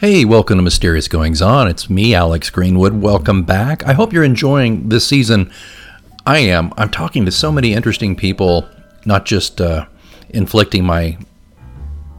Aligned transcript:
Hey, 0.00 0.24
welcome 0.24 0.58
to 0.58 0.62
Mysterious 0.62 1.08
Goings 1.08 1.42
On. 1.42 1.66
It's 1.66 1.90
me, 1.90 2.14
Alex 2.14 2.50
Greenwood. 2.50 3.02
Welcome 3.02 3.42
back. 3.42 3.84
I 3.84 3.94
hope 3.94 4.12
you're 4.12 4.22
enjoying 4.22 4.90
this 4.90 5.04
season. 5.04 5.50
I 6.24 6.38
am. 6.38 6.72
I'm 6.76 6.88
talking 6.88 7.24
to 7.24 7.32
so 7.32 7.50
many 7.50 7.72
interesting 7.72 8.14
people, 8.14 8.68
not 9.06 9.26
just 9.26 9.60
uh, 9.60 9.86
inflicting 10.28 10.84
my 10.84 11.18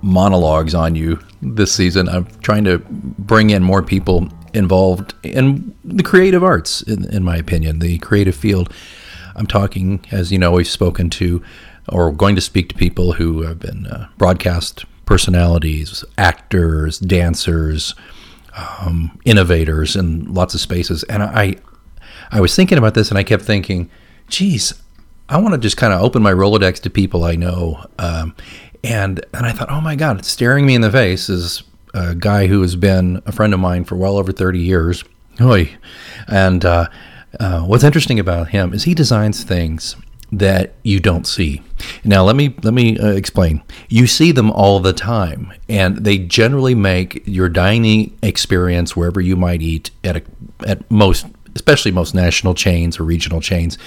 monologues 0.01 0.75
on 0.75 0.95
you 0.95 1.21
this 1.41 1.71
season. 1.71 2.09
I'm 2.09 2.25
trying 2.41 2.65
to 2.65 2.79
bring 2.89 3.49
in 3.49 3.63
more 3.63 3.81
people 3.81 4.27
involved 4.53 5.13
in 5.23 5.73
the 5.85 6.03
creative 6.03 6.43
arts, 6.43 6.81
in, 6.81 7.05
in 7.05 7.23
my 7.23 7.37
opinion, 7.37 7.79
the 7.79 7.97
creative 7.99 8.35
field. 8.35 8.73
I'm 9.37 9.47
talking, 9.47 10.05
as 10.11 10.33
you 10.33 10.37
know, 10.37 10.51
we've 10.51 10.67
spoken 10.67 11.09
to 11.11 11.41
or 11.87 12.11
going 12.11 12.35
to 12.35 12.41
speak 12.41 12.67
to 12.67 12.75
people 12.75 13.13
who 13.13 13.43
have 13.43 13.59
been 13.59 13.87
uh, 13.87 14.09
broadcast 14.17 14.83
personalities, 15.09 16.05
actors, 16.19 16.99
dancers, 16.99 17.95
um, 18.55 19.19
innovators 19.25 19.95
in 19.95 20.31
lots 20.31 20.53
of 20.53 20.61
spaces. 20.61 21.01
And 21.05 21.23
I, 21.23 21.55
I 22.31 22.39
was 22.39 22.55
thinking 22.55 22.77
about 22.77 22.93
this, 22.93 23.09
and 23.09 23.17
I 23.17 23.23
kept 23.23 23.41
thinking, 23.41 23.89
geez, 24.27 24.71
I 25.27 25.39
want 25.39 25.55
to 25.55 25.59
just 25.59 25.77
kind 25.77 25.93
of 25.93 26.01
open 26.03 26.21
my 26.21 26.31
Rolodex 26.31 26.79
to 26.81 26.91
people 26.91 27.23
I 27.23 27.35
know. 27.35 27.83
Um, 27.97 28.35
and 28.83 29.25
and 29.33 29.47
I 29.47 29.51
thought, 29.51 29.71
oh 29.71 29.81
my 29.81 29.95
God, 29.95 30.25
staring 30.25 30.67
me 30.67 30.75
in 30.75 30.81
the 30.81 30.91
face 30.91 31.27
is 31.27 31.63
a 31.95 32.13
guy 32.13 32.45
who 32.45 32.61
has 32.61 32.75
been 32.75 33.23
a 33.25 33.31
friend 33.31 33.51
of 33.51 33.59
mine 33.59 33.85
for 33.85 33.95
well 33.95 34.15
over 34.15 34.31
30 34.31 34.59
years. 34.59 35.03
Oy. 35.41 35.75
And 36.27 36.63
uh, 36.63 36.87
uh, 37.39 37.61
what's 37.61 37.83
interesting 37.83 38.19
about 38.19 38.49
him 38.49 38.75
is 38.75 38.83
he 38.83 38.93
designs 38.93 39.43
things 39.43 39.95
that 40.31 40.73
you 40.83 40.99
don't 40.99 41.25
see. 41.25 41.61
Now 42.03 42.23
let 42.23 42.35
me 42.35 42.55
let 42.63 42.73
me 42.73 42.97
uh, 42.99 43.07
explain. 43.07 43.63
You 43.87 44.07
see 44.07 44.31
them 44.31 44.51
all 44.51 44.79
the 44.79 44.93
time 44.93 45.53
and 45.67 45.97
they 45.97 46.17
generally 46.17 46.75
make 46.75 47.23
your 47.25 47.49
dining 47.49 48.17
experience 48.21 48.95
wherever 48.95 49.21
you 49.21 49.35
might 49.35 49.61
eat 49.61 49.91
at 50.03 50.17
a, 50.17 50.23
at 50.67 50.89
most 50.91 51.25
especially 51.55 51.91
most 51.91 52.13
national 52.13 52.53
chains 52.53 52.99
or 52.99 53.03
regional 53.03 53.41
chains, 53.41 53.77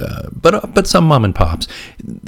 uh, 0.00 0.28
but 0.32 0.54
uh, 0.54 0.60
but 0.74 0.86
some 0.86 1.04
mom 1.06 1.24
and 1.24 1.34
pops. 1.34 1.66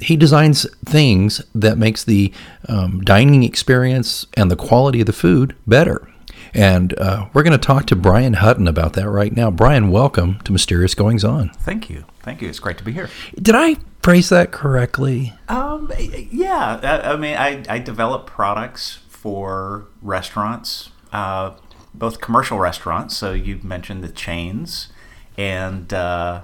He 0.00 0.16
designs 0.16 0.66
things 0.84 1.42
that 1.54 1.78
makes 1.78 2.04
the 2.04 2.32
um, 2.68 3.00
dining 3.00 3.42
experience 3.42 4.26
and 4.34 4.50
the 4.50 4.56
quality 4.56 5.00
of 5.00 5.06
the 5.06 5.12
food 5.12 5.54
better. 5.66 6.08
And 6.54 6.96
uh, 6.98 7.26
we're 7.32 7.42
going 7.42 7.58
to 7.58 7.66
talk 7.66 7.86
to 7.86 7.96
Brian 7.96 8.34
Hutton 8.34 8.68
about 8.68 8.92
that 8.92 9.08
right 9.08 9.34
now. 9.34 9.50
Brian, 9.50 9.90
welcome 9.90 10.38
to 10.44 10.52
Mysterious 10.52 10.94
Goings 10.94 11.24
On. 11.24 11.48
Thank 11.48 11.90
you. 11.90 12.04
Thank 12.24 12.42
you. 12.42 12.48
It's 12.48 12.58
great 12.58 12.78
to 12.78 12.84
be 12.84 12.92
here. 12.92 13.08
Did 13.40 13.54
I 13.54 13.76
phrase 14.02 14.30
that 14.30 14.50
correctly? 14.50 15.34
Um, 15.48 15.92
yeah. 15.98 16.80
I, 16.82 17.12
I 17.12 17.16
mean, 17.16 17.36
I, 17.36 17.62
I 17.68 17.78
develop 17.78 18.26
products 18.26 18.98
for 19.08 19.86
restaurants, 20.02 20.90
uh, 21.12 21.52
both 21.92 22.20
commercial 22.20 22.58
restaurants. 22.58 23.16
So 23.16 23.32
you 23.32 23.60
mentioned 23.62 24.02
the 24.02 24.08
chains, 24.08 24.88
and 25.36 25.92
uh, 25.92 26.42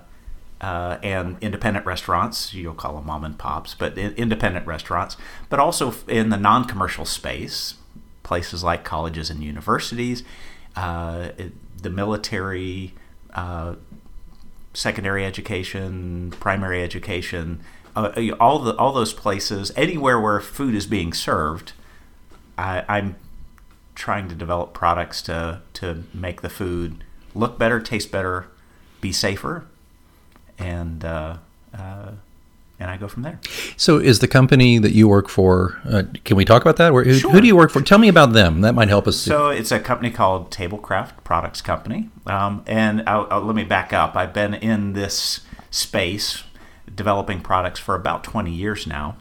uh, 0.61 0.98
and 1.03 1.36
independent 1.41 1.86
restaurants. 1.86 2.53
You'll 2.53 2.75
call 2.75 2.97
them 2.97 3.06
mom 3.06 3.25
and 3.25 3.39
pops, 3.39 3.75
but 3.75 3.97
independent 3.97 4.67
restaurants. 4.67 5.17
But 5.48 5.58
also 5.58 5.95
in 6.06 6.28
the 6.28 6.36
non-commercial 6.36 7.05
space, 7.05 7.75
places 8.23 8.62
like 8.62 8.84
colleges 8.84 9.31
and 9.31 9.42
universities, 9.42 10.23
uh, 10.77 11.31
the 11.81 11.91
military 11.91 12.95
uh, 13.34 13.77
secondary 14.72 15.24
education, 15.24 16.32
primary 16.38 16.82
education, 16.82 17.60
uh, 17.96 18.12
all 18.38 18.58
the 18.60 18.77
all 18.77 18.92
those 18.92 19.12
places, 19.12 19.72
anywhere 19.77 20.20
where 20.20 20.40
food 20.40 20.74
is 20.74 20.86
being 20.86 21.12
served, 21.12 21.72
I, 22.56 22.84
I'm 22.88 23.16
trying 23.94 24.28
to 24.28 24.34
develop 24.34 24.72
products 24.72 25.22
to 25.22 25.62
to 25.74 26.04
make 26.14 26.42
the 26.42 26.48
food 26.50 27.04
look 27.34 27.58
better, 27.58 27.80
taste 27.80 28.10
better, 28.10 28.46
be 29.00 29.12
safer, 29.12 29.66
and 30.58 31.05
uh, 31.05 31.39
uh, 31.77 32.12
and 32.80 32.91
I 32.91 32.96
go 32.96 33.07
from 33.07 33.23
there. 33.23 33.39
So, 33.77 33.98
is 33.98 34.18
the 34.18 34.27
company 34.27 34.79
that 34.79 34.92
you 34.92 35.07
work 35.07 35.29
for? 35.29 35.80
Uh, 35.85 36.05
can 36.24 36.36
we 36.36 36.46
talk 36.46 36.63
about 36.63 36.77
that? 36.79 36.92
Where, 36.92 37.05
sure. 37.13 37.30
Who 37.30 37.41
do 37.41 37.46
you 37.46 37.55
work 37.55 37.70
for? 37.70 37.83
Tell 37.83 37.98
me 37.98 38.08
about 38.08 38.33
them. 38.33 38.63
That 38.63 38.74
might 38.74 38.89
help 38.89 39.07
us. 39.07 39.18
So, 39.18 39.51
it's 39.51 39.70
a 39.70 39.79
company 39.79 40.11
called 40.11 40.51
Tablecraft 40.51 41.23
Products 41.23 41.61
Company, 41.61 42.08
um, 42.27 42.64
and 42.67 43.02
I'll, 43.07 43.29
I'll, 43.30 43.42
let 43.42 43.55
me 43.55 43.64
back 43.64 43.92
up. 43.92 44.17
I've 44.17 44.33
been 44.33 44.55
in 44.55 44.95
this 44.95 45.42
space 45.70 46.42
developing 46.92 47.40
products 47.40 47.79
for 47.79 47.95
about 47.95 48.24
20 48.24 48.51
years 48.51 48.86
now. 48.86 49.17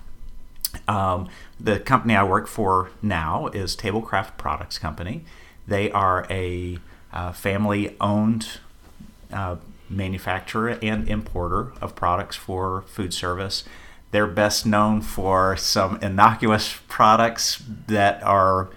Um, 0.88 1.28
the 1.60 1.80
company 1.80 2.16
I 2.16 2.24
work 2.24 2.48
for 2.48 2.90
now 3.02 3.48
is 3.48 3.76
Tablecraft 3.76 4.38
Products 4.38 4.78
Company. 4.78 5.26
They 5.68 5.92
are 5.92 6.26
a 6.30 6.80
uh, 7.12 7.32
family-owned 7.34 8.60
uh, 9.34 9.58
manufacturer 9.90 10.78
and 10.82 11.08
importer 11.08 11.74
of 11.82 11.96
products 11.96 12.36
for 12.36 12.84
food 12.84 13.14
service. 13.14 13.64
They're 14.12 14.28
best 14.28 14.66
known 14.66 15.02
for 15.02 15.56
some 15.56 16.00
innocuous 16.02 16.80
products 16.88 17.62
that 17.88 18.22
are 18.24 18.70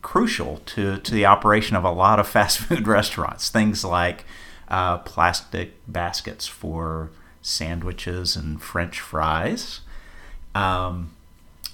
crucial 0.00 0.58
to, 0.66 0.98
to 0.98 1.14
the 1.14 1.26
operation 1.26 1.76
of 1.76 1.84
a 1.84 1.90
lot 1.90 2.18
of 2.18 2.28
fast 2.36 2.58
food 2.58 2.86
restaurants. 2.86 3.48
Things 3.48 3.84
like 3.84 4.24
uh, 4.68 4.98
plastic 4.98 5.74
baskets 5.86 6.46
for 6.46 7.10
sandwiches 7.42 8.36
and 8.36 8.62
French 8.62 9.00
fries. 9.00 9.80
Um, 10.54 11.12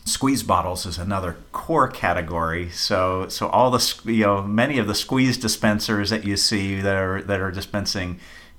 squeeze 0.04 0.42
bottles 0.42 0.86
is 0.86 0.98
another 0.98 1.36
core 1.52 1.88
category. 1.88 2.70
So, 2.70 3.28
so 3.28 3.48
all 3.48 3.70
the 3.70 4.00
you 4.04 4.24
know 4.24 4.42
many 4.42 4.78
of 4.78 4.86
the 4.86 4.94
squeeze 4.94 5.36
dispensers 5.36 6.10
that 6.10 6.24
you 6.24 6.36
see 6.36 6.80
that 6.80 6.96
are 6.96 7.22
that 7.22 7.40
are 7.40 7.50
dispensing 7.50 8.18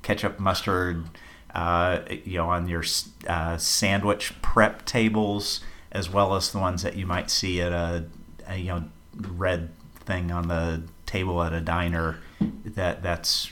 ketchup, 0.10 0.40
mustard, 0.40 1.06
uh, 1.54 2.00
you 2.26 2.38
know, 2.38 2.50
on 2.50 2.68
your 2.68 2.84
uh, 3.28 3.58
sandwich 3.58 4.34
prep 4.42 4.84
tables, 4.84 5.62
as 5.92 6.10
well 6.10 6.34
as 6.36 6.52
the 6.52 6.58
ones 6.58 6.82
that 6.82 6.96
you 6.96 7.06
might 7.06 7.30
see 7.30 7.62
at 7.62 7.72
a, 7.72 8.06
a, 8.48 8.58
you 8.58 8.70
know 8.70 8.86
red 9.16 9.70
thing 9.94 10.32
on 10.32 10.48
the 10.48 10.82
table 11.06 11.44
at 11.44 11.54
a 11.54 11.62
diner. 11.62 12.18
That 12.66 13.04
that's 13.04 13.52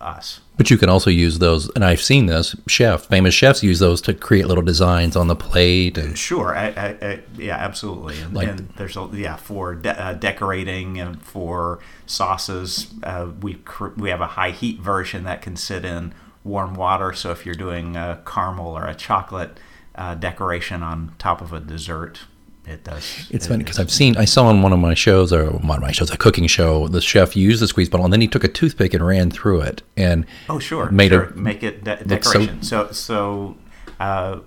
us. 0.00 0.40
But 0.56 0.70
you 0.70 0.78
can 0.78 0.88
also 0.88 1.10
use 1.10 1.38
those, 1.38 1.70
and 1.70 1.84
I've 1.84 2.00
seen 2.00 2.26
this. 2.26 2.54
Chef, 2.66 3.06
famous 3.06 3.34
chefs 3.34 3.62
use 3.62 3.78
those 3.78 4.00
to 4.02 4.14
create 4.14 4.46
little 4.46 4.62
designs 4.62 5.16
on 5.16 5.28
the 5.28 5.36
plate. 5.36 5.98
And 5.98 6.16
sure, 6.18 6.56
I, 6.56 6.68
I, 6.68 6.86
I, 7.00 7.20
yeah, 7.36 7.56
absolutely. 7.56 8.18
And, 8.20 8.34
like, 8.34 8.48
and 8.48 8.68
there's 8.76 8.96
a, 8.96 9.08
yeah 9.12 9.36
for 9.36 9.74
de- 9.74 10.00
uh, 10.00 10.14
decorating 10.14 11.00
and 11.00 11.22
for 11.22 11.80
sauces. 12.06 12.88
Uh, 13.02 13.30
we 13.40 13.54
cr- 13.54 13.94
we 13.96 14.10
have 14.10 14.20
a 14.20 14.28
high 14.28 14.50
heat 14.50 14.80
version 14.80 15.24
that 15.24 15.42
can 15.42 15.56
sit 15.56 15.84
in 15.84 16.14
warm 16.44 16.74
water. 16.74 17.12
So 17.12 17.30
if 17.30 17.44
you're 17.44 17.54
doing 17.54 17.96
a 17.96 18.20
caramel 18.26 18.76
or 18.76 18.86
a 18.86 18.94
chocolate 18.94 19.58
uh, 19.94 20.14
decoration 20.14 20.82
on 20.82 21.14
top 21.18 21.40
of 21.40 21.52
a 21.52 21.60
dessert, 21.60 22.20
it 22.68 22.84
does. 22.84 23.28
It's 23.30 23.46
it 23.46 23.48
funny 23.48 23.64
because 23.64 23.78
I've 23.78 23.90
seen, 23.90 24.16
I 24.16 24.24
saw 24.24 24.46
on 24.46 24.62
one 24.62 24.72
of 24.72 24.78
my 24.78 24.94
shows, 24.94 25.32
or 25.32 25.46
one 25.50 25.78
of 25.78 25.82
my 25.82 25.92
shows, 25.92 26.10
a 26.10 26.16
cooking 26.16 26.46
show, 26.46 26.88
the 26.88 27.00
chef 27.00 27.36
used 27.36 27.62
the 27.62 27.68
squeeze 27.68 27.88
bottle 27.88 28.04
and 28.04 28.12
then 28.12 28.20
he 28.20 28.28
took 28.28 28.44
a 28.44 28.48
toothpick 28.48 28.94
and 28.94 29.06
ran 29.06 29.30
through 29.30 29.60
it 29.62 29.82
and 29.96 30.26
oh 30.48 30.58
sure, 30.58 30.90
made 30.90 31.10
sure. 31.10 31.30
make 31.34 31.62
it 31.62 31.84
de- 31.84 32.04
decoration. 32.04 32.62
So 32.62 32.90
so, 32.92 33.56
uh, 33.98 34.40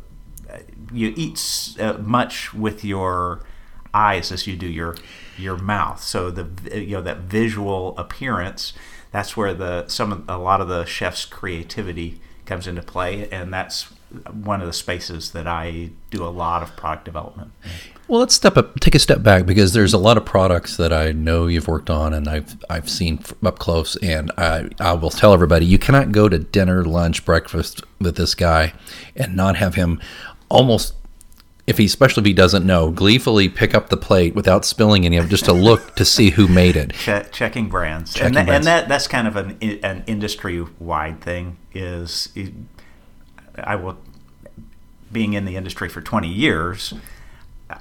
you 0.92 1.14
eat 1.16 1.76
uh, 1.80 1.94
much 2.00 2.54
with 2.54 2.84
your 2.84 3.44
eyes 3.94 4.32
as 4.32 4.48
you 4.48 4.56
do 4.56 4.68
your 4.68 4.96
your 5.38 5.58
mouth. 5.58 6.02
So 6.02 6.32
the 6.32 6.80
you 6.80 6.98
know 6.98 7.02
that 7.02 7.18
visual 7.20 7.98
appearance. 7.98 8.74
That's 9.12 9.36
where 9.36 9.54
the 9.54 9.88
some 9.88 10.24
a 10.30 10.38
lot 10.38 10.62
of 10.62 10.70
the 10.70 10.86
chef's 10.86 11.26
creativity 11.26 12.22
comes 12.46 12.66
into 12.66 12.82
play, 12.82 13.30
and 13.30 13.54
that's 13.54 13.94
one 14.32 14.62
of 14.62 14.68
the 14.68 14.74
spaces 14.74 15.32
that 15.32 15.48
I 15.48 15.92
do 16.10 16.24
a 16.24 16.30
lot 16.30 16.64
of 16.64 16.76
product 16.76 17.06
development. 17.06 17.52
Well, 18.08 18.20
let's 18.20 18.36
step 18.36 18.58
up, 18.58 18.80
take 18.82 18.94
a 18.94 19.00
step 19.00 19.24
back 19.24 19.46
because 19.46 19.72
there's 19.72 19.94
a 19.94 19.98
lot 19.98 20.18
of 20.18 20.26
products 20.26 20.76
that 20.76 20.92
I 20.92 21.14
know 21.14 21.48
you've 21.48 21.70
worked 21.70 21.90
on 21.90 22.14
and 22.14 22.28
I've 22.28 22.58
I've 22.70 22.90
seen 22.90 23.24
up 23.42 23.58
close, 23.58 23.96
and 23.98 24.32
I 24.38 24.68
I 24.80 24.94
will 24.94 25.12
tell 25.12 25.34
everybody 25.34 25.66
you 25.66 25.80
cannot 25.80 26.12
go 26.12 26.28
to 26.28 26.38
dinner, 26.38 26.84
lunch, 26.84 27.24
breakfast 27.24 27.84
with 28.00 28.18
this 28.18 28.36
guy 28.36 28.74
and 29.16 29.36
not 29.36 29.56
have 29.56 29.76
him 29.76 30.02
almost. 30.50 30.96
If 31.68 31.78
he, 31.78 31.86
especially 31.86 32.22
if 32.22 32.26
he 32.26 32.34
doesn't 32.34 32.66
know, 32.66 32.92
gleefully 32.92 33.48
pick 33.48 33.74
up 33.74 33.88
the 33.88 33.96
plate 33.96 34.36
without 34.36 34.66
spilling 34.66 35.06
any 35.06 35.16
of 35.16 35.26
it, 35.26 35.30
just 35.30 35.46
to 35.46 35.54
look 35.54 35.96
to 35.96 36.04
see 36.04 36.32
who 36.32 36.50
made 36.50 36.76
it. 36.76 36.92
Che- 36.92 37.28
checking 37.32 37.70
brands, 37.70 38.14
checking 38.14 38.26
and, 38.26 38.36
that, 38.36 38.46
brands. 38.48 38.68
and 38.68 38.76
that 38.76 38.90
that's 38.90 39.08
kind 39.08 39.26
of 39.26 39.38
an 39.38 39.58
an 39.84 40.04
industry 40.06 40.66
wide 40.80 41.22
thing. 41.22 41.58
Is 41.74 42.28
I 43.58 43.76
will, 43.76 43.98
being 45.12 45.34
in 45.34 45.46
the 45.46 45.56
industry 45.56 45.90
for 45.90 46.02
twenty 46.02 46.30
years, 46.30 46.94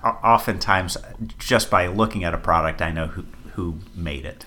oftentimes 0.05 0.97
just 1.39 1.71
by 1.71 1.87
looking 1.87 2.25
at 2.25 2.35
a 2.35 2.39
product, 2.39 2.83
I 2.83 2.91
know 2.91 3.07
who 3.09 3.25
who 3.55 3.79
made 3.95 4.25
it, 4.25 4.45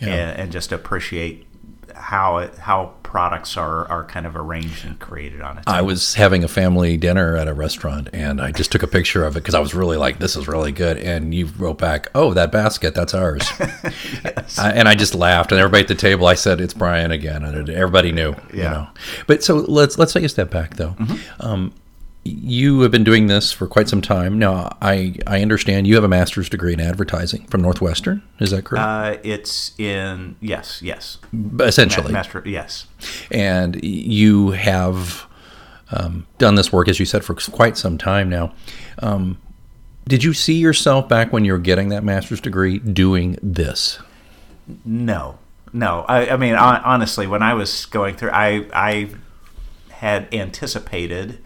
yeah. 0.00 0.08
and, 0.08 0.40
and, 0.40 0.52
just 0.52 0.72
appreciate 0.72 1.46
how 1.94 2.38
it, 2.38 2.56
how 2.56 2.94
products 3.16 3.56
are, 3.56 3.88
are 3.88 4.04
kind 4.04 4.26
of 4.26 4.36
arranged 4.36 4.84
and 4.84 4.98
created 4.98 5.40
on 5.40 5.56
it. 5.56 5.64
I 5.66 5.80
was 5.80 6.16
having 6.16 6.44
a 6.44 6.48
family 6.48 6.98
dinner 6.98 7.34
at 7.34 7.48
a 7.48 7.54
restaurant 7.54 8.10
and 8.12 8.42
I 8.42 8.52
just 8.52 8.70
took 8.70 8.82
a 8.82 8.86
picture 8.86 9.24
of 9.24 9.38
it 9.38 9.40
because 9.40 9.54
I 9.54 9.58
was 9.58 9.74
really 9.74 9.96
like, 9.96 10.18
this 10.18 10.36
is 10.36 10.46
really 10.46 10.70
good. 10.70 10.98
And 10.98 11.34
you 11.34 11.46
wrote 11.56 11.78
back, 11.78 12.08
oh, 12.14 12.34
that 12.34 12.52
basket, 12.52 12.94
that's 12.94 13.14
ours. 13.14 13.50
yes. 13.58 14.58
I, 14.58 14.72
and 14.72 14.86
I 14.86 14.94
just 14.94 15.14
laughed. 15.14 15.50
And 15.50 15.58
everybody 15.58 15.80
at 15.80 15.88
the 15.88 15.94
table, 15.94 16.26
I 16.26 16.34
said, 16.34 16.60
it's 16.60 16.74
Brian 16.74 17.10
again. 17.10 17.42
And 17.42 17.70
everybody 17.70 18.12
knew, 18.12 18.34
yeah. 18.52 18.54
you 18.54 18.62
know. 18.64 18.88
But 19.26 19.42
so 19.42 19.60
let's 19.60 19.96
let's 19.96 20.12
take 20.12 20.24
a 20.24 20.28
step 20.28 20.50
back 20.50 20.76
though. 20.76 20.90
Mm-hmm. 20.90 21.40
Um, 21.40 21.72
you 22.26 22.80
have 22.80 22.90
been 22.90 23.04
doing 23.04 23.26
this 23.26 23.52
for 23.52 23.66
quite 23.66 23.88
some 23.88 24.00
time 24.00 24.38
now. 24.38 24.76
I 24.82 25.16
I 25.26 25.42
understand 25.42 25.86
you 25.86 25.94
have 25.94 26.04
a 26.04 26.08
master's 26.08 26.48
degree 26.48 26.72
in 26.72 26.80
advertising 26.80 27.46
from 27.46 27.62
Northwestern. 27.62 28.22
Is 28.40 28.50
that 28.50 28.64
correct? 28.64 28.84
Uh, 28.84 29.20
it's 29.22 29.78
in 29.78 30.36
yes, 30.40 30.82
yes. 30.82 31.18
Essentially, 31.60 32.12
Ma- 32.12 32.18
master. 32.18 32.42
Yes. 32.44 32.86
And 33.30 33.82
you 33.84 34.50
have 34.50 35.26
um, 35.90 36.26
done 36.38 36.54
this 36.54 36.72
work, 36.72 36.88
as 36.88 36.98
you 36.98 37.06
said, 37.06 37.24
for 37.24 37.34
quite 37.34 37.76
some 37.76 37.98
time 37.98 38.28
now. 38.28 38.52
Um, 38.98 39.38
did 40.08 40.22
you 40.22 40.32
see 40.32 40.54
yourself 40.54 41.08
back 41.08 41.32
when 41.32 41.44
you 41.44 41.52
were 41.52 41.58
getting 41.58 41.88
that 41.88 42.04
master's 42.04 42.40
degree 42.40 42.78
doing 42.78 43.38
this? 43.42 43.98
No, 44.84 45.38
no. 45.72 46.04
I, 46.08 46.30
I 46.30 46.36
mean, 46.36 46.54
honestly, 46.54 47.26
when 47.26 47.42
I 47.42 47.54
was 47.54 47.86
going 47.86 48.16
through, 48.16 48.30
I 48.30 48.66
I 48.72 49.10
had 49.90 50.32
anticipated 50.32 51.42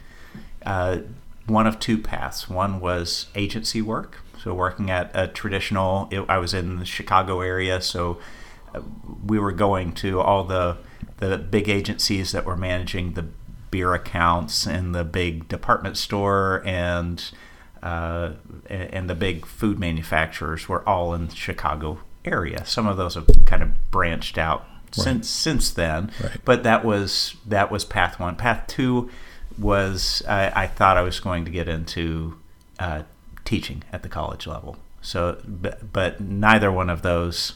uh, 0.70 1.02
one 1.46 1.66
of 1.66 1.80
two 1.80 1.98
paths. 1.98 2.48
One 2.48 2.78
was 2.78 3.26
agency 3.34 3.82
work, 3.82 4.18
so 4.40 4.54
working 4.54 4.88
at 4.88 5.10
a 5.14 5.26
traditional. 5.26 6.08
It, 6.12 6.24
I 6.28 6.38
was 6.38 6.54
in 6.54 6.78
the 6.78 6.84
Chicago 6.84 7.40
area, 7.40 7.80
so 7.80 8.18
uh, 8.72 8.80
we 9.26 9.40
were 9.40 9.50
going 9.50 9.92
to 9.94 10.20
all 10.20 10.44
the 10.44 10.78
the 11.16 11.38
big 11.38 11.68
agencies 11.68 12.30
that 12.32 12.44
were 12.44 12.56
managing 12.56 13.14
the 13.14 13.26
beer 13.70 13.94
accounts 13.94 14.64
and 14.64 14.94
the 14.94 15.04
big 15.04 15.48
department 15.48 15.96
store 15.96 16.62
and 16.64 17.32
uh, 17.82 18.34
and 18.68 19.10
the 19.10 19.16
big 19.16 19.44
food 19.44 19.78
manufacturers 19.78 20.68
were 20.68 20.88
all 20.88 21.14
in 21.14 21.26
the 21.26 21.34
Chicago 21.34 21.98
area. 22.24 22.64
Some 22.64 22.86
of 22.86 22.96
those 22.96 23.16
have 23.16 23.26
kind 23.44 23.62
of 23.62 23.90
branched 23.90 24.38
out 24.38 24.60
right. 24.60 24.94
since 24.94 25.28
since 25.28 25.72
then, 25.72 26.12
right. 26.22 26.38
but 26.44 26.62
that 26.62 26.84
was 26.84 27.34
that 27.44 27.72
was 27.72 27.84
path 27.84 28.20
one. 28.20 28.36
Path 28.36 28.68
two 28.68 29.10
was 29.58 30.22
I, 30.28 30.62
I 30.62 30.66
thought 30.66 30.96
I 30.96 31.02
was 31.02 31.20
going 31.20 31.44
to 31.44 31.50
get 31.50 31.68
into 31.68 32.38
uh, 32.78 33.02
teaching 33.44 33.82
at 33.92 34.02
the 34.02 34.08
college 34.08 34.46
level. 34.46 34.76
So, 35.02 35.40
but, 35.46 35.92
but 35.92 36.20
neither 36.20 36.70
one 36.70 36.90
of 36.90 37.02
those 37.02 37.54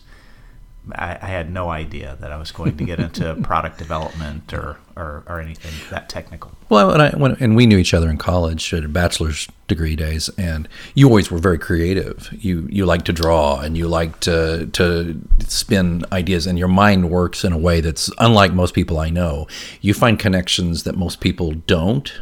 I, 0.93 1.19
I, 1.20 1.26
had 1.26 1.50
no 1.50 1.70
idea 1.70 2.17
that 2.20 2.31
I 2.31 2.37
was 2.37 2.52
going 2.52 2.76
to 2.76 2.85
get 2.85 3.00
into 3.00 3.35
product 3.43 3.79
development 3.79 4.52
or, 4.52 4.79
or, 4.96 5.25
or, 5.26 5.41
anything 5.41 5.73
that 5.91 6.08
technical. 6.08 6.52
Well, 6.69 6.91
and, 6.91 7.02
I, 7.02 7.11
when, 7.11 7.37
and 7.41 7.56
we 7.56 7.67
knew 7.67 7.79
each 7.79 7.94
other 7.94 8.08
in 8.08 8.17
college 8.17 8.73
at 8.73 8.93
bachelor's 8.93 9.49
degree 9.67 9.96
days, 9.96 10.29
and 10.38 10.69
you 10.94 11.08
always 11.08 11.31
were 11.31 11.38
very 11.38 11.58
creative. 11.58 12.29
You 12.32 12.69
you 12.70 12.87
like 12.87 13.02
to 13.05 13.12
draw 13.12 13.61
and 13.61 13.76
you 13.76 13.88
like 13.88 14.20
to 14.20 14.67
to 14.67 15.20
spin 15.46 16.05
ideas, 16.12 16.46
and 16.46 16.58
your 16.58 16.69
mind 16.69 17.11
works 17.11 17.44
in 17.44 17.52
a 17.52 17.58
way 17.58 17.81
that's 17.81 18.11
unlike 18.19 18.52
most 18.52 18.75
people 18.75 18.99
I 18.99 19.11
know. 19.11 19.46
You 19.81 19.94
find 19.94 20.19
connections 20.19 20.85
that 20.85 20.96
most 20.96 21.20
people 21.20 21.52
don't. 21.52 22.12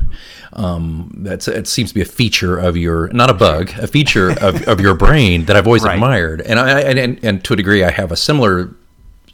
Um, 0.54 1.12
that's 1.18 1.48
it 1.48 1.66
seems 1.66 1.90
to 1.90 1.94
be 1.94 2.02
a 2.02 2.06
feature 2.06 2.58
of 2.58 2.76
your 2.76 3.08
not 3.08 3.30
a 3.30 3.34
bug, 3.34 3.70
a 3.78 3.86
feature 3.86 4.30
of, 4.30 4.66
of 4.68 4.80
your 4.80 4.94
brain 4.94 5.44
that 5.46 5.56
I've 5.56 5.66
always 5.66 5.82
right. 5.84 5.94
admired, 5.94 6.40
and 6.40 6.58
I 6.58 6.80
and, 6.80 7.22
and 7.24 7.44
to 7.44 7.54
a 7.54 7.56
degree 7.56 7.84
I 7.84 7.90
have 7.90 8.12
a 8.12 8.16
similar 8.16 8.74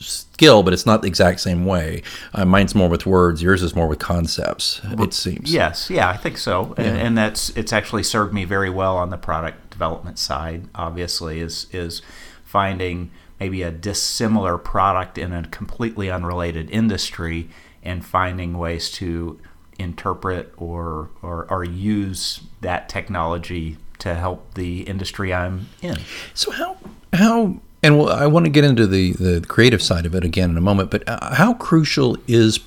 skill, 0.01 0.63
but 0.63 0.73
it's 0.73 0.87
not 0.87 1.03
the 1.03 1.09
exact 1.09 1.41
same 1.41 1.65
way. 1.65 2.03
Uh, 2.35 2.45
mine's 2.45 2.75
more 2.75 2.89
with 2.89 3.07
words. 3.07 3.43
Yours 3.43 3.63
is 3.63 3.75
more 3.75 3.89
with 3.89 3.99
concepts. 3.99 4.83
Well, 4.85 5.05
it 5.05 5.15
seems. 5.15 5.53
Yes, 5.53 5.91
yeah, 5.91 6.09
I 6.09 6.17
think 6.17 6.39
so, 6.39 6.75
yeah. 6.79 6.85
and, 6.85 6.99
and, 6.99 7.19
that's 7.19 7.51
it's 7.51 7.73
actually 7.73 8.03
served 8.03 8.33
me 8.33 8.45
very 8.45 8.71
well 8.71 8.97
on 8.97 9.11
the 9.11 9.19
product 9.19 9.71
development 9.71 10.19
side. 10.19 10.69
Obviously, 10.75 11.41
is 11.41 11.67
is 11.73 12.03
finding 12.45 13.11
maybe 13.41 13.63
a 13.63 13.71
dissimilar 13.71 14.59
product 14.59 15.19
in 15.19 15.33
a 15.33 15.45
completely 15.45 16.11
unrelated 16.11 16.71
industry 16.71 17.49
and 17.83 18.05
finding 18.05 18.59
ways 18.59 18.91
to 18.91 19.39
interpret 19.79 20.53
or, 20.57 21.11
or, 21.23 21.47
or 21.49 21.65
use 21.65 22.41
that 22.61 22.89
technology 22.89 23.77
to 23.99 24.15
help 24.15 24.55
the 24.55 24.83
industry 24.83 25.33
I'm 25.33 25.69
in. 25.83 25.99
So 26.35 26.51
how 26.51 26.77
how 27.13 27.61
and 27.83 27.99
well, 27.99 28.09
I 28.09 28.27
want 28.27 28.47
to 28.47 28.51
get 28.51 28.65
into 28.65 28.87
the 28.87 29.13
the 29.13 29.45
creative 29.47 29.83
side 29.83 30.07
of 30.07 30.15
it 30.15 30.25
again 30.25 30.51
in 30.51 30.57
a 30.57 30.61
moment. 30.61 30.91
But 30.91 31.09
uh, 31.09 31.35
how 31.35 31.55
crucial 31.55 32.17
is 32.27 32.61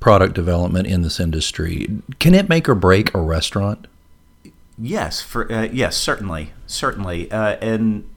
product 0.00 0.34
development 0.34 0.86
in 0.86 1.02
this 1.02 1.18
industry? 1.18 1.88
Can 2.18 2.34
it 2.34 2.48
make 2.48 2.68
or 2.68 2.74
break 2.74 3.14
a 3.14 3.20
restaurant? 3.20 3.86
Yes, 4.78 5.22
for 5.22 5.50
uh, 5.50 5.68
yes, 5.72 5.96
certainly, 5.96 6.52
certainly, 6.66 7.30
uh, 7.30 7.56
and 7.62 8.08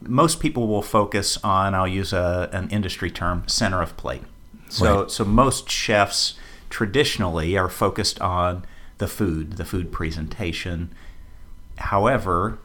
most 0.00 0.40
people 0.40 0.66
will 0.66 0.82
focus 0.82 1.38
on. 1.44 1.74
I'll 1.74 1.86
use 1.86 2.12
a, 2.12 2.48
an 2.52 2.70
industry 2.70 3.10
term: 3.10 3.44
center 3.46 3.82
of 3.82 3.96
plate. 3.96 4.22
So, 4.70 5.02
right. 5.02 5.10
so 5.10 5.24
most 5.24 5.70
chefs 5.70 6.34
traditionally 6.70 7.56
are 7.56 7.68
focused 7.68 8.20
on 8.20 8.64
the 8.98 9.08
food, 9.08 9.52
the 9.52 9.64
food 9.64 9.92
presentation. 9.92 10.92
However, 11.76 12.58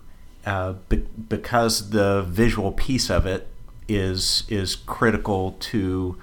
uh, 0.45 0.73
be- 0.89 1.07
because 1.29 1.89
the 1.91 2.23
visual 2.27 2.71
piece 2.71 3.09
of 3.09 3.25
it 3.25 3.47
is 3.87 4.43
is 4.49 4.75
critical 4.75 5.57
to 5.59 6.17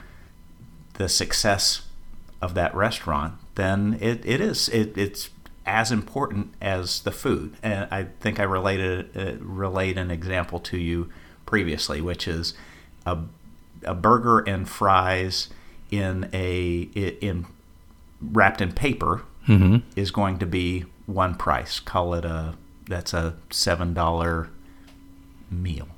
the 0.95 1.09
success 1.09 1.83
of 2.41 2.55
that 2.55 2.75
restaurant, 2.75 3.35
then 3.55 3.99
it, 4.01 4.25
it 4.25 4.41
is 4.41 4.69
it, 4.69 4.97
it's 4.97 5.31
as 5.67 5.93
important 5.93 6.53
as 6.61 7.01
the 7.03 7.13
food. 7.13 7.55
And 7.63 7.87
I 7.91 8.09
think 8.21 8.41
I 8.41 8.45
related 8.45 9.17
uh, 9.17 9.45
relate 9.45 9.99
an 9.99 10.11
example 10.11 10.59
to 10.61 10.79
you 10.79 11.11
previously, 11.47 12.01
which 12.01 12.27
is 12.27 12.55
a, 13.07 13.19
a 13.85 13.95
burger 13.95 14.41
and 14.41 14.69
fries 14.69 15.49
in 15.91 16.29
a 16.33 16.89
in 17.21 17.47
wrapped 18.21 18.61
in 18.61 18.73
paper 18.73 19.23
mm-hmm. 19.49 19.79
is 19.97 20.11
going 20.11 20.39
to 20.39 20.47
be 20.47 20.85
one 21.07 21.35
price. 21.35 21.81
Call 21.81 22.15
it 22.15 22.25
a 22.25 22.55
that's 22.91 23.15
a 23.15 23.37
seven 23.51 23.95
dollar 23.95 24.51
meal. 25.51 25.89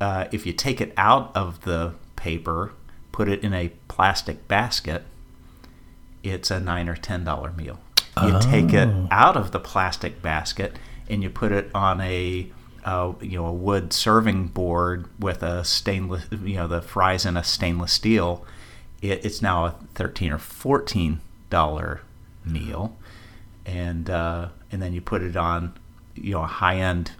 Uh, 0.00 0.26
if 0.32 0.46
you 0.46 0.52
take 0.52 0.80
it 0.80 0.92
out 0.96 1.30
of 1.36 1.62
the 1.62 1.94
paper, 2.16 2.72
put 3.12 3.28
it 3.28 3.42
in 3.44 3.52
a 3.52 3.70
plastic 3.88 4.48
basket, 4.48 5.04
it's 6.22 6.50
a 6.50 6.58
nine 6.58 6.88
or 6.88 6.96
ten 6.96 7.24
dollar 7.24 7.52
meal. 7.52 7.78
You 8.22 8.34
oh. 8.34 8.40
take 8.40 8.72
it 8.72 8.88
oh. 8.88 9.08
out 9.12 9.36
of 9.36 9.52
the 9.52 9.60
plastic 9.60 10.20
basket 10.20 10.76
and 11.08 11.22
you 11.22 11.30
put 11.30 11.52
it 11.52 11.70
on 11.74 12.00
a 12.00 12.50
uh, 12.84 13.12
you 13.20 13.38
know 13.38 13.46
a 13.46 13.52
wood 13.52 13.92
serving 13.92 14.48
board 14.48 15.08
with 15.18 15.42
a 15.42 15.64
stainless 15.64 16.26
you 16.30 16.56
know 16.56 16.68
the 16.68 16.82
fries 16.82 17.24
in 17.26 17.36
a 17.36 17.44
stainless 17.44 17.92
steel. 17.92 18.44
It, 19.02 19.24
it's 19.24 19.42
now 19.42 19.64
a 19.66 19.74
thirteen 19.94 20.32
or 20.32 20.38
fourteen 20.38 21.20
dollar 21.50 22.02
meal, 22.44 22.96
and 23.66 24.08
uh, 24.08 24.48
and 24.70 24.80
then 24.82 24.92
you 24.92 25.00
put 25.00 25.22
it 25.22 25.36
on, 25.36 25.74
you 26.22 26.32
know, 26.32 26.42
a 26.42 26.46
high 26.46 26.76
end 26.76 27.12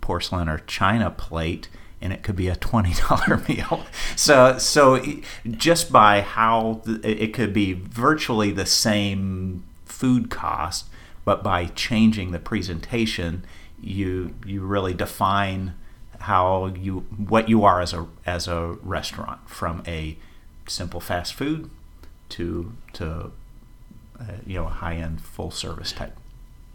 porcelain 0.00 0.48
or 0.48 0.58
china 0.60 1.10
plate, 1.10 1.68
and 2.00 2.12
it 2.12 2.22
could 2.22 2.36
be 2.36 2.48
a 2.48 2.56
twenty 2.56 2.94
dollar 3.08 3.42
meal. 3.48 3.84
So 4.16 4.58
so 4.58 5.02
just 5.50 5.92
by 5.92 6.20
how 6.20 6.82
it 6.86 7.34
could 7.34 7.52
be 7.52 7.72
virtually 7.72 8.50
the 8.50 8.66
same 8.66 9.64
food 9.84 10.30
cost, 10.30 10.86
but 11.24 11.42
by 11.42 11.66
changing 11.66 12.30
the 12.30 12.38
presentation, 12.38 13.44
you 13.80 14.34
you 14.46 14.62
really 14.62 14.94
define 14.94 15.74
how 16.20 16.66
you 16.66 17.00
what 17.16 17.48
you 17.48 17.64
are 17.64 17.80
as 17.80 17.92
a 17.92 18.06
as 18.26 18.48
a 18.48 18.76
restaurant 18.82 19.48
from 19.48 19.82
a 19.86 20.16
simple 20.66 21.00
fast 21.00 21.34
food 21.34 21.70
to 22.28 22.72
to 22.92 23.32
uh, 24.20 24.24
you 24.46 24.54
know 24.54 24.66
a 24.66 24.70
high 24.70 24.96
end 24.96 25.20
full 25.20 25.50
service 25.50 25.92
type. 25.92 26.16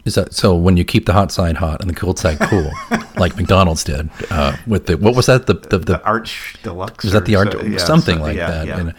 Is 0.04 0.16
that 0.16 0.34
so? 0.34 0.54
When 0.54 0.76
you 0.76 0.84
keep 0.84 1.06
the 1.06 1.14
hot 1.14 1.32
side 1.32 1.56
hot 1.56 1.80
and 1.80 1.88
the 1.88 1.94
cold 1.94 2.18
side 2.18 2.38
cool, 2.38 2.70
like 3.16 3.36
McDonald's 3.36 3.84
did 3.84 4.10
uh, 4.30 4.56
with 4.66 4.86
the 4.86 4.98
what 4.98 5.16
was 5.16 5.26
that 5.26 5.46
the 5.46 5.54
the, 5.54 5.78
the, 5.78 5.78
the 5.78 6.04
Arch 6.04 6.56
Deluxe? 6.62 7.04
Was 7.04 7.12
that 7.14 7.24
the 7.24 7.36
Arch 7.36 7.52
so, 7.52 7.62
yeah, 7.62 7.78
something 7.78 8.18
so, 8.18 8.22
like 8.22 8.36
yeah, 8.36 8.50
that? 8.50 8.66
Yeah. 8.66 8.80
And, 8.80 8.94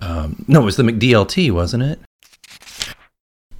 um, 0.00 0.44
no, 0.48 0.62
it 0.62 0.64
was 0.64 0.76
the 0.76 0.82
McDLT, 0.82 1.52
wasn't 1.52 1.84
it? 1.84 2.00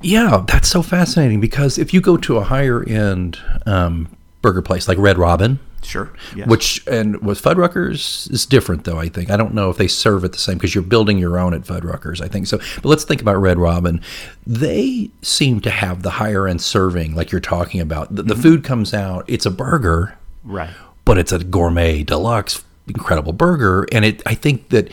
Yeah, 0.01 0.45
that's 0.47 0.69
so 0.69 0.83
fascinating 0.83 1.41
because 1.41 1.79
if 1.79 1.93
you 1.93 2.01
go 2.01 2.17
to 2.17 2.37
a 2.37 2.45
higher 2.45 2.83
end 2.85 3.39
um, 3.67 4.09
burger 4.43 4.63
place 4.63 4.89
like 4.89 4.99
Red 4.99 5.19
Robin, 5.19 5.59
Sure. 5.89 6.13
Yes. 6.37 6.47
Which 6.47 6.87
and 6.87 7.19
with 7.23 7.41
Fuddruckers 7.41 8.31
is 8.31 8.45
different 8.45 8.85
though. 8.85 8.99
I 8.99 9.09
think 9.09 9.31
I 9.31 9.39
don't 9.39 9.55
know 9.55 9.71
if 9.71 9.79
they 9.79 9.89
serve 9.89 10.23
it 10.23 10.33
the 10.33 10.39
same 10.39 10.59
because 10.59 10.75
you're 10.75 10.85
building 10.85 11.17
your 11.17 11.39
own 11.39 11.55
at 11.55 11.63
Fuddruckers. 11.63 12.21
I 12.21 12.29
think 12.29 12.47
so. 12.47 12.59
But 12.59 12.85
let's 12.85 13.05
think 13.05 13.23
about 13.23 13.37
Red 13.37 13.59
Robin. 13.59 14.03
They 14.47 15.11
seem 15.23 15.61
to 15.63 15.71
have 15.71 16.03
the 16.03 16.11
higher 16.11 16.47
end 16.47 16.61
serving, 16.61 17.15
like 17.15 17.33
you're 17.33 17.41
talking 17.41 17.81
about. 17.81 18.15
The, 18.15 18.23
the 18.23 18.35
mm-hmm. 18.35 18.43
food 18.43 18.65
comes 18.65 18.93
out. 18.93 19.25
It's 19.29 19.47
a 19.47 19.51
burger, 19.51 20.19
right? 20.45 20.71
But 21.07 21.17
it's 21.17 21.33
a 21.33 21.43
gourmet 21.43 22.03
deluxe, 22.03 22.63
incredible 22.87 23.33
burger, 23.33 23.87
and 23.91 24.05
it. 24.05 24.23
I 24.27 24.35
think 24.35 24.69
that 24.69 24.91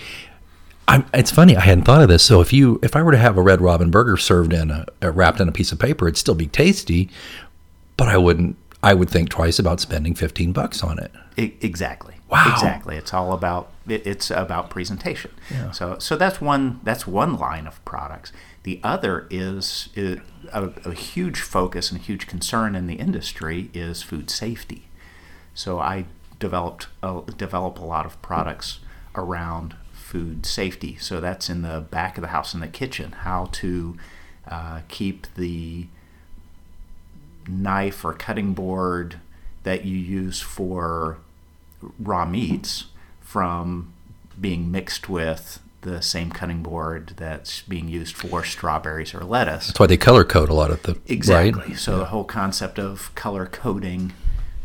I'm, 0.87 1.05
it's 1.13 1.31
funny. 1.31 1.57
I 1.57 1.61
hadn't 1.61 1.83
thought 1.83 2.03
of 2.03 2.07
this. 2.07 2.23
So 2.23 2.39
if 2.39 2.53
you, 2.53 2.79
if 2.81 2.95
I 2.95 3.01
were 3.01 3.11
to 3.11 3.17
have 3.17 3.37
a 3.37 3.41
Red 3.41 3.59
Robin 3.59 3.91
burger 3.91 4.15
served 4.15 4.53
in 4.53 4.71
a, 4.71 4.85
a 5.01 5.11
wrapped 5.11 5.41
in 5.41 5.49
a 5.49 5.51
piece 5.51 5.73
of 5.73 5.79
paper, 5.79 6.07
it'd 6.07 6.17
still 6.17 6.35
be 6.35 6.47
tasty, 6.47 7.09
but 7.97 8.07
I 8.07 8.17
wouldn't. 8.17 8.55
I 8.85 8.93
would 8.93 9.09
think 9.09 9.29
twice 9.29 9.59
about 9.59 9.79
spending 9.79 10.15
fifteen 10.15 10.51
bucks 10.53 10.83
on 10.83 10.99
it. 10.99 11.11
Exactly. 11.37 12.15
Wow. 12.29 12.51
Exactly. 12.53 12.95
It's 12.95 13.13
all 13.13 13.33
about 13.33 13.71
it, 13.87 14.05
it's 14.05 14.31
about 14.31 14.69
presentation. 14.69 15.31
So 15.73 15.97
so 15.99 16.15
that's 16.15 16.39
one 16.39 16.79
that's 16.83 17.05
one 17.07 17.35
line 17.35 17.67
of 17.67 17.83
products. 17.83 18.31
The 18.63 18.79
other 18.83 19.27
is, 19.29 19.89
is 19.95 20.19
a, 20.51 20.71
a 20.85 20.93
huge 20.93 21.39
focus 21.39 21.91
and 21.91 22.01
huge 22.01 22.25
concern 22.25 22.75
in 22.75 22.87
the 22.87 22.95
industry 22.95 23.69
is 23.75 24.01
food 24.01 24.31
safety. 24.31 24.87
So 25.53 25.79
I 25.79 26.05
developed 26.39 26.87
a, 27.03 27.21
develop 27.37 27.77
a 27.77 27.85
lot 27.85 28.05
of 28.07 28.19
products 28.23 28.79
around 29.13 29.75
food 29.93 30.45
safety. 30.45 30.97
So 30.99 31.21
that's 31.21 31.47
in 31.49 31.61
the 31.61 31.79
back 31.81 32.17
of 32.17 32.21
the 32.21 32.29
house 32.29 32.55
in 32.55 32.59
the 32.59 32.67
kitchen. 32.67 33.11
How 33.11 33.49
to 33.51 33.97
uh, 34.47 34.81
keep 34.87 35.27
the 35.35 35.87
knife 37.47 38.03
or 38.03 38.13
cutting 38.13 38.53
board 38.53 39.19
that 39.63 39.85
you 39.85 39.97
use 39.97 40.41
for 40.41 41.17
raw 41.99 42.25
meats 42.25 42.85
from 43.21 43.93
being 44.39 44.71
mixed 44.71 45.09
with 45.09 45.59
the 45.81 46.01
same 46.01 46.31
cutting 46.31 46.63
board 46.63 47.13
that's 47.15 47.61
being 47.61 47.87
used 47.87 48.15
for 48.15 48.43
strawberries 48.43 49.13
or 49.13 49.23
lettuce. 49.23 49.67
That's 49.67 49.79
why 49.79 49.85
they 49.85 49.97
color 49.97 50.23
code 50.23 50.49
a 50.49 50.53
lot 50.53 50.71
of 50.71 50.81
the 50.83 50.97
Exactly. 51.05 51.69
Right? 51.69 51.77
So 51.77 51.99
the 51.99 52.05
whole 52.05 52.23
concept 52.23 52.79
of 52.79 53.13
color 53.15 53.45
coding 53.45 54.13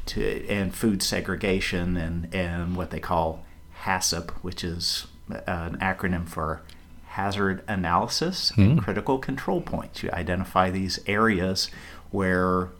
to 0.06 0.46
and 0.48 0.74
food 0.74 1.02
segregation 1.02 1.96
and 1.96 2.34
and 2.34 2.74
what 2.74 2.90
they 2.90 3.00
call 3.00 3.44
HACCP, 3.84 4.30
which 4.42 4.64
is 4.64 5.06
uh, 5.30 5.40
an 5.46 5.76
acronym 5.78 6.26
for 6.26 6.62
hazard 7.04 7.62
analysis 7.68 8.52
and 8.56 8.74
hmm. 8.74 8.78
critical 8.78 9.18
control 9.18 9.60
points. 9.60 10.02
You 10.02 10.10
identify 10.12 10.70
these 10.70 11.00
areas 11.06 11.68
where 12.10 12.70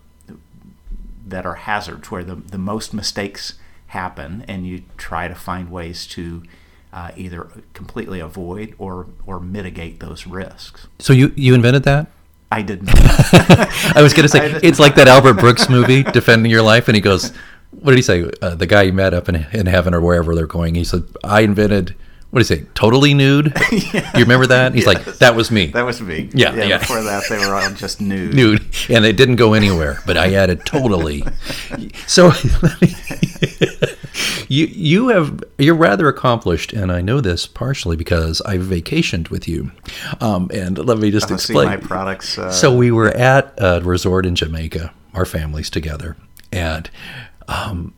that 1.26 1.46
are 1.46 1.54
hazards, 1.54 2.10
where 2.10 2.24
the, 2.24 2.34
the 2.34 2.58
most 2.58 2.92
mistakes 2.92 3.54
happen, 3.88 4.44
and 4.48 4.66
you 4.66 4.82
try 4.96 5.28
to 5.28 5.34
find 5.34 5.70
ways 5.70 6.06
to 6.08 6.42
uh, 6.92 7.12
either 7.16 7.48
completely 7.74 8.20
avoid 8.20 8.74
or 8.78 9.06
or 9.26 9.40
mitigate 9.40 10.00
those 10.00 10.26
risks. 10.26 10.88
So 10.98 11.12
you 11.12 11.32
you 11.36 11.54
invented 11.54 11.84
that? 11.84 12.08
I 12.52 12.62
did 12.62 12.82
not. 12.82 12.96
I 13.96 14.02
was 14.02 14.12
going 14.12 14.24
to 14.24 14.28
say 14.28 14.58
it's 14.62 14.80
like 14.80 14.96
that 14.96 15.06
Albert 15.06 15.34
Brooks 15.34 15.68
movie, 15.68 16.02
Defending 16.02 16.50
Your 16.50 16.62
Life, 16.62 16.88
and 16.88 16.96
he 16.96 17.00
goes, 17.00 17.32
"What 17.70 17.92
did 17.92 17.96
he 17.96 18.02
say? 18.02 18.28
Uh, 18.42 18.54
the 18.54 18.66
guy 18.66 18.82
you 18.82 18.92
met 18.92 19.14
up 19.14 19.28
in, 19.28 19.36
in 19.52 19.66
heaven 19.66 19.94
or 19.94 20.00
wherever 20.00 20.34
they're 20.34 20.46
going." 20.46 20.74
He 20.74 20.84
said, 20.84 21.04
"I 21.22 21.42
invented." 21.42 21.94
What 22.30 22.42
did 22.42 22.48
he 22.48 22.56
say? 22.62 22.66
Totally 22.74 23.14
nude. 23.14 23.52
You 24.14 24.24
remember 24.24 24.46
that? 24.46 24.74
He's 24.74 24.86
like, 24.86 25.04
"That 25.18 25.34
was 25.34 25.50
me." 25.50 25.66
That 25.66 25.84
was 25.86 26.00
me. 26.00 26.28
Yeah, 26.34 26.54
yeah. 26.54 26.78
Before 26.78 27.02
that, 27.02 27.24
they 27.28 27.38
were 27.38 27.54
all 27.54 27.70
just 27.72 28.00
nude. 28.00 28.34
nude, 28.34 28.64
and 28.88 29.04
it 29.04 29.16
didn't 29.16 29.36
go 29.36 29.54
anywhere. 29.54 30.00
But 30.06 30.16
I 30.16 30.34
added 30.34 30.64
totally. 30.66 31.24
So 32.06 32.32
you 34.48 34.66
you 34.66 35.08
have 35.08 35.42
you're 35.58 35.74
rather 35.74 36.08
accomplished, 36.08 36.72
and 36.72 36.92
I 36.92 37.00
know 37.00 37.20
this 37.20 37.46
partially 37.46 37.96
because 37.96 38.40
I 38.42 38.58
vacationed 38.58 39.30
with 39.30 39.48
you. 39.48 39.70
Um, 40.20 40.50
and 40.52 40.78
let 40.78 40.98
me 40.98 41.10
just 41.10 41.30
explain. 41.30 41.66
my 41.66 41.76
products. 41.76 42.38
Uh, 42.38 42.50
So 42.50 42.74
we 42.74 42.90
were 42.90 43.08
at 43.10 43.54
a 43.58 43.80
resort 43.80 44.26
in 44.26 44.34
Jamaica, 44.34 44.92
our 45.14 45.24
families 45.24 45.70
together, 45.70 46.16
and 46.52 46.90
um, 47.48 47.94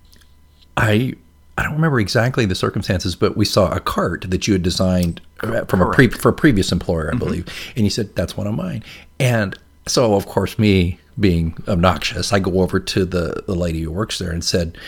I 0.76 1.14
I 1.58 1.62
don't 1.64 1.74
remember 1.74 2.00
exactly 2.00 2.46
the 2.46 2.54
circumstances, 2.54 3.14
but 3.14 3.36
we 3.36 3.44
saw 3.44 3.70
a 3.72 3.80
cart 3.80 4.24
that 4.28 4.46
you 4.46 4.54
had 4.54 4.62
designed 4.62 5.20
uh, 5.40 5.64
from 5.66 5.82
a 5.82 5.90
pre- 5.90 6.08
for 6.08 6.30
a 6.30 6.32
previous 6.32 6.72
employer, 6.72 7.10
I 7.12 7.16
believe, 7.16 7.46
and 7.76 7.84
you 7.84 7.90
said 7.90 8.14
that's 8.16 8.36
one 8.36 8.46
of 8.46 8.54
mine. 8.54 8.82
And 9.20 9.58
so, 9.86 10.14
of 10.14 10.26
course, 10.26 10.58
me 10.58 10.98
being 11.20 11.54
obnoxious, 11.68 12.32
I 12.32 12.38
go 12.38 12.60
over 12.60 12.80
to 12.80 13.04
the 13.04 13.44
the 13.46 13.54
lady 13.54 13.80
who 13.82 13.90
works 13.90 14.18
there 14.18 14.30
and 14.30 14.44
said. 14.44 14.78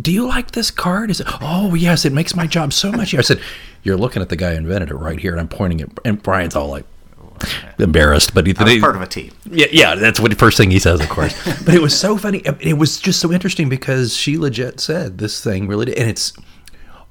Do 0.00 0.10
you 0.10 0.26
like 0.26 0.50
this 0.50 0.72
card? 0.72 1.10
Is 1.10 1.20
it? 1.20 1.28
Oh 1.40 1.74
yes, 1.76 2.04
it 2.04 2.12
makes 2.12 2.34
my 2.34 2.46
job 2.48 2.72
so 2.72 2.90
much. 2.90 3.08
easier." 3.08 3.20
I 3.20 3.22
said, 3.22 3.40
"You're 3.84 3.96
looking 3.96 4.20
at 4.20 4.30
the 4.30 4.36
guy 4.36 4.50
who 4.50 4.56
invented 4.56 4.90
it 4.90 4.96
right 4.96 5.20
here," 5.20 5.30
and 5.30 5.40
I'm 5.40 5.46
pointing 5.46 5.80
at. 5.80 5.90
And 6.04 6.20
Brian's 6.20 6.56
all 6.56 6.68
like, 6.68 6.84
embarrassed, 7.78 8.34
but 8.34 8.46
he, 8.46 8.54
I 8.56 8.64
was 8.64 8.72
they- 8.72 8.80
part 8.80 8.96
of 8.96 9.02
a 9.02 9.06
team. 9.06 9.32
yeah, 9.50 9.66
yeah, 9.70 9.94
that's 9.94 10.20
what 10.20 10.30
the 10.30 10.36
first 10.36 10.56
thing 10.56 10.70
he 10.70 10.78
says, 10.78 11.00
of 11.00 11.08
course. 11.08 11.34
but 11.64 11.74
it 11.74 11.82
was 11.82 11.98
so 11.98 12.16
funny. 12.16 12.42
It 12.60 12.78
was 12.78 12.98
just 12.98 13.20
so 13.20 13.32
interesting 13.32 13.68
because 13.68 14.14
she 14.16 14.38
legit 14.38 14.80
said 14.80 15.18
this 15.18 15.42
thing 15.42 15.66
really 15.68 15.86
did, 15.86 15.98
and 15.98 16.08
it's 16.10 16.32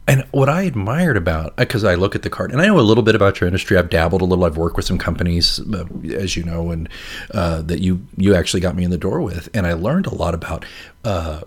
and 0.07 0.25
what 0.31 0.49
I 0.49 0.63
admired 0.63 1.15
about 1.15 1.55
because 1.55 1.83
I 1.83 1.95
look 1.95 2.15
at 2.15 2.23
the 2.23 2.29
card 2.29 2.51
and 2.51 2.61
I 2.61 2.65
know 2.65 2.79
a 2.79 2.81
little 2.81 3.03
bit 3.03 3.13
about 3.15 3.39
your 3.39 3.47
industry. 3.47 3.77
I've 3.77 3.89
dabbled 3.89 4.21
a 4.21 4.25
little. 4.25 4.43
I've 4.45 4.57
worked 4.57 4.75
with 4.75 4.85
some 4.85 4.97
companies, 4.97 5.59
uh, 5.73 5.85
as 6.13 6.35
you 6.35 6.43
know, 6.43 6.71
and 6.71 6.89
uh, 7.33 7.61
that 7.61 7.81
you 7.81 8.05
you 8.17 8.33
actually 8.35 8.61
got 8.61 8.75
me 8.75 8.83
in 8.83 8.89
the 8.91 8.97
door 8.97 9.21
with, 9.21 9.47
and 9.53 9.67
I 9.67 9.73
learned 9.73 10.07
a 10.07 10.13
lot 10.13 10.33
about. 10.33 10.65
Uh, 11.03 11.41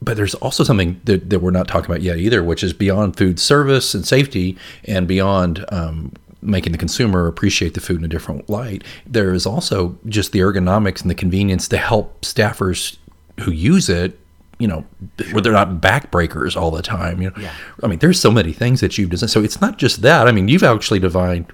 but 0.00 0.16
there's 0.16 0.34
also 0.36 0.62
something 0.62 1.00
that, 1.04 1.28
that 1.28 1.40
we're 1.40 1.50
not 1.50 1.66
talking 1.66 1.90
about 1.90 2.02
yet 2.02 2.18
either, 2.18 2.42
which 2.42 2.62
is 2.62 2.72
beyond 2.72 3.16
food 3.16 3.40
service 3.40 3.94
and 3.94 4.06
safety, 4.06 4.56
and 4.84 5.08
beyond 5.08 5.64
um, 5.70 6.12
making 6.40 6.72
the 6.72 6.78
consumer 6.78 7.26
appreciate 7.26 7.74
the 7.74 7.80
food 7.80 7.98
in 7.98 8.04
a 8.04 8.08
different 8.08 8.48
light. 8.48 8.84
There 9.06 9.32
is 9.32 9.46
also 9.46 9.98
just 10.06 10.32
the 10.32 10.38
ergonomics 10.40 11.02
and 11.02 11.10
the 11.10 11.14
convenience 11.14 11.68
to 11.68 11.78
help 11.78 12.22
staffers 12.22 12.96
who 13.40 13.50
use 13.50 13.88
it. 13.88 14.18
You 14.60 14.66
know, 14.66 14.84
where 15.30 15.40
they're 15.40 15.52
not 15.52 15.80
backbreakers 15.80 16.56
all 16.60 16.72
the 16.72 16.82
time. 16.82 17.22
You 17.22 17.30
know, 17.30 17.36
Yeah. 17.40 17.52
I 17.80 17.86
mean, 17.86 18.00
there's 18.00 18.18
so 18.18 18.32
many 18.32 18.52
things 18.52 18.80
that 18.80 18.98
you've 18.98 19.10
designed. 19.10 19.30
So 19.30 19.40
it's 19.40 19.60
not 19.60 19.78
just 19.78 20.02
that. 20.02 20.26
I 20.26 20.32
mean, 20.32 20.48
you've 20.48 20.64
actually 20.64 20.98
designed 20.98 21.46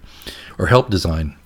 or 0.59 0.69
helped 0.69 0.91
design 0.91 1.37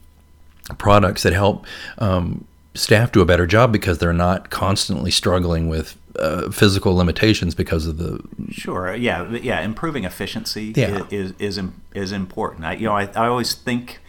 products 0.78 1.24
that 1.24 1.32
help 1.32 1.66
um, 1.98 2.44
staff 2.74 3.10
do 3.10 3.20
a 3.20 3.24
better 3.24 3.44
job 3.44 3.72
because 3.72 3.98
they're 3.98 4.12
not 4.12 4.50
constantly 4.50 5.10
struggling 5.10 5.68
with 5.68 5.96
uh, 6.18 6.50
physical 6.50 6.94
limitations 6.94 7.54
because 7.54 7.86
of 7.86 7.98
the 7.98 8.20
Sure. 8.50 8.94
Yeah. 8.94 9.28
Yeah. 9.30 9.60
Improving 9.60 10.04
efficiency 10.04 10.72
Yeah. 10.76 11.04
is 11.10 11.32
is 11.38 11.60
is 11.94 12.12
important. 12.12 12.64
I, 12.64 12.72
you 12.74 12.86
know, 12.86 12.96
I, 12.96 13.04
I 13.14 13.26
always 13.28 13.54
think 13.54 14.00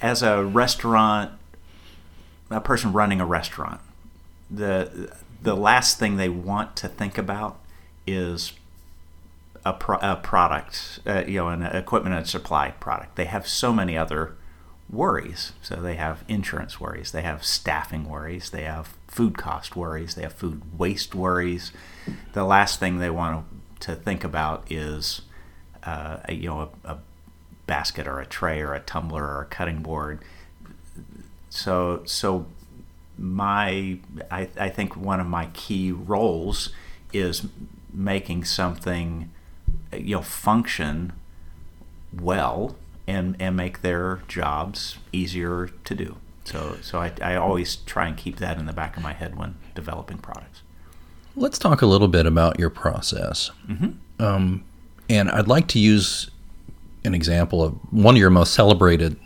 as 0.00 0.22
a 0.22 0.42
restaurant, 0.44 1.30
a 2.50 2.60
person 2.60 2.92
running 2.92 3.20
a 3.20 3.26
restaurant, 3.26 3.80
the 4.50 5.12
the 5.42 5.56
last 5.56 5.98
thing 5.98 6.16
they 6.16 6.28
want 6.28 6.76
to 6.76 6.88
think 6.88 7.18
about 7.18 7.58
is 8.06 8.52
a, 9.64 9.72
pro- 9.72 9.98
a 9.98 10.16
product, 10.16 11.00
uh, 11.06 11.22
you 11.26 11.38
know, 11.38 11.48
an 11.48 11.62
equipment 11.62 12.14
and 12.16 12.26
supply 12.28 12.70
product. 12.80 13.16
They 13.16 13.24
have 13.26 13.46
so 13.46 13.72
many 13.72 13.96
other 13.96 14.34
worries. 14.90 15.52
So 15.62 15.76
they 15.76 15.94
have 15.96 16.24
insurance 16.28 16.80
worries, 16.80 17.12
they 17.12 17.22
have 17.22 17.44
staffing 17.44 18.08
worries, 18.08 18.50
they 18.50 18.62
have 18.64 18.94
food 19.12 19.36
cost 19.36 19.76
worries, 19.76 20.14
they 20.14 20.22
have 20.22 20.32
food 20.32 20.62
waste 20.78 21.14
worries. 21.14 21.72
The 22.32 22.44
last 22.44 22.80
thing 22.80 22.98
they 22.98 23.10
want 23.10 23.44
to 23.80 23.94
think 23.94 24.24
about 24.24 24.64
is, 24.70 25.22
uh, 25.84 26.18
a, 26.24 26.34
you 26.34 26.48
know, 26.48 26.70
a, 26.84 26.92
a 26.92 26.98
basket 27.66 28.06
or 28.06 28.20
a 28.20 28.26
tray 28.26 28.60
or 28.60 28.74
a 28.74 28.80
tumbler 28.80 29.22
or 29.22 29.42
a 29.42 29.46
cutting 29.46 29.82
board. 29.82 30.20
So, 31.50 32.02
so 32.06 32.46
my, 33.18 33.98
I, 34.30 34.48
I 34.58 34.68
think 34.70 34.96
one 34.96 35.20
of 35.20 35.26
my 35.26 35.46
key 35.52 35.92
roles 35.92 36.70
is 37.12 37.46
making 37.92 38.44
something, 38.44 39.30
you 39.92 40.16
know, 40.16 40.22
function 40.22 41.12
well 42.12 42.76
and 43.06 43.36
and 43.40 43.56
make 43.56 43.82
their 43.82 44.22
jobs 44.28 44.98
easier 45.12 45.68
to 45.84 45.94
do. 45.94 46.16
So 46.44 46.76
so 46.80 46.98
I, 46.98 47.12
I 47.22 47.36
always 47.36 47.76
try 47.76 48.06
and 48.08 48.16
keep 48.16 48.36
that 48.38 48.58
in 48.58 48.66
the 48.66 48.72
back 48.72 48.96
of 48.96 49.02
my 49.02 49.12
head 49.12 49.36
when 49.36 49.56
developing 49.74 50.18
products. 50.18 50.62
Let's 51.36 51.58
talk 51.58 51.82
a 51.82 51.86
little 51.86 52.08
bit 52.08 52.26
about 52.26 52.58
your 52.58 52.70
process. 52.70 53.50
Um, 54.18 54.64
and 55.08 55.30
I'd 55.30 55.48
like 55.48 55.66
to 55.68 55.78
use 55.78 56.30
an 57.04 57.14
example 57.14 57.62
of 57.62 57.72
one 57.90 58.14
of 58.14 58.18
your 58.18 58.30
most 58.30 58.54
celebrated 58.54 59.16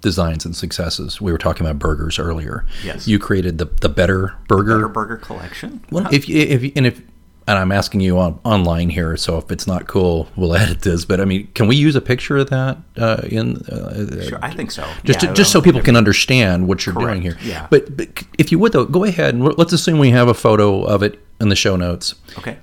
designs 0.00 0.44
and 0.44 0.54
successes. 0.54 1.20
We 1.20 1.32
were 1.32 1.38
talking 1.38 1.66
about 1.66 1.80
burgers 1.80 2.18
earlier. 2.18 2.64
Yes. 2.84 3.08
You 3.08 3.18
created 3.18 3.58
the, 3.58 3.64
the 3.64 3.88
Better 3.88 4.34
Burger. 4.46 4.76
Better 4.76 4.88
Burger 4.88 5.16
Collection. 5.16 5.84
Well, 5.90 6.06
if 6.12 6.28
you, 6.28 6.38
if 6.38 6.76
and 6.76 6.86
if 6.86 7.02
and 7.48 7.58
I'm 7.58 7.70
asking 7.72 8.00
you 8.00 8.18
on 8.18 8.38
online 8.44 8.88
here, 8.90 9.16
so 9.16 9.38
if 9.38 9.50
it's 9.50 9.66
not 9.66 9.86
cool, 9.86 10.28
we'll 10.36 10.54
edit 10.62 10.80
this. 10.82 11.04
But 11.04 11.20
I 11.20 11.24
mean, 11.24 11.46
can 11.54 11.68
we 11.68 11.76
use 11.76 11.94
a 11.96 12.00
picture 12.00 12.36
of 12.38 12.50
that 12.50 12.78
uh, 12.98 13.22
in 13.24 13.56
uh, 13.66 14.22
Sure, 14.28 14.38
I 14.42 14.50
think 14.50 14.70
so. 14.70 14.82
just 15.04 15.22
Yeah, 15.22 15.28
to, 15.30 15.34
just 15.34 15.52
so 15.52 15.62
people 15.62 15.80
can 15.80 15.96
understand 15.96 16.66
what 16.68 16.84
you're 16.86 16.94
Correct, 16.94 17.08
doing 17.08 17.22
here. 17.22 17.38
yeah. 17.42 17.66
But, 17.70 17.96
but 17.96 18.08
if 18.38 18.50
you 18.50 18.58
would 18.58 18.72
though, 18.72 18.84
go 18.84 19.04
ahead 19.04 19.34
and 19.34 19.44
let's 19.58 19.72
assume 19.72 19.98
we 19.98 20.10
have 20.10 20.28
a 20.28 20.34
photo 20.34 20.82
of 20.82 21.02
it 21.02 21.18
in 21.40 21.48
the 21.48 21.56
show 21.56 21.76
notes. 21.76 22.14
Okay. 22.38 22.58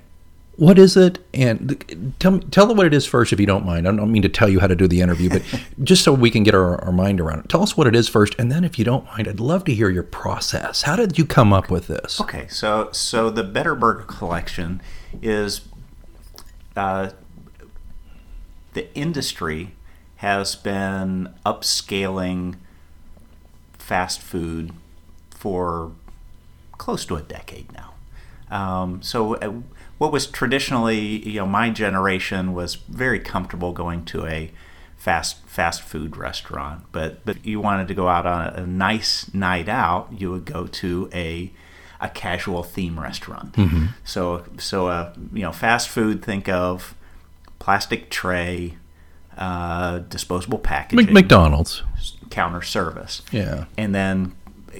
What 0.56 0.78
is 0.78 0.96
it? 0.96 1.18
And 1.34 2.14
tell 2.20 2.32
me, 2.32 2.40
tell 2.50 2.66
them 2.66 2.76
what 2.76 2.86
it 2.86 2.94
is 2.94 3.06
first, 3.06 3.32
if 3.32 3.40
you 3.40 3.46
don't 3.46 3.66
mind. 3.66 3.88
I 3.88 3.92
don't 3.92 4.12
mean 4.12 4.22
to 4.22 4.28
tell 4.28 4.48
you 4.48 4.60
how 4.60 4.66
to 4.68 4.76
do 4.76 4.86
the 4.86 5.00
interview, 5.00 5.28
but 5.28 5.42
just 5.82 6.04
so 6.04 6.12
we 6.12 6.30
can 6.30 6.44
get 6.44 6.54
our, 6.54 6.82
our 6.84 6.92
mind 6.92 7.20
around 7.20 7.40
it. 7.40 7.48
Tell 7.48 7.62
us 7.62 7.76
what 7.76 7.86
it 7.86 7.96
is 7.96 8.08
first, 8.08 8.34
and 8.38 8.52
then, 8.52 8.62
if 8.62 8.78
you 8.78 8.84
don't 8.84 9.04
mind, 9.06 9.26
I'd 9.26 9.40
love 9.40 9.64
to 9.64 9.74
hear 9.74 9.90
your 9.90 10.04
process. 10.04 10.82
How 10.82 10.96
did 10.96 11.18
you 11.18 11.26
come 11.26 11.52
up 11.52 11.70
with 11.70 11.88
this? 11.88 12.20
Okay, 12.20 12.46
so 12.48 12.90
so 12.92 13.30
the 13.30 13.42
Better 13.42 13.74
Burger 13.74 14.04
Collection 14.04 14.80
is 15.22 15.62
uh, 16.76 17.10
the 18.74 18.92
industry 18.94 19.74
has 20.16 20.54
been 20.54 21.34
upscaling 21.44 22.56
fast 23.78 24.20
food 24.20 24.72
for 25.30 25.92
close 26.78 27.04
to 27.06 27.16
a 27.16 27.22
decade 27.22 27.72
now. 27.72 27.94
Um, 28.50 29.02
so, 29.02 29.34
uh, 29.36 29.52
what 29.98 30.12
was 30.12 30.26
traditionally, 30.26 31.28
you 31.28 31.40
know, 31.40 31.46
my 31.46 31.70
generation 31.70 32.52
was 32.52 32.74
very 32.74 33.20
comfortable 33.20 33.72
going 33.72 34.04
to 34.06 34.26
a 34.26 34.50
fast 34.96 35.46
fast 35.46 35.82
food 35.82 36.16
restaurant, 36.16 36.84
but 36.92 37.24
but 37.24 37.44
you 37.44 37.60
wanted 37.60 37.88
to 37.88 37.94
go 37.94 38.08
out 38.08 38.26
on 38.26 38.46
a, 38.46 38.62
a 38.62 38.66
nice 38.66 39.32
night 39.34 39.68
out, 39.68 40.08
you 40.16 40.30
would 40.30 40.44
go 40.44 40.66
to 40.66 41.08
a 41.12 41.52
a 42.00 42.08
casual 42.08 42.62
theme 42.62 42.98
restaurant. 42.98 43.52
Mm-hmm. 43.52 43.86
So 44.04 44.44
so 44.58 44.88
uh, 44.88 45.12
you 45.32 45.42
know, 45.42 45.52
fast 45.52 45.88
food. 45.88 46.24
Think 46.24 46.48
of 46.48 46.94
plastic 47.58 48.10
tray, 48.10 48.76
uh, 49.38 49.98
disposable 49.98 50.58
packaging, 50.58 51.12
McDonald's. 51.12 51.82
counter 52.30 52.62
service. 52.62 53.22
Yeah. 53.30 53.66
And 53.78 53.94
then 53.94 54.34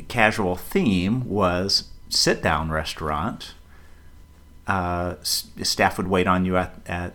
casual 0.09 0.57
theme 0.57 1.25
was 1.29 1.85
sit 2.09 2.43
down 2.43 2.71
restaurant. 2.71 3.54
Uh, 4.67 5.17
staff 5.23 5.99
would 5.99 6.09
wait 6.09 6.27
on 6.27 6.45
you 6.45 6.57
at, 6.57 6.75
at 6.87 7.15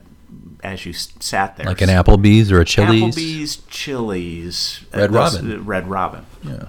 as 0.64 0.86
you 0.86 0.94
sat 0.94 1.58
there. 1.58 1.66
Like 1.66 1.82
an 1.82 1.90
Applebee's 1.90 2.52
or 2.52 2.60
a 2.62 2.66
Chili's. 2.66 3.16
Applebee's, 3.16 3.58
Chili's, 3.68 4.82
Red 4.94 5.12
those- 5.12 5.36
Robin. 5.42 5.66
Red 5.66 5.88
Robin. 5.88 6.26
Yeah. 6.44 6.66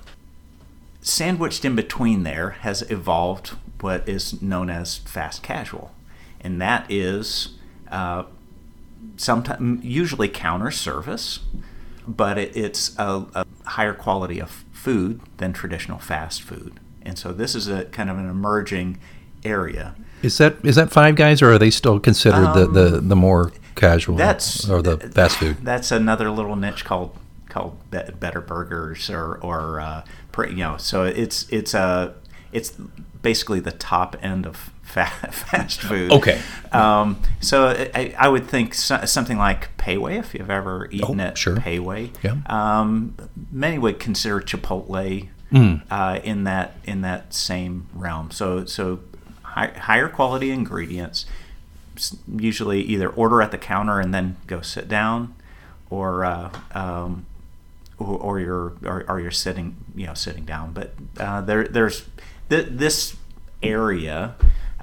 Sandwiched 1.02 1.64
in 1.64 1.74
between 1.74 2.22
there 2.24 2.50
has 2.50 2.82
evolved 2.90 3.52
what 3.80 4.06
is 4.08 4.40
known 4.42 4.68
as 4.68 4.98
fast 4.98 5.42
casual, 5.42 5.92
and 6.42 6.60
that 6.60 6.90
is 6.90 7.54
uh, 7.90 8.24
sometimes 9.16 9.82
usually 9.82 10.28
counter 10.28 10.70
service, 10.70 11.40
but 12.06 12.36
it, 12.36 12.54
it's 12.54 12.94
a, 12.98 13.24
a 13.34 13.46
higher 13.64 13.94
quality 13.94 14.40
of 14.40 14.64
food 14.72 15.20
than 15.38 15.54
traditional 15.54 15.98
fast 15.98 16.42
food, 16.42 16.78
and 17.00 17.18
so 17.18 17.32
this 17.32 17.54
is 17.54 17.66
a 17.66 17.86
kind 17.86 18.10
of 18.10 18.18
an 18.18 18.28
emerging 18.28 18.98
area. 19.44 19.94
Is 20.22 20.38
that 20.38 20.56
is 20.64 20.76
that 20.76 20.90
Five 20.90 21.16
Guys 21.16 21.40
or 21.42 21.52
are 21.52 21.58
they 21.58 21.70
still 21.70 21.98
considered 21.98 22.52
the, 22.54 22.66
the, 22.66 23.00
the 23.00 23.16
more 23.16 23.52
casual 23.74 24.14
Um, 24.14 24.18
That's 24.18 24.68
or 24.68 24.82
the 24.82 24.98
fast 24.98 25.38
food? 25.38 25.56
That's 25.62 25.90
another 25.90 26.30
little 26.30 26.56
niche 26.56 26.84
called 26.84 27.16
called 27.48 27.76
Be- 27.90 28.12
Better 28.18 28.40
Burgers 28.42 29.08
or 29.08 29.38
or 29.42 29.80
uh, 29.80 30.04
pre- 30.32 30.50
you 30.50 30.56
know. 30.56 30.76
So 30.76 31.04
it's 31.04 31.46
it's 31.50 31.72
a 31.74 32.14
it's 32.52 32.72
basically 33.22 33.60
the 33.60 33.72
top 33.72 34.14
end 34.22 34.44
of 34.46 34.70
fa- 34.82 35.06
fast 35.30 35.80
food. 35.80 36.12
Okay. 36.12 36.40
Um, 36.72 37.22
so 37.40 37.68
I, 37.94 38.14
I 38.18 38.28
would 38.28 38.46
think 38.46 38.74
so, 38.74 39.02
something 39.06 39.38
like 39.38 39.74
Pei 39.78 39.96
Wei, 39.96 40.18
if 40.18 40.34
you've 40.34 40.50
ever 40.50 40.86
eaten 40.90 41.20
Oh, 41.20 41.24
at 41.24 41.38
sure. 41.38 41.56
Pei 41.56 41.78
Wei. 41.78 42.12
Yeah. 42.22 42.36
Um, 42.46 43.14
many 43.50 43.78
would 43.78 43.98
consider 43.98 44.40
Chipotle 44.42 45.28
Mm. 45.52 45.82
uh, 45.90 46.20
in 46.22 46.44
that 46.44 46.76
in 46.84 47.00
that 47.00 47.34
same 47.34 47.88
realm. 47.92 48.30
So 48.30 48.64
so 48.66 49.00
high, 49.50 49.72
higher 49.78 50.08
quality 50.08 50.50
ingredients. 50.50 51.26
Usually 52.26 52.80
either 52.82 53.08
order 53.08 53.42
at 53.42 53.50
the 53.50 53.58
counter 53.58 54.00
and 54.00 54.14
then 54.14 54.36
go 54.46 54.60
sit 54.62 54.88
down, 54.88 55.34
or 55.90 56.24
uh, 56.24 56.50
um, 56.72 57.26
or, 57.98 58.18
or 58.18 58.40
you're 58.40 58.72
or, 58.84 59.04
or 59.08 59.20
you're 59.20 59.30
sitting 59.30 59.76
you 59.94 60.06
know 60.06 60.14
sitting 60.14 60.44
down. 60.44 60.72
But 60.72 60.94
uh, 61.18 61.42
there 61.42 61.64
there's 61.64 62.06
th- 62.48 62.68
this 62.70 63.16
area 63.62 64.34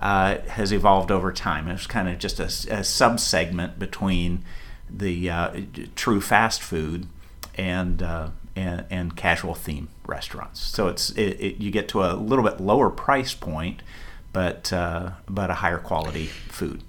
uh, 0.01 0.38
has 0.50 0.71
evolved 0.71 1.12
over 1.12 1.31
time. 1.31 1.67
It's 1.67 1.88
kind 1.88 2.07
of 2.07 2.19
just 2.19 2.39
a 2.39 2.83
sub 2.83 3.19
segment 3.19 3.79
between 3.79 4.43
the 4.89 5.29
uh, 5.29 5.62
true 5.95 6.21
fast 6.21 6.62
food 6.62 7.07
and, 7.55 8.01
uh, 8.01 8.29
and 8.55 8.86
and 8.89 9.15
casual 9.15 9.55
theme 9.55 9.89
restaurants. 10.05 10.59
So 10.59 10.88
it's 10.88 11.09
it, 11.12 11.39
it, 11.39 11.57
you 11.57 11.71
get 11.71 11.88
to 11.89 12.03
a 12.03 12.13
little 12.13 12.43
bit 12.43 12.59
lower 12.59 12.89
price 12.89 13.33
point, 13.33 13.81
but 14.38 14.72
uh, 14.72 15.10
but 15.27 15.50
a 15.50 15.56
higher 15.56 15.79
quality 15.79 16.27
food. 16.27 16.84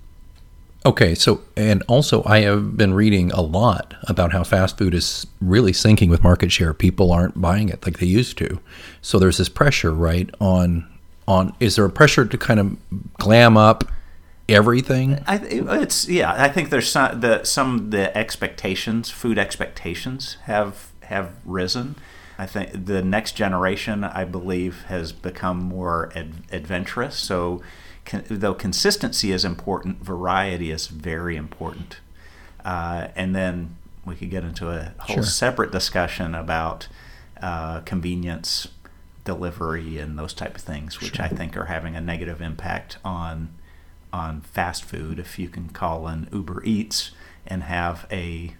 Okay, 0.84 1.14
so 1.14 1.40
and 1.56 1.82
also 1.88 2.22
I 2.26 2.40
have 2.40 2.76
been 2.76 2.92
reading 2.92 3.32
a 3.32 3.40
lot 3.40 3.94
about 4.02 4.32
how 4.32 4.44
fast 4.44 4.76
food 4.76 4.92
is 4.92 5.26
really 5.40 5.72
sinking 5.72 6.10
with 6.10 6.22
market 6.22 6.52
share. 6.52 6.74
People 6.74 7.10
aren't 7.10 7.40
buying 7.40 7.70
it 7.70 7.86
like 7.86 8.00
they 8.00 8.06
used 8.06 8.36
to. 8.36 8.60
So 9.00 9.18
there's 9.18 9.38
this 9.38 9.48
pressure, 9.48 9.92
right, 9.92 10.28
on 10.38 10.86
on 11.26 11.54
is 11.58 11.76
there 11.76 11.86
a 11.86 11.90
pressure 11.90 12.26
to 12.26 12.36
kind 12.36 12.60
of 12.60 12.76
glam 13.14 13.56
up 13.56 13.84
everything? 14.46 15.24
I, 15.26 15.36
it's 15.42 16.06
yeah. 16.06 16.34
I 16.36 16.50
think 16.50 16.68
there's 16.68 16.90
some 16.90 17.20
the 17.20 17.44
some 17.44 17.76
of 17.76 17.90
the 17.92 18.14
expectations, 18.14 19.08
food 19.08 19.38
expectations, 19.38 20.36
have 20.42 20.92
have 21.04 21.30
risen. 21.46 21.96
I 22.38 22.46
think 22.46 22.86
the 22.86 23.02
next 23.02 23.32
generation, 23.32 24.04
I 24.04 24.24
believe, 24.24 24.84
has 24.84 25.12
become 25.12 25.58
more 25.58 26.12
ad, 26.14 26.34
adventurous. 26.52 27.16
So, 27.16 27.60
con, 28.04 28.22
though 28.28 28.54
consistency 28.54 29.32
is 29.32 29.44
important, 29.44 30.04
variety 30.04 30.70
is 30.70 30.86
very 30.86 31.36
important. 31.36 31.98
Uh, 32.64 33.08
and 33.16 33.34
then 33.34 33.76
we 34.04 34.14
could 34.14 34.30
get 34.30 34.44
into 34.44 34.70
a 34.70 34.94
whole 34.98 35.16
Sure. 35.16 35.22
separate 35.24 35.72
discussion 35.72 36.34
about 36.34 36.86
uh, 37.42 37.80
convenience, 37.80 38.68
delivery, 39.24 39.98
and 39.98 40.18
those 40.18 40.32
type 40.32 40.54
of 40.56 40.62
things, 40.62 41.00
which 41.00 41.18
I 41.20 41.28
think 41.28 41.56
are 41.56 41.66
having 41.66 41.96
a 41.96 42.00
negative 42.00 42.40
impact 42.40 42.98
on 43.04 43.50
on 44.10 44.40
fast 44.40 44.84
food. 44.84 45.18
If 45.18 45.38
you 45.38 45.48
can 45.48 45.68
call 45.68 46.06
an 46.06 46.28
Uber 46.32 46.62
Eats 46.64 47.10
and 47.46 47.64
have 47.64 48.06
a 48.10 48.54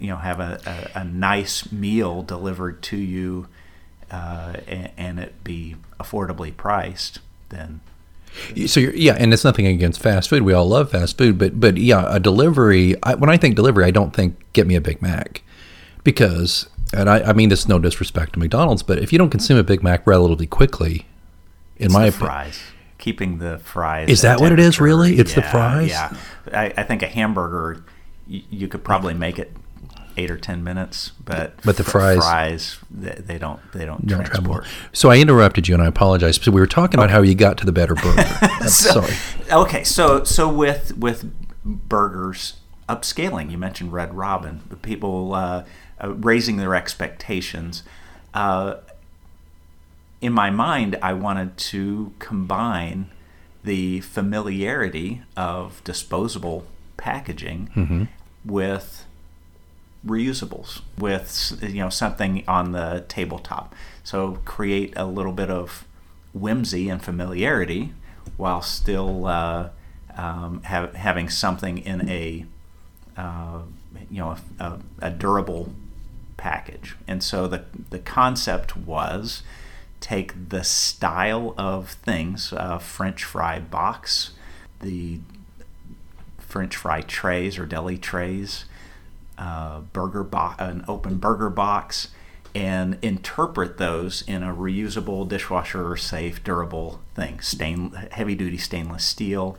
you 0.00 0.08
know 0.08 0.16
have 0.16 0.40
a, 0.40 0.90
a, 0.94 1.00
a 1.00 1.04
nice 1.04 1.70
meal 1.72 2.22
delivered 2.22 2.82
to 2.82 2.96
you 2.96 3.48
uh, 4.10 4.54
and, 4.66 4.90
and 4.96 5.18
it 5.18 5.42
be 5.44 5.76
affordably 5.98 6.56
priced, 6.56 7.20
then 7.48 7.80
So 8.66 8.80
you're, 8.80 8.94
yeah, 8.94 9.16
and 9.18 9.32
it's 9.32 9.44
nothing 9.44 9.66
against 9.66 10.00
fast 10.00 10.28
food. 10.28 10.42
We 10.42 10.52
all 10.52 10.68
love 10.68 10.90
fast 10.90 11.18
food, 11.18 11.38
but 11.38 11.58
but 11.60 11.76
yeah, 11.76 12.04
a 12.08 12.20
delivery. 12.20 12.96
I, 13.02 13.14
when 13.14 13.30
I 13.30 13.36
think 13.36 13.56
delivery, 13.56 13.84
I 13.84 13.90
don't 13.90 14.14
think 14.14 14.36
get 14.52 14.66
me 14.66 14.74
a 14.74 14.80
Big 14.80 15.00
Mac, 15.02 15.42
because 16.02 16.68
and 16.92 17.08
I, 17.08 17.20
I 17.20 17.32
mean 17.32 17.48
this 17.48 17.66
no 17.68 17.78
disrespect 17.78 18.34
to 18.34 18.38
McDonald's, 18.38 18.82
but 18.82 18.98
if 18.98 19.12
you 19.12 19.18
don't 19.18 19.30
consume 19.30 19.58
a 19.58 19.64
Big 19.64 19.82
Mac 19.82 20.06
relatively 20.06 20.46
quickly, 20.46 21.06
in 21.76 21.86
it's 21.86 21.94
my 21.94 22.02
the 22.02 22.08
opinion, 22.08 22.26
fries. 22.28 22.60
Keeping 22.98 23.38
the 23.38 23.58
fries. 23.58 24.08
Is 24.08 24.22
that 24.22 24.40
what 24.40 24.52
it 24.52 24.58
is, 24.58 24.80
really? 24.80 25.18
It's 25.18 25.34
the 25.34 25.42
Yeah, 25.42 25.50
fries? 25.50 25.90
Yeah, 25.90 26.16
I, 26.52 26.72
I 26.76 26.82
think 26.84 27.02
a 27.02 27.06
hamburger, 27.06 27.84
you 28.26 28.66
could 28.68 28.82
probably 28.82 29.12
make 29.12 29.38
it 29.38 29.52
eight 30.16 30.30
or 30.30 30.36
ten 30.38 30.62
minutes, 30.64 31.12
but 31.24 31.54
But 31.64 31.76
the 31.76 31.84
fries- 31.84 32.18
fries 32.18 32.78
they, 32.90 33.14
they 33.14 33.38
don't 33.38 33.60
they 33.72 33.84
don't, 33.84 34.06
don't 34.06 34.24
travel. 34.24 34.54
transport. 34.54 34.66
So 34.92 35.10
I 35.10 35.16
interrupted 35.18 35.66
you, 35.68 35.74
and 35.74 35.82
I 35.82 35.86
apologize. 35.86 36.36
So 36.36 36.50
we 36.50 36.60
were 36.60 36.66
talking 36.66 36.98
about 36.98 37.10
how 37.10 37.22
you 37.22 37.34
got 37.34 37.58
to 37.58 37.66
the 37.66 37.72
better 37.72 37.94
burger. 37.94 38.22
So- 38.68 39.00
sorry. 39.02 39.14
Okay, 39.52 39.84
so 39.84 40.24
so 40.24 40.48
with 40.48 40.96
with 40.96 41.30
burgers 41.64 42.54
upscaling, 42.88 43.50
you 43.50 43.58
mentioned 43.58 43.92
Red 43.92 44.14
Robin, 44.14 44.60
the 44.68 44.76
people 44.76 45.34
uh, 45.34 45.64
uh, 46.02 46.12
raising 46.14 46.56
their 46.58 46.74
expectations. 46.74 47.82
Uh, 48.34 48.76
in 50.20 50.32
my 50.32 50.50
mind, 50.50 50.96
I 51.02 51.12
wanted 51.12 51.56
to 51.58 52.12
combine 52.18 53.10
the 53.62 54.00
familiarity 54.00 55.22
of 55.36 55.82
disposable 55.84 56.64
packaging 56.96 58.08
with 58.44 59.03
reusables 60.06 60.82
with 60.98 61.58
you 61.62 61.80
know 61.80 61.88
something 61.88 62.44
on 62.46 62.72
the 62.72 63.04
tabletop. 63.08 63.74
So 64.02 64.38
create 64.44 64.92
a 64.96 65.06
little 65.06 65.32
bit 65.32 65.50
of 65.50 65.86
whimsy 66.32 66.88
and 66.88 67.02
familiarity 67.02 67.92
while 68.36 68.62
still 68.62 69.26
uh, 69.26 69.70
um, 70.16 70.62
having 70.62 71.28
something 71.28 71.78
in 71.78 72.08
a 72.08 72.44
uh, 73.16 73.60
you 74.10 74.18
know 74.18 74.36
a, 74.58 74.64
a, 74.64 74.80
a 75.00 75.10
durable 75.10 75.72
package. 76.36 76.96
And 77.06 77.22
so 77.22 77.46
the 77.46 77.64
the 77.90 77.98
concept 77.98 78.76
was 78.76 79.42
take 80.00 80.50
the 80.50 80.62
style 80.62 81.54
of 81.56 81.92
things 81.92 82.52
uh, 82.52 82.76
french 82.76 83.24
fry 83.24 83.58
box 83.58 84.32
the 84.80 85.18
french 86.36 86.76
fry 86.76 87.00
trays 87.00 87.58
or 87.58 87.64
deli 87.64 87.96
trays 87.96 88.66
uh, 89.38 89.80
burger 89.80 90.24
box, 90.24 90.56
an 90.60 90.84
open 90.88 91.16
burger 91.18 91.50
box, 91.50 92.08
and 92.54 92.98
interpret 93.02 93.78
those 93.78 94.22
in 94.22 94.42
a 94.42 94.54
reusable, 94.54 95.26
dishwasher 95.28 95.96
safe, 95.96 96.42
durable 96.44 97.00
thing. 97.14 97.40
Stain, 97.40 97.90
heavy 98.12 98.34
duty 98.34 98.56
stainless 98.58 99.04
steel, 99.04 99.56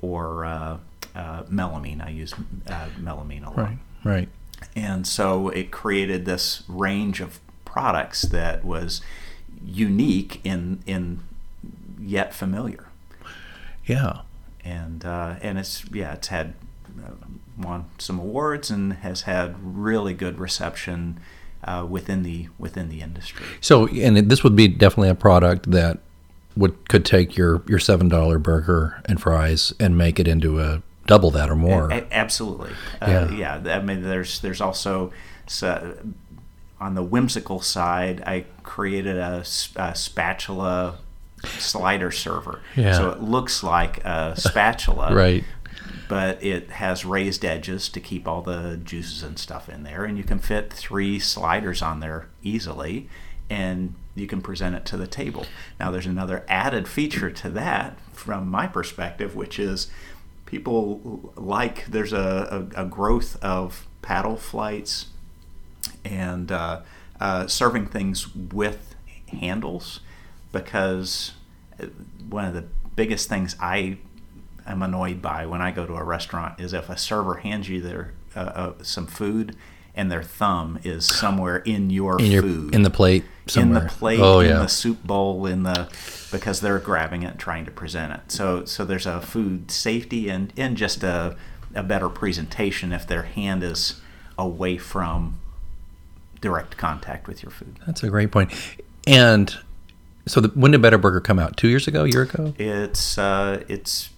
or 0.00 0.44
uh, 0.44 0.78
uh, 1.14 1.42
melamine. 1.44 2.04
I 2.04 2.10
use 2.10 2.34
uh, 2.66 2.88
melamine 3.00 3.42
a 3.46 3.50
lot. 3.50 3.56
Right, 3.58 3.78
right. 4.04 4.28
And 4.74 5.06
so 5.06 5.48
it 5.50 5.70
created 5.70 6.24
this 6.24 6.64
range 6.68 7.20
of 7.20 7.38
products 7.64 8.22
that 8.22 8.64
was 8.64 9.00
unique 9.64 10.40
in 10.44 10.80
in 10.86 11.20
yet 12.00 12.32
familiar 12.32 12.86
Yeah. 13.84 14.20
and 14.64 15.04
uh, 15.04 15.34
and 15.42 15.58
it's 15.58 15.84
yeah 15.92 16.14
it's 16.14 16.28
had 16.28 16.54
uh, 17.04 17.10
won 17.58 17.86
some 17.98 18.18
awards 18.18 18.70
and 18.70 18.92
has 18.94 19.22
had 19.22 19.56
really 19.62 20.14
good 20.14 20.38
reception 20.38 21.20
uh, 21.64 21.86
within 21.88 22.22
the 22.22 22.48
within 22.58 22.88
the 22.88 23.00
industry. 23.00 23.44
So, 23.60 23.88
and 23.88 24.16
this 24.16 24.44
would 24.44 24.54
be 24.56 24.68
definitely 24.68 25.08
a 25.08 25.14
product 25.14 25.70
that 25.70 25.98
would 26.56 26.88
could 26.88 27.04
take 27.04 27.36
your 27.36 27.62
your 27.68 27.78
seven 27.78 28.08
dollar 28.08 28.38
burger 28.38 29.02
and 29.06 29.20
fries 29.20 29.72
and 29.80 29.98
make 29.98 30.20
it 30.20 30.28
into 30.28 30.60
a 30.60 30.82
double 31.06 31.30
that 31.32 31.50
or 31.50 31.56
more. 31.56 31.90
A- 31.90 32.06
absolutely, 32.12 32.70
Yeah. 33.02 33.20
uh, 33.22 33.30
yeah. 33.30 33.76
I 33.76 33.80
mean, 33.80 34.02
there's 34.02 34.40
there's 34.40 34.60
also 34.60 35.12
so, 35.46 35.96
on 36.80 36.94
the 36.94 37.02
whimsical 37.02 37.60
side, 37.60 38.22
I 38.26 38.44
created 38.62 39.16
a 39.16 39.42
spatula 39.44 40.98
slider 41.44 42.10
server. 42.10 42.60
Yeah. 42.76 42.92
So 42.92 43.10
it 43.10 43.22
looks 43.22 43.62
like 43.62 44.04
a 44.04 44.34
spatula, 44.36 45.14
right. 45.14 45.44
But 46.08 46.42
it 46.42 46.70
has 46.70 47.04
raised 47.04 47.44
edges 47.44 47.88
to 47.90 48.00
keep 48.00 48.26
all 48.26 48.42
the 48.42 48.80
juices 48.82 49.22
and 49.22 49.38
stuff 49.38 49.68
in 49.68 49.82
there, 49.82 50.04
and 50.04 50.16
you 50.16 50.24
can 50.24 50.38
fit 50.38 50.72
three 50.72 51.18
sliders 51.18 51.82
on 51.82 52.00
there 52.00 52.28
easily, 52.42 53.08
and 53.50 53.94
you 54.14 54.26
can 54.26 54.40
present 54.40 54.74
it 54.74 54.84
to 54.86 54.96
the 54.96 55.06
table. 55.06 55.46
Now, 55.78 55.90
there's 55.90 56.06
another 56.06 56.44
added 56.48 56.88
feature 56.88 57.30
to 57.30 57.50
that 57.50 57.98
from 58.12 58.48
my 58.48 58.66
perspective, 58.66 59.36
which 59.36 59.58
is 59.58 59.88
people 60.46 61.32
like 61.36 61.86
there's 61.86 62.12
a, 62.12 62.68
a, 62.74 62.82
a 62.82 62.84
growth 62.86 63.42
of 63.42 63.86
paddle 64.00 64.36
flights 64.36 65.08
and 66.04 66.50
uh, 66.50 66.80
uh, 67.20 67.46
serving 67.46 67.86
things 67.86 68.34
with 68.34 68.94
handles 69.28 70.00
because 70.52 71.32
uh, 71.80 71.86
one 72.28 72.46
of 72.46 72.54
the 72.54 72.64
biggest 72.96 73.28
things 73.28 73.54
I 73.60 73.98
am 74.72 74.82
annoyed 74.82 75.20
by 75.22 75.46
when 75.46 75.60
I 75.60 75.70
go 75.70 75.86
to 75.86 75.94
a 75.94 76.04
restaurant 76.04 76.60
is 76.60 76.72
if 76.72 76.88
a 76.88 76.96
server 76.96 77.36
hands 77.36 77.68
you 77.68 77.80
their 77.80 78.12
uh, 78.36 78.40
uh, 78.40 78.72
some 78.82 79.06
food 79.06 79.56
and 79.94 80.10
their 80.10 80.22
thumb 80.22 80.78
is 80.84 81.06
somewhere 81.06 81.56
in 81.58 81.90
your 81.90 82.20
In 82.20 82.30
your 82.30 82.42
food 82.42 82.74
in 82.74 82.82
the 82.82 82.90
plate 82.90 83.24
somewhere. 83.46 83.78
in 83.80 83.84
the 83.86 83.90
plate, 83.90 84.20
Oh 84.20 84.40
in 84.40 84.50
yeah. 84.50 84.58
the 84.58 84.68
soup 84.68 85.02
bowl, 85.04 85.46
in 85.46 85.62
the 85.64 85.88
because 86.30 86.60
they're 86.60 86.78
grabbing 86.78 87.22
it 87.22 87.30
and 87.32 87.38
trying 87.38 87.64
to 87.64 87.70
present 87.70 88.12
it. 88.12 88.30
So 88.30 88.64
so 88.64 88.84
there's 88.84 89.06
a 89.06 89.20
food 89.20 89.70
safety 89.70 90.28
and 90.28 90.52
and 90.56 90.76
just 90.76 91.02
a 91.02 91.36
a 91.74 91.82
better 91.82 92.08
presentation 92.08 92.92
if 92.92 93.06
their 93.06 93.22
hand 93.22 93.62
is 93.62 94.00
away 94.36 94.78
from 94.78 95.38
direct 96.40 96.76
contact 96.76 97.26
with 97.26 97.42
your 97.42 97.50
food. 97.50 97.78
That's 97.86 98.02
a 98.02 98.08
great. 98.08 98.30
And 99.06 99.56
so, 100.26 100.40
the, 100.40 100.48
when 100.48 100.70
did 100.70 100.82
Better 100.82 100.98
Burger 100.98 101.20
come 101.20 101.38
out? 101.38 101.56
Two 101.56 101.68
years 101.68 101.88
ago? 101.88 102.04
A 102.04 102.08
year 102.08 102.22
ago? 102.22 102.54
It's 102.58 103.18
uh 103.18 103.64
it's 103.68 104.10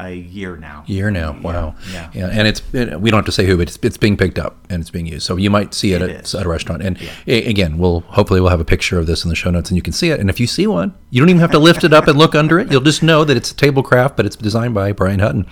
a 0.00 0.12
year 0.12 0.56
now. 0.56 0.82
year 0.86 1.10
now. 1.10 1.32
Yeah, 1.34 1.40
Wow. 1.40 1.74
yeah. 2.12 2.28
And 2.32 2.48
it's 2.48 2.62
it, 2.74 3.00
we 3.00 3.10
don't 3.10 3.18
have 3.18 3.26
to 3.26 3.32
say 3.32 3.46
who, 3.46 3.56
but 3.56 3.68
it's, 3.68 3.78
it's 3.82 3.96
being 3.96 4.16
picked 4.16 4.38
up 4.38 4.56
and 4.68 4.80
it's 4.80 4.90
being 4.90 5.06
used. 5.06 5.24
So 5.24 5.36
you 5.36 5.50
might 5.50 5.72
see 5.72 5.92
it, 5.92 6.02
It 6.02 6.10
at, 6.10 6.34
at 6.34 6.46
a 6.46 6.48
restaurant. 6.48 6.82
And 6.82 6.98
a- 7.26 7.44
again, 7.48 7.78
we'll 7.78 8.00
hopefully 8.00 8.40
we'll 8.40 8.50
have 8.50 8.60
a 8.60 8.64
picture 8.64 8.98
of 8.98 9.06
this 9.06 9.22
in 9.24 9.28
the 9.30 9.36
show 9.36 9.50
notes 9.50 9.70
and 9.70 9.76
you 9.76 9.82
can 9.82 9.92
see 9.92 10.10
it. 10.10 10.18
And 10.18 10.28
if 10.28 10.40
you 10.40 10.46
see 10.48 10.66
one, 10.66 10.94
you 11.10 11.20
don't 11.20 11.28
even 11.28 11.40
have 11.40 11.52
to 11.52 11.58
lift 11.60 11.84
it 11.84 11.92
up 11.92 12.08
and 12.08 12.18
look 12.18 12.34
under 12.34 12.58
it. 12.58 12.72
You'll 12.72 12.80
just 12.80 13.02
know 13.02 13.24
that 13.24 13.36
it's 13.36 13.52
a 13.52 13.54
Tablecraft, 13.54 14.16
but 14.16 14.26
it's 14.26 14.36
designed 14.36 14.74
by 14.74 14.90
Brian 14.92 15.20
Hutton. 15.20 15.46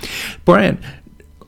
Brian, 0.44 0.82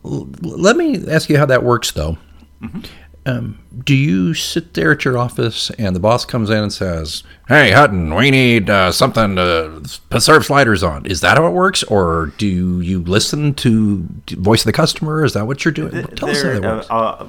let 0.05 0.77
me 0.77 1.07
ask 1.09 1.29
you 1.29 1.39
how 1.39 1.47
that 1.47 1.63
works 1.65 1.91
though. 1.91 2.19
Mm-hmm. 2.63 2.81
Um, 3.27 3.59
do 3.85 3.95
you 3.95 4.35
sit 4.35 4.75
there 4.75 4.93
at 4.93 5.05
your 5.05 5.17
office 5.17 5.71
and 5.79 5.97
the 5.97 6.01
boss 6.01 6.27
comes 6.27 6.51
in 6.51 6.59
and 6.59 6.73
says, 6.73 7.23
"Hey 7.49 7.71
Hutton, 7.71 8.15
we 8.15 8.31
need 8.31 8.69
uh, 8.69 8.93
something 8.93 9.37
to 9.37 9.83
serve 10.21 10.45
sliders 10.45 10.83
on"? 10.83 11.07
Is 11.07 11.23
that 11.23 11.39
how 11.39 11.47
it 11.47 11.53
works, 11.53 11.83
or 11.85 12.33
do 12.37 12.47
you 12.83 13.01
listen 13.03 13.55
to 13.55 14.07
the 14.27 14.37
voice 14.37 14.61
of 14.61 14.67
the 14.67 14.73
customer? 14.73 15.25
Is 15.25 15.33
that 15.33 15.47
what 15.47 15.65
you're 15.65 15.73
doing? 15.73 16.07
Tell 16.09 16.29
us 16.29 16.43
how 16.43 16.51
that 16.51 16.63
works. 16.63 16.87
uh, 16.91 17.29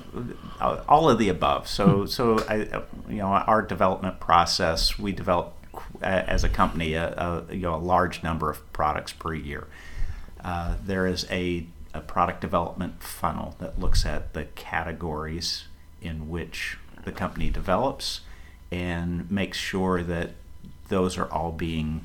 uh, 0.60 0.84
all 0.90 1.10
of 1.10 1.18
the 1.18 1.30
above. 1.30 1.68
So, 1.68 2.06
so 2.06 2.40
I, 2.50 2.64
uh, 2.64 2.82
you 3.08 3.18
know, 3.18 3.28
our 3.28 3.62
development 3.62 4.20
process, 4.20 4.98
we 5.00 5.12
develop 5.12 5.54
uh, 6.02 6.06
as 6.06 6.44
a 6.44 6.50
company 6.50 6.94
a, 6.94 7.44
a 7.50 7.54
you 7.54 7.62
know 7.62 7.76
a 7.76 7.78
large 7.78 8.22
number 8.22 8.50
of 8.50 8.74
products 8.74 9.14
per 9.14 9.34
year. 9.34 9.68
Uh, 10.44 10.76
there 10.84 11.08
is 11.08 11.26
a, 11.32 11.66
a 11.94 12.02
product 12.02 12.42
development 12.42 13.02
funnel 13.02 13.56
that 13.60 13.80
looks 13.80 14.06
at 14.06 14.34
the 14.34 14.46
categories 14.56 15.66
in 16.06 16.30
which 16.30 16.78
the 17.04 17.12
company 17.12 17.50
develops 17.50 18.22
and 18.72 19.30
makes 19.30 19.58
sure 19.58 20.04
that 20.04 20.32
those 20.90 21.18
are 21.18 21.32
all 21.32 21.52
being 21.52 22.02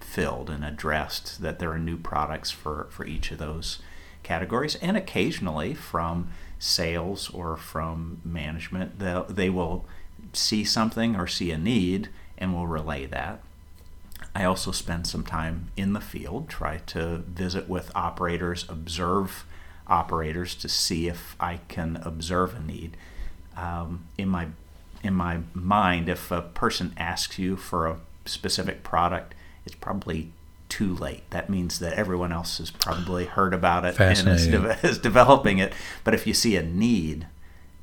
filled 0.00 0.50
and 0.50 0.64
addressed, 0.64 1.40
that 1.40 1.58
there 1.58 1.72
are 1.72 1.78
new 1.78 1.96
products 1.96 2.50
for, 2.50 2.86
for 2.90 3.06
each 3.06 3.30
of 3.30 3.38
those 3.38 3.80
categories. 4.22 4.74
And 4.76 4.96
occasionally 4.96 5.74
from 5.74 6.28
sales 6.58 7.30
or 7.30 7.56
from 7.56 8.20
management, 8.24 8.98
they'll- 8.98 9.24
they 9.24 9.50
will 9.50 9.84
see 10.32 10.64
something 10.64 11.16
or 11.16 11.26
see 11.26 11.50
a 11.50 11.58
need 11.58 12.08
and 12.38 12.52
will 12.52 12.66
relay 12.66 13.06
that. 13.06 13.42
I 14.34 14.44
also 14.44 14.70
spend 14.70 15.06
some 15.06 15.24
time 15.24 15.70
in 15.76 15.92
the 15.92 16.00
field, 16.00 16.48
try 16.48 16.78
to 16.86 17.18
visit 17.18 17.68
with 17.68 17.90
operators, 17.94 18.64
observe 18.68 19.44
operators 19.86 20.54
to 20.56 20.68
see 20.68 21.08
if 21.08 21.36
I 21.40 21.60
can 21.68 21.96
observe 22.04 22.54
a 22.54 22.60
need. 22.60 22.96
Um, 23.56 24.06
in 24.16 24.28
my 24.28 24.48
in 25.02 25.14
my 25.14 25.40
mind, 25.52 26.08
if 26.08 26.30
a 26.30 26.42
person 26.42 26.94
asks 26.96 27.38
you 27.38 27.56
for 27.56 27.86
a 27.86 27.98
specific 28.24 28.82
product, 28.84 29.34
it's 29.66 29.74
probably 29.74 30.32
too 30.68 30.94
late. 30.94 31.28
That 31.30 31.50
means 31.50 31.80
that 31.80 31.92
everyone 31.94 32.32
else 32.32 32.58
has 32.58 32.70
probably 32.70 33.26
heard 33.26 33.52
about 33.52 33.84
it 33.84 34.00
and 34.00 34.28
is, 34.28 34.46
de- 34.46 34.78
is 34.86 34.98
developing 34.98 35.58
it. 35.58 35.72
But 36.02 36.14
if 36.14 36.26
you 36.26 36.32
see 36.32 36.56
a 36.56 36.62
need 36.62 37.26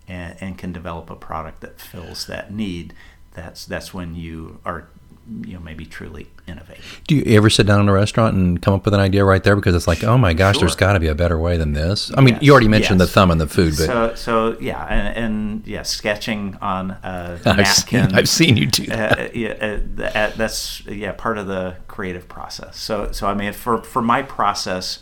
and, 0.08 0.36
and 0.40 0.58
can 0.58 0.72
develop 0.72 1.10
a 1.10 1.16
product 1.16 1.62
that 1.62 1.80
fills 1.80 2.26
that 2.26 2.52
need, 2.52 2.94
that's 3.34 3.66
that's 3.66 3.94
when 3.94 4.16
you 4.16 4.60
are 4.66 4.90
you 5.46 5.54
know 5.54 5.60
maybe 5.60 5.86
truly 5.86 6.28
innovating. 6.48 6.84
Do 7.08 7.16
you 7.16 7.24
ever 7.38 7.50
sit 7.50 7.68
down 7.68 7.80
in 7.80 7.90
a 7.90 7.94
restaurant 7.94 8.36
and 8.36 8.62
come 8.62 8.74
up 8.74 8.86
with 8.86 8.94
an 8.94 9.00
idea 9.00 9.24
right 9.24 9.44
there 9.44 9.56
because 9.56 9.76
it's 9.76 9.88
like, 9.88 10.04
oh 10.04 10.18
my 10.18 10.34
gosh, 10.34 10.58
there's 10.60 10.76
got 10.76 10.94
to 10.94 11.00
be 11.00 11.08
a 11.08 11.16
better 11.16 11.38
way 11.38 11.58
than 11.58 11.74
this? 11.74 12.12
I 12.18 12.22
mean, 12.22 12.36
Yes, 12.36 12.44
you 12.44 12.52
already 12.52 12.68
mentioned 12.68 13.00
yes. 13.00 13.10
the 13.10 13.14
thumb 13.14 13.32
and 13.32 13.40
the 13.40 13.48
food, 13.48 13.76
but 13.78 13.86
So 13.86 14.16
so 14.16 14.58
yeah, 14.60 14.84
and, 14.86 15.18
and 15.18 15.68
yeah, 15.68 15.84
sketching 15.84 16.58
on 16.62 16.92
a 16.92 17.40
I've 17.46 17.68
seen. 17.68 18.00
I've 18.14 18.30
seen 18.30 18.58
you 18.58 18.68
do 18.68 18.86
that. 18.88 19.20
uh, 19.20 19.30
yeah, 19.34 19.50
uh, 20.00 20.04
uh, 20.04 20.32
that's 20.36 20.86
yeah 20.86 21.12
part 21.12 21.38
of 21.38 21.48
the 21.48 21.76
creative 21.88 22.28
process. 22.28 22.78
So 22.78 23.12
so 23.12 23.28
I 23.28 23.34
mean 23.34 23.54
for 23.54 23.84
for 23.84 24.02
my 24.02 24.22
process, 24.24 25.00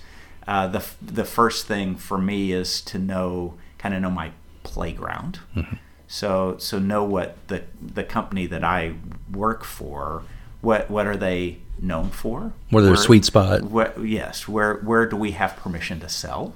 uh, 0.48 0.68
the 0.68 0.86
the 1.02 1.26
first 1.26 1.68
thing 1.68 1.96
for 1.96 2.18
me 2.18 2.52
is 2.52 2.82
to 2.82 3.00
know 3.00 3.56
kind 3.78 3.94
of 3.96 4.02
know 4.02 4.12
my 4.12 4.32
playground. 4.64 5.40
Mm-hmm. 5.56 5.76
So 6.08 6.56
so 6.58 6.80
know 6.80 7.04
what 7.04 7.36
the 7.48 7.64
the 7.82 8.04
company 8.04 8.46
that 8.48 8.64
I 8.64 8.94
work 9.32 9.64
for, 9.64 10.24
what 10.62 10.90
what 10.90 11.06
are 11.08 11.18
they 11.18 11.58
known 11.80 12.10
for? 12.10 12.54
What 12.70 12.84
are 12.84 12.86
their 12.88 12.96
sweet 12.96 13.26
spot? 13.26 13.64
Where, 13.64 13.94
yes, 14.02 14.48
where 14.48 14.76
where 14.78 15.06
do 15.06 15.16
we 15.18 15.32
have 15.32 15.56
permission 15.58 16.00
to 16.02 16.10
sell? 16.10 16.54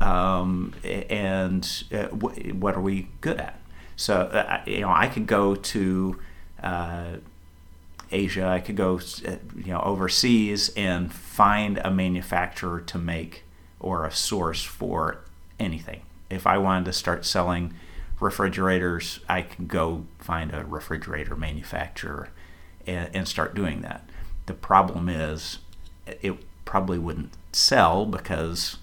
um, 0.00 0.72
and 0.84 1.84
uh, 1.92 2.06
wh- 2.06 2.54
what 2.54 2.74
are 2.74 2.80
we 2.80 3.08
good 3.20 3.38
at? 3.38 3.60
So 3.94 4.14
uh, 4.22 4.60
I- 4.64 4.70
you 4.70 4.80
know, 4.80 4.90
I 4.90 5.06
could 5.08 5.26
go 5.26 5.54
to 5.54 6.18
uh, 6.62 7.04
Asia, 8.10 8.46
I 8.46 8.60
could 8.60 8.76
go 8.76 8.96
uh, 9.26 9.36
you 9.56 9.72
know 9.72 9.80
overseas 9.80 10.70
and 10.76 11.12
find 11.12 11.78
a 11.84 11.90
manufacturer 11.90 12.80
to 12.80 12.98
make 12.98 13.44
or 13.80 14.04
a 14.06 14.12
source 14.12 14.62
for 14.62 15.18
anything. 15.60 16.00
If 16.30 16.46
I 16.46 16.58
wanted 16.58 16.86
to 16.86 16.92
start 16.92 17.24
selling 17.26 17.74
refrigerators, 18.20 19.20
I 19.28 19.42
can 19.42 19.66
go 19.66 20.04
find 20.18 20.52
a 20.54 20.64
refrigerator 20.64 21.36
manufacturer 21.36 22.30
and, 22.86 23.10
and 23.14 23.28
start 23.28 23.54
doing 23.54 23.82
that. 23.82 24.08
The 24.46 24.54
problem 24.54 25.08
is, 25.08 25.58
it 26.06 26.34
probably 26.64 26.98
wouldn't 26.98 27.32
sell 27.52 28.06
because 28.06 28.78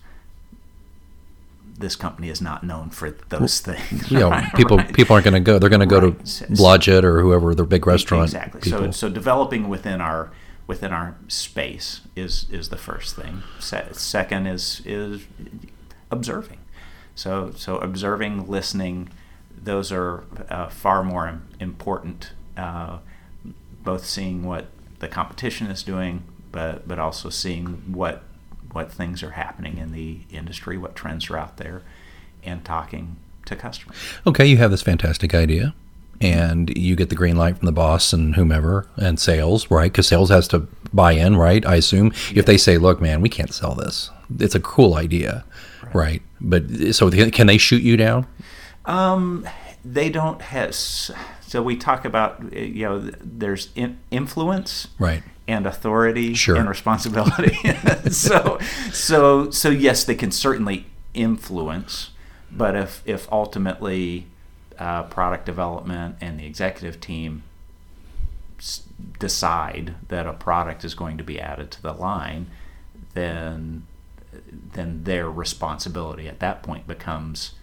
this 1.78 1.96
company 1.96 2.30
is 2.30 2.42
not 2.42 2.64
known 2.64 2.90
for 2.90 3.12
those 3.30 3.60
things. 3.60 4.12
you 4.12 4.20
know, 4.20 4.30
right? 4.32 4.54
people 4.54 4.78
Right. 4.78 4.94
people 4.94 5.14
aren't 5.16 5.24
going 5.26 5.34
to 5.34 5.40
go. 5.40 5.58
They're 5.60 5.70
going 5.70 5.80
to 5.80 5.86
go 5.86 6.00
Right. 6.00 6.26
to 6.26 6.46
Blodgett 6.48 7.04
or 7.04 7.22
whoever 7.22 7.56
their 7.56 7.66
big 7.66 7.88
restaurant 7.88 8.26
exactly. 8.26 8.62
people. 8.62 8.80
So 8.86 8.92
so 8.92 9.10
developing 9.10 9.70
within 9.70 10.00
our 10.02 10.32
within 10.68 10.94
our 10.94 11.16
space 11.28 12.02
is 12.16 12.46
is 12.52 12.70
the 12.70 12.78
first 12.78 13.16
thing. 13.16 13.42
Se- 13.60 13.90
second 13.94 14.48
is 14.48 14.82
is 14.86 15.22
observing. 16.12 16.60
So 17.16 17.52
so 17.56 17.78
observing, 17.78 18.48
listening, 18.48 19.10
those 19.64 19.92
are 19.92 20.24
uh, 20.50 20.68
far 20.68 21.04
more 21.04 21.42
important. 21.60 22.32
Uh, 22.58 23.00
both 23.84 24.06
seeing 24.06 24.44
what 24.44 24.68
the 25.00 25.08
competition 25.08 25.68
is 25.68 25.84
doing, 25.84 26.24
but 26.52 26.88
but 26.88 27.00
also 27.00 27.30
seeing 27.30 27.84
what 27.94 28.24
what 28.72 28.92
things 28.92 29.22
are 29.22 29.32
happening 29.32 29.78
in 29.78 29.92
the 29.92 30.20
industry, 30.32 30.78
what 30.78 30.96
trends 30.96 31.30
are 31.30 31.38
out 31.38 31.58
there, 31.58 31.82
and 32.44 32.64
talking 32.66 33.18
to 33.46 33.56
customers. 33.56 33.98
okay, 34.26 34.46
you 34.46 34.58
have 34.58 34.72
this 34.72 34.82
fantastic 34.82 35.34
idea, 35.36 35.74
and 36.22 36.76
you 36.78 36.96
get 36.96 37.10
the 37.10 37.16
green 37.16 37.36
light 37.36 37.58
from 37.58 37.66
the 37.66 37.72
boss 37.72 38.14
and 38.14 38.36
whomever 38.36 38.88
and 38.96 39.20
sales, 39.20 39.70
right? 39.70 39.92
Because 39.92 40.08
sales 40.08 40.30
has 40.30 40.48
to 40.50 40.68
buy 40.94 41.12
in, 41.12 41.36
right? 41.36 41.66
I 41.66 41.76
assume 41.76 42.14
if 42.34 42.46
they 42.46 42.58
say, 42.58 42.78
"Look, 42.78 43.02
man, 43.02 43.22
we 43.22 43.30
can't 43.30 43.54
sell 43.54 43.76
this. 43.76 44.10
It's 44.40 44.56
a 44.56 44.60
cool 44.60 44.96
idea." 44.96 45.44
Right. 45.94 46.24
But 46.42 46.96
so 46.96 47.12
can 47.12 47.46
they 47.46 47.58
shoot 47.58 47.84
you 47.84 47.98
down? 47.98 48.26
Um, 48.86 49.48
they 49.86 50.10
don't 50.10 50.42
have. 50.42 50.76
So 50.76 51.62
we 51.62 51.76
talk 51.76 52.06
about 52.06 52.54
you 52.54 52.86
know 52.86 53.00
there's 53.00 53.70
in, 53.76 54.00
influence, 54.12 54.88
right, 55.00 55.24
and 55.48 55.66
authority 55.66 56.34
sure. 56.34 56.56
and 56.56 56.68
responsibility. 56.68 57.56
so 58.10 58.60
so 58.92 59.50
so 59.52 59.70
yes, 59.70 60.04
they 60.04 60.16
can 60.16 60.32
certainly 60.32 60.88
influence, 61.14 62.12
but 62.52 62.76
if 62.76 63.02
if 63.06 63.32
ultimately 63.32 64.28
uh, 64.80 65.04
product 65.04 65.46
development 65.46 66.16
and 66.20 66.40
the 66.40 66.46
executive 66.46 67.00
team 67.00 67.44
s- 68.58 68.84
decide 69.20 69.96
that 70.08 70.26
a 70.26 70.34
product 70.34 70.84
is 70.84 70.96
going 70.96 71.18
to 71.18 71.24
be 71.24 71.40
added 71.40 71.72
to 71.72 71.82
the 71.82 71.94
line, 71.94 72.48
then 73.14 73.86
then 74.52 75.04
their 75.04 75.30
responsibility 75.30 76.28
at 76.28 76.40
that 76.40 76.64
point 76.64 76.88
becomes 76.88 77.54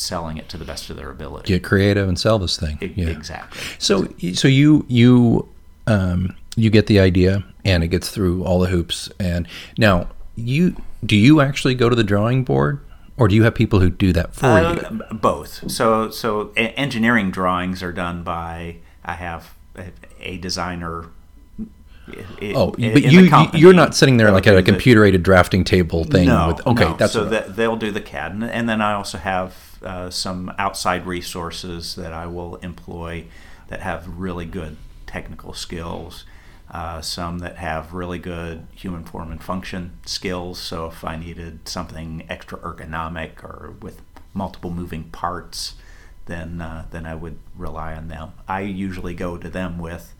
selling 0.00 0.36
it 0.36 0.48
to 0.48 0.56
the 0.56 0.64
best 0.64 0.90
of 0.90 0.96
their 0.96 1.10
ability. 1.10 1.48
Get 1.48 1.62
creative 1.62 2.08
and 2.08 2.18
sell 2.18 2.38
this 2.38 2.56
thing. 2.56 2.78
yeah. 2.96 3.08
Exactly. 3.08 3.60
So 3.78 4.08
so 4.34 4.48
you 4.48 4.84
you 4.88 5.48
um, 5.86 6.34
you 6.56 6.70
get 6.70 6.86
the 6.86 7.00
idea 7.00 7.44
and 7.64 7.84
it 7.84 7.88
gets 7.88 8.10
through 8.10 8.44
all 8.44 8.58
the 8.58 8.68
hoops 8.68 9.10
and 9.18 9.46
now 9.76 10.08
you 10.36 10.76
do 11.04 11.16
you 11.16 11.40
actually 11.40 11.74
go 11.74 11.88
to 11.88 11.96
the 11.96 12.04
drawing 12.04 12.44
board 12.44 12.80
or 13.16 13.28
do 13.28 13.34
you 13.34 13.42
have 13.42 13.54
people 13.54 13.80
who 13.80 13.90
do 13.90 14.12
that 14.12 14.34
for 14.34 14.46
uh, 14.46 14.74
you? 14.74 15.02
Both. 15.12 15.70
So 15.70 16.10
so 16.10 16.52
engineering 16.56 17.30
drawings 17.30 17.82
are 17.82 17.92
done 17.92 18.22
by 18.22 18.76
I 19.04 19.14
have 19.14 19.54
a 20.20 20.38
designer 20.38 21.06
it, 22.40 22.56
oh, 22.56 22.72
but 22.72 22.80
you 22.80 23.30
you're 23.54 23.72
not 23.72 23.94
sitting 23.94 24.16
there 24.16 24.30
like 24.32 24.46
at 24.46 24.56
a 24.56 24.62
computer 24.62 25.04
aided 25.04 25.22
drafting 25.22 25.64
table 25.64 26.04
thing. 26.04 26.26
No, 26.26 26.48
with, 26.48 26.66
okay, 26.66 26.84
no. 26.84 26.96
that's 26.96 27.12
so 27.12 27.24
they'll 27.24 27.76
do 27.76 27.90
the 27.90 28.00
CAD, 28.00 28.32
and, 28.32 28.44
and 28.44 28.68
then 28.68 28.80
I 28.80 28.94
also 28.94 29.18
have 29.18 29.69
uh, 29.82 30.10
some 30.10 30.52
outside 30.58 31.06
resources 31.06 31.94
that 31.94 32.12
I 32.12 32.26
will 32.26 32.56
employ 32.56 33.26
that 33.68 33.80
have 33.80 34.18
really 34.18 34.44
good 34.44 34.76
technical 35.06 35.52
skills. 35.52 36.24
Uh, 36.70 37.00
some 37.00 37.40
that 37.40 37.56
have 37.56 37.92
really 37.92 38.18
good 38.18 38.64
human 38.72 39.02
form 39.02 39.32
and 39.32 39.42
function 39.42 39.98
skills. 40.06 40.60
So 40.60 40.86
if 40.86 41.04
I 41.04 41.16
needed 41.16 41.66
something 41.68 42.24
extra 42.28 42.58
ergonomic 42.58 43.42
or 43.42 43.74
with 43.82 44.00
multiple 44.34 44.70
moving 44.70 45.04
parts, 45.04 45.74
then 46.26 46.60
uh, 46.60 46.86
then 46.92 47.06
I 47.06 47.16
would 47.16 47.38
rely 47.56 47.94
on 47.94 48.06
them. 48.06 48.32
I 48.46 48.60
usually 48.60 49.14
go 49.14 49.36
to 49.36 49.48
them 49.48 49.78
with 49.78 50.14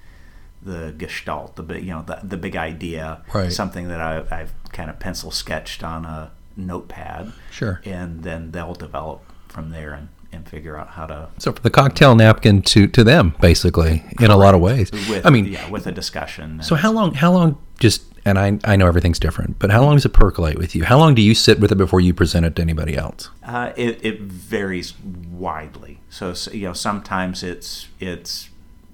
the 0.61 0.92
gestalt, 0.99 1.55
the 1.55 1.62
big, 1.62 1.85
you 1.85 1.90
know, 1.90 2.03
the, 2.03 2.18
the 2.23 2.37
big 2.37 2.57
idea, 2.57 3.23
right. 3.33 3.53
something 3.53 3.88
that 3.88 4.01
I, 4.01 4.25
I've 4.31 4.53
kind 4.73 4.90
of 4.90 4.99
pencil 4.99 5.31
sketched 5.31 5.85
on 5.85 6.05
a 6.05 6.33
notepad. 6.57 7.33
Sure. 7.51 7.81
And 7.85 8.23
then 8.25 8.51
they'll 8.51 8.75
develop 8.75 9.23
from 9.50 9.70
there 9.70 9.92
and, 9.92 10.08
and 10.32 10.48
figure 10.48 10.76
out 10.76 10.88
how 10.88 11.06
to. 11.06 11.28
So 11.38 11.52
for 11.52 11.60
the 11.60 11.70
cocktail 11.70 12.14
napkin 12.14 12.62
to, 12.62 12.86
to 12.88 13.04
them, 13.04 13.34
basically, 13.40 14.04
in 14.20 14.30
a 14.30 14.36
lot 14.36 14.54
of 14.54 14.60
ways. 14.60 14.90
With, 14.92 15.26
I 15.26 15.30
mean, 15.30 15.46
yeah, 15.46 15.68
with 15.70 15.86
a 15.86 15.92
discussion. 15.92 16.62
So 16.62 16.74
how 16.74 16.92
long? 16.92 17.14
How 17.14 17.32
long? 17.32 17.58
Just 17.78 18.04
and 18.24 18.38
I 18.38 18.58
I 18.64 18.76
know 18.76 18.86
everything's 18.86 19.18
different, 19.18 19.58
but 19.58 19.70
how 19.70 19.82
long 19.82 19.96
does 19.96 20.04
it 20.04 20.12
percolate 20.12 20.58
with 20.58 20.74
you? 20.74 20.84
How 20.84 20.98
long 20.98 21.14
do 21.14 21.22
you 21.22 21.34
sit 21.34 21.60
with 21.60 21.72
it 21.72 21.78
before 21.78 22.00
you 22.00 22.14
present 22.14 22.46
it 22.46 22.56
to 22.56 22.62
anybody 22.62 22.96
else? 22.96 23.30
Uh, 23.42 23.72
it 23.76 24.04
it 24.04 24.20
varies 24.20 24.94
widely. 25.00 26.00
So, 26.10 26.34
so 26.34 26.50
you 26.52 26.66
know 26.66 26.72
sometimes 26.74 27.42
it's 27.42 27.88
it's 27.98 28.50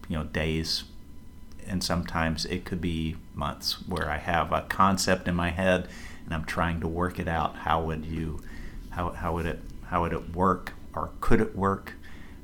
you 0.08 0.16
know 0.16 0.24
days 0.24 0.84
and 1.68 1.82
sometimes 1.82 2.44
it 2.46 2.64
could 2.64 2.80
be 2.80 3.16
months 3.34 3.86
where 3.86 4.08
I 4.10 4.18
have 4.18 4.52
a 4.52 4.62
concept 4.62 5.28
in 5.28 5.34
my 5.34 5.50
head 5.50 5.88
and 6.24 6.34
I'm 6.34 6.44
trying 6.44 6.80
to 6.80 6.88
work 6.88 7.18
it 7.18 7.28
out. 7.28 7.56
How 7.56 7.82
would 7.82 8.04
you, 8.04 8.42
how, 8.90 9.10
how 9.10 9.34
would 9.34 9.46
it, 9.46 9.60
how 9.88 10.02
would 10.02 10.12
it 10.12 10.34
work, 10.34 10.72
or 10.94 11.10
could 11.20 11.40
it 11.40 11.56
work? 11.56 11.94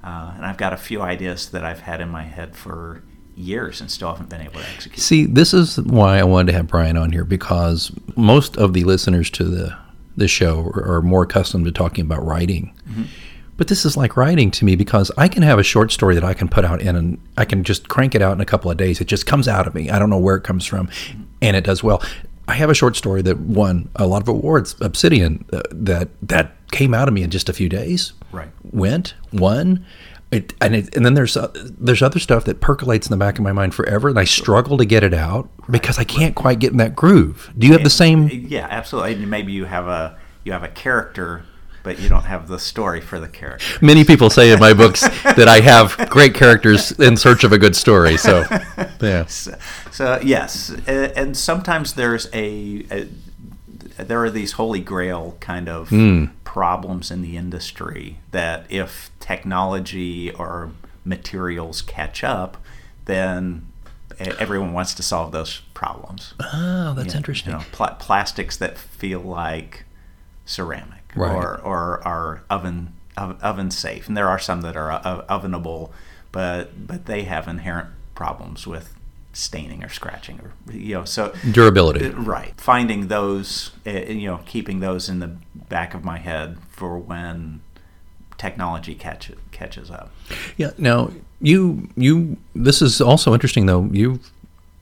Uh, 0.02 0.32
and 0.36 0.44
I've 0.44 0.56
got 0.56 0.72
a 0.72 0.76
few 0.76 1.00
ideas 1.00 1.50
that 1.50 1.64
I've 1.64 1.80
had 1.80 2.00
in 2.00 2.08
my 2.08 2.24
head 2.24 2.56
for 2.56 3.02
years 3.36 3.80
and 3.80 3.90
still 3.90 4.08
haven't 4.08 4.28
been 4.28 4.40
able 4.40 4.60
to 4.60 4.68
execute. 4.74 4.98
See, 4.98 5.26
this 5.26 5.54
is 5.54 5.80
why 5.80 6.18
I 6.18 6.24
wanted 6.24 6.52
to 6.52 6.58
have 6.58 6.66
Brian 6.66 6.96
on 6.96 7.12
here 7.12 7.24
because 7.24 7.92
most 8.16 8.56
of 8.56 8.72
the 8.72 8.84
listeners 8.84 9.30
to 9.30 9.44
the 9.44 9.76
the 10.14 10.28
show 10.28 10.70
are 10.74 11.00
more 11.00 11.22
accustomed 11.22 11.64
to 11.64 11.72
talking 11.72 12.04
about 12.04 12.22
writing. 12.24 12.74
Mm-hmm. 12.86 13.04
But 13.56 13.68
this 13.68 13.84
is 13.84 13.96
like 13.96 14.16
writing 14.16 14.50
to 14.52 14.64
me 14.64 14.76
because 14.76 15.10
I 15.16 15.28
can 15.28 15.42
have 15.42 15.58
a 15.58 15.62
short 15.62 15.92
story 15.92 16.14
that 16.14 16.24
I 16.24 16.34
can 16.34 16.48
put 16.48 16.64
out 16.64 16.82
in 16.82 16.96
and 16.96 17.18
I 17.36 17.44
can 17.44 17.64
just 17.64 17.88
crank 17.88 18.14
it 18.14 18.22
out 18.22 18.32
in 18.32 18.40
a 18.40 18.44
couple 18.44 18.70
of 18.70 18.76
days. 18.76 19.00
It 19.00 19.06
just 19.06 19.26
comes 19.26 19.48
out 19.48 19.66
of 19.66 19.74
me. 19.74 19.90
I 19.90 19.98
don't 19.98 20.10
know 20.10 20.18
where 20.18 20.36
it 20.36 20.42
comes 20.42 20.66
from, 20.66 20.90
and 21.40 21.56
it 21.56 21.64
does 21.64 21.82
well. 21.82 22.02
I 22.52 22.56
have 22.56 22.68
a 22.68 22.74
short 22.74 22.96
story 22.96 23.22
that 23.22 23.40
won 23.40 23.88
a 23.96 24.06
lot 24.06 24.20
of 24.20 24.28
awards, 24.28 24.76
Obsidian, 24.82 25.46
uh, 25.54 25.62
that 25.70 26.10
that 26.20 26.52
came 26.70 26.92
out 26.92 27.08
of 27.08 27.14
me 27.14 27.22
in 27.22 27.30
just 27.30 27.48
a 27.48 27.54
few 27.54 27.70
days. 27.70 28.12
Right. 28.30 28.50
Went, 28.72 29.14
won. 29.32 29.86
It, 30.30 30.52
and 30.60 30.76
it, 30.76 30.94
and 30.94 31.06
then 31.06 31.14
there's 31.14 31.34
uh, 31.34 31.50
there's 31.54 32.02
other 32.02 32.18
stuff 32.18 32.44
that 32.44 32.60
percolates 32.60 33.06
in 33.06 33.10
the 33.10 33.16
back 33.16 33.38
of 33.38 33.42
my 33.42 33.52
mind 33.52 33.74
forever, 33.74 34.10
and 34.10 34.18
I 34.18 34.24
struggle 34.24 34.76
to 34.76 34.84
get 34.84 35.02
it 35.02 35.14
out 35.14 35.48
because 35.70 35.98
I 35.98 36.04
can't 36.04 36.34
quite 36.34 36.58
get 36.58 36.72
in 36.72 36.76
that 36.76 36.94
groove. 36.94 37.50
Do 37.56 37.66
you 37.66 37.72
have 37.72 37.84
the 37.84 37.90
same? 37.90 38.28
Yeah, 38.28 38.66
absolutely. 38.68 39.24
Maybe 39.24 39.52
you 39.52 39.64
have 39.64 39.88
a 39.88 40.18
you 40.44 40.52
have 40.52 40.62
a 40.62 40.68
character 40.68 41.46
but 41.82 41.98
you 41.98 42.08
don't 42.08 42.24
have 42.24 42.48
the 42.48 42.58
story 42.58 43.00
for 43.00 43.18
the 43.18 43.28
character. 43.28 43.78
Many 43.84 44.04
people 44.04 44.30
say 44.30 44.52
in 44.52 44.60
my 44.60 44.72
books 44.72 45.00
that 45.22 45.48
I 45.48 45.60
have 45.60 45.96
great 46.10 46.34
characters 46.34 46.92
in 46.92 47.16
search 47.16 47.44
of 47.44 47.52
a 47.52 47.58
good 47.58 47.76
story. 47.76 48.16
So, 48.16 48.44
yeah. 49.00 49.26
So, 49.26 49.56
so 49.90 50.20
yes, 50.22 50.70
and 50.86 51.36
sometimes 51.36 51.94
there's 51.94 52.28
a, 52.32 52.86
a, 52.90 53.08
there 54.02 54.22
are 54.22 54.30
these 54.30 54.52
holy 54.52 54.80
grail 54.80 55.36
kind 55.40 55.68
of 55.68 55.90
mm. 55.90 56.30
problems 56.44 57.10
in 57.10 57.22
the 57.22 57.36
industry 57.36 58.18
that 58.30 58.66
if 58.70 59.10
technology 59.20 60.30
or 60.32 60.70
materials 61.04 61.82
catch 61.82 62.22
up, 62.22 62.56
then 63.06 63.66
everyone 64.18 64.72
wants 64.72 64.94
to 64.94 65.02
solve 65.02 65.32
those 65.32 65.62
problems. 65.74 66.34
Oh, 66.40 66.94
that's 66.94 67.08
you 67.08 67.12
know, 67.12 67.16
interesting. 67.16 67.52
You 67.52 67.58
know, 67.58 67.64
pl- 67.72 67.96
plastics 67.98 68.56
that 68.58 68.78
feel 68.78 69.20
like 69.20 69.84
ceramic 70.44 71.01
right. 71.14 71.34
or, 71.34 71.60
or 71.60 72.06
are 72.06 72.42
oven 72.50 72.94
oven 73.16 73.70
safe, 73.70 74.08
and 74.08 74.16
there 74.16 74.28
are 74.28 74.38
some 74.38 74.62
that 74.62 74.76
are 74.76 75.00
ovenable, 75.28 75.90
but 76.30 76.86
but 76.86 77.06
they 77.06 77.24
have 77.24 77.46
inherent 77.46 77.90
problems 78.14 78.66
with 78.66 78.94
staining 79.32 79.82
or 79.82 79.88
scratching 79.88 80.40
or 80.40 80.52
you 80.72 80.94
know 80.94 81.04
so 81.04 81.32
durability. 81.50 82.06
Uh, 82.06 82.12
right. 82.12 82.58
Finding 82.60 83.08
those 83.08 83.72
uh, 83.86 83.90
you 83.90 84.26
know 84.26 84.40
keeping 84.46 84.80
those 84.80 85.08
in 85.08 85.20
the 85.20 85.36
back 85.54 85.94
of 85.94 86.04
my 86.04 86.18
head 86.18 86.58
for 86.70 86.98
when 86.98 87.62
technology 88.38 88.94
catches 88.94 89.36
catches 89.50 89.90
up. 89.90 90.12
Yeah. 90.56 90.70
Now 90.78 91.10
you 91.40 91.88
you 91.96 92.36
this 92.54 92.82
is 92.82 93.00
also 93.00 93.32
interesting 93.32 93.66
though. 93.66 93.88
You 93.90 94.20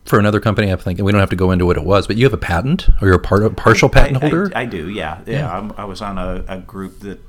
for 0.04 0.18
another 0.18 0.40
company, 0.40 0.72
I 0.72 0.76
think, 0.76 0.98
and 0.98 1.06
we 1.06 1.12
don't 1.12 1.20
have 1.20 1.30
to 1.30 1.36
go 1.36 1.50
into 1.50 1.66
what 1.66 1.76
it 1.76 1.84
was, 1.84 2.06
but 2.06 2.16
you 2.16 2.24
have 2.24 2.32
a 2.32 2.38
patent 2.38 2.88
or 3.00 3.08
you're 3.08 3.16
a 3.16 3.18
part 3.18 3.42
of, 3.42 3.54
partial 3.56 3.88
patent 3.88 4.16
I, 4.16 4.20
holder? 4.20 4.50
I, 4.54 4.62
I, 4.62 4.64
do, 4.64 4.88
yeah. 4.88 5.20
Yeah, 5.26 5.38
yeah. 5.38 5.72
i 5.76 5.84
was 5.84 6.00
on 6.00 6.18
a, 6.18 6.44
a 6.48 6.58
group 6.58 7.00
that 7.00 7.20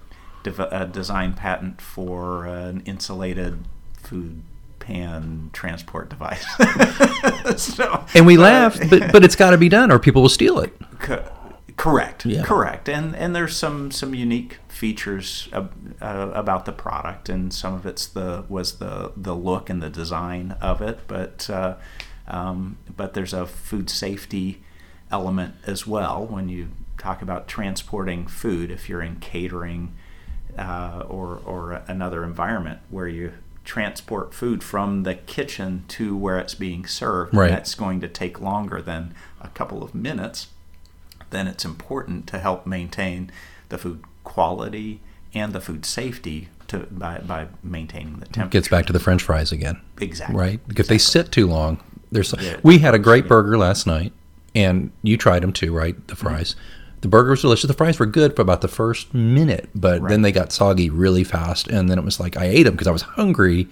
de- 0.43 0.73
uh, 0.73 0.85
designed 0.85 1.37
patent 1.37 1.81
for 1.81 2.45
an 2.45 2.81
insulated 2.85 3.59
food 3.97 4.41
pan 4.79 5.49
transport 5.53 6.09
device. 6.09 6.45
so, 7.57 8.05
and 8.15 8.25
we 8.25 8.37
uh, 8.37 8.41
laugh, 8.41 8.79
but 8.89 9.11
but 9.11 9.23
it's 9.23 9.35
got 9.35 9.51
to 9.51 9.57
be 9.57 9.69
done, 9.69 9.91
or 9.91 9.99
people 9.99 10.21
will 10.21 10.29
steal 10.29 10.59
it. 10.59 10.73
Co- 10.99 11.23
correct, 11.77 12.25
yeah. 12.25 12.43
correct. 12.43 12.89
And 12.89 13.15
and 13.15 13.35
there's 13.35 13.55
some 13.55 13.91
some 13.91 14.13
unique 14.13 14.57
features 14.67 15.47
uh, 15.53 15.67
about 16.01 16.65
the 16.65 16.71
product, 16.71 17.29
and 17.29 17.53
some 17.53 17.73
of 17.73 17.85
it's 17.85 18.07
the 18.07 18.43
was 18.49 18.79
the 18.79 19.13
the 19.15 19.35
look 19.35 19.69
and 19.69 19.81
the 19.81 19.89
design 19.89 20.57
of 20.61 20.81
it, 20.81 20.99
but. 21.07 21.49
Um, 22.27 22.77
but 22.95 23.13
there's 23.13 23.33
a 23.33 23.45
food 23.45 23.89
safety 23.89 24.61
element 25.11 25.55
as 25.65 25.85
well 25.85 26.25
when 26.25 26.49
you 26.49 26.69
talk 26.97 27.21
about 27.21 27.47
transporting 27.47 28.27
food. 28.27 28.71
If 28.71 28.87
you're 28.87 29.01
in 29.01 29.17
catering 29.17 29.93
uh, 30.57 31.03
or, 31.07 31.41
or 31.45 31.83
another 31.87 32.23
environment 32.23 32.79
where 32.89 33.07
you 33.07 33.33
transport 33.63 34.33
food 34.33 34.63
from 34.63 35.03
the 35.03 35.15
kitchen 35.15 35.83
to 35.87 36.15
where 36.15 36.39
it's 36.39 36.55
being 36.55 36.85
served, 36.85 37.33
right. 37.33 37.49
that's 37.49 37.75
going 37.75 38.01
to 38.01 38.07
take 38.07 38.39
longer 38.39 38.81
than 38.81 39.13
a 39.39 39.47
couple 39.49 39.83
of 39.83 39.93
minutes, 39.93 40.47
then 41.29 41.47
it's 41.47 41.65
important 41.65 42.27
to 42.27 42.39
help 42.39 42.65
maintain 42.65 43.31
the 43.69 43.77
food 43.77 44.03
quality 44.23 44.99
and 45.33 45.53
the 45.53 45.61
food 45.61 45.85
safety 45.85 46.49
to, 46.67 46.79
by, 46.91 47.19
by 47.19 47.47
maintaining 47.63 48.19
the 48.19 48.25
temperature. 48.25 48.47
It 48.47 48.51
gets 48.51 48.67
back 48.67 48.85
to 48.87 48.93
the 48.93 48.99
French 48.99 49.23
fries 49.23 49.51
again. 49.51 49.79
Exactly. 49.99 50.35
Right? 50.35 50.67
Because 50.67 50.89
exactly. 50.89 50.95
they 50.95 50.99
sit 50.99 51.31
too 51.31 51.47
long, 51.47 51.81
there's 52.11 52.33
yeah, 52.39 52.57
we 52.63 52.79
had 52.79 52.93
a 52.93 52.99
great 52.99 53.27
burger 53.27 53.57
last 53.57 53.87
night, 53.87 54.13
and 54.55 54.91
you 55.03 55.17
tried 55.17 55.43
them 55.43 55.53
too, 55.53 55.73
right? 55.73 55.95
The 56.07 56.15
fries. 56.15 56.51
Mm-hmm. 56.55 56.61
The 57.01 57.07
burger 57.07 57.31
was 57.31 57.41
delicious. 57.41 57.67
The 57.67 57.73
fries 57.73 57.97
were 57.97 58.05
good 58.05 58.35
for 58.35 58.43
about 58.43 58.61
the 58.61 58.67
first 58.67 59.13
minute, 59.13 59.69
but 59.73 60.01
right. 60.01 60.09
then 60.09 60.21
they 60.21 60.31
got 60.31 60.51
soggy 60.51 60.89
really 60.89 61.23
fast, 61.23 61.67
and 61.67 61.89
then 61.89 61.97
it 61.97 62.03
was 62.05 62.19
like 62.19 62.37
I 62.37 62.45
ate 62.45 62.63
them 62.63 62.73
because 62.73 62.87
I 62.87 62.91
was 62.91 63.01
hungry, 63.01 63.67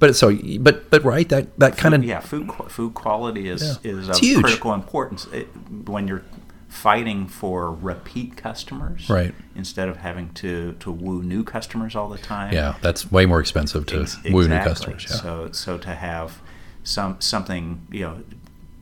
But 0.00 0.16
so, 0.16 0.36
but 0.58 0.90
but 0.90 1.04
right 1.04 1.28
that 1.28 1.56
that 1.60 1.76
kind 1.76 1.94
of 1.94 2.02
yeah, 2.04 2.18
food 2.20 2.50
food 2.68 2.94
quality 2.94 3.48
is 3.48 3.78
Yeah. 3.82 3.92
is 3.92 4.08
of 4.08 4.16
critical 4.42 4.74
importance 4.74 5.26
it, 5.32 5.46
when 5.86 6.08
you're 6.08 6.24
fighting 6.68 7.28
for 7.28 7.70
repeat 7.70 8.36
customers, 8.36 9.08
Right. 9.08 9.34
Instead 9.54 9.88
of 9.88 9.98
having 9.98 10.30
to 10.34 10.72
to 10.80 10.90
woo 10.90 11.22
new 11.22 11.44
customers 11.44 11.94
all 11.94 12.08
the 12.08 12.18
time. 12.18 12.52
yeah, 12.52 12.74
that's 12.82 13.12
way 13.12 13.26
more 13.26 13.38
expensive 13.40 13.86
to 13.86 14.00
Ex- 14.02 14.16
woo 14.24 14.48
new 14.48 14.58
customers. 14.58 15.06
Yeah. 15.08 15.16
So 15.16 15.48
so 15.52 15.78
to 15.78 15.90
have 15.94 16.40
some 16.84 17.20
something 17.20 17.86
you 17.90 18.00
know 18.00 18.22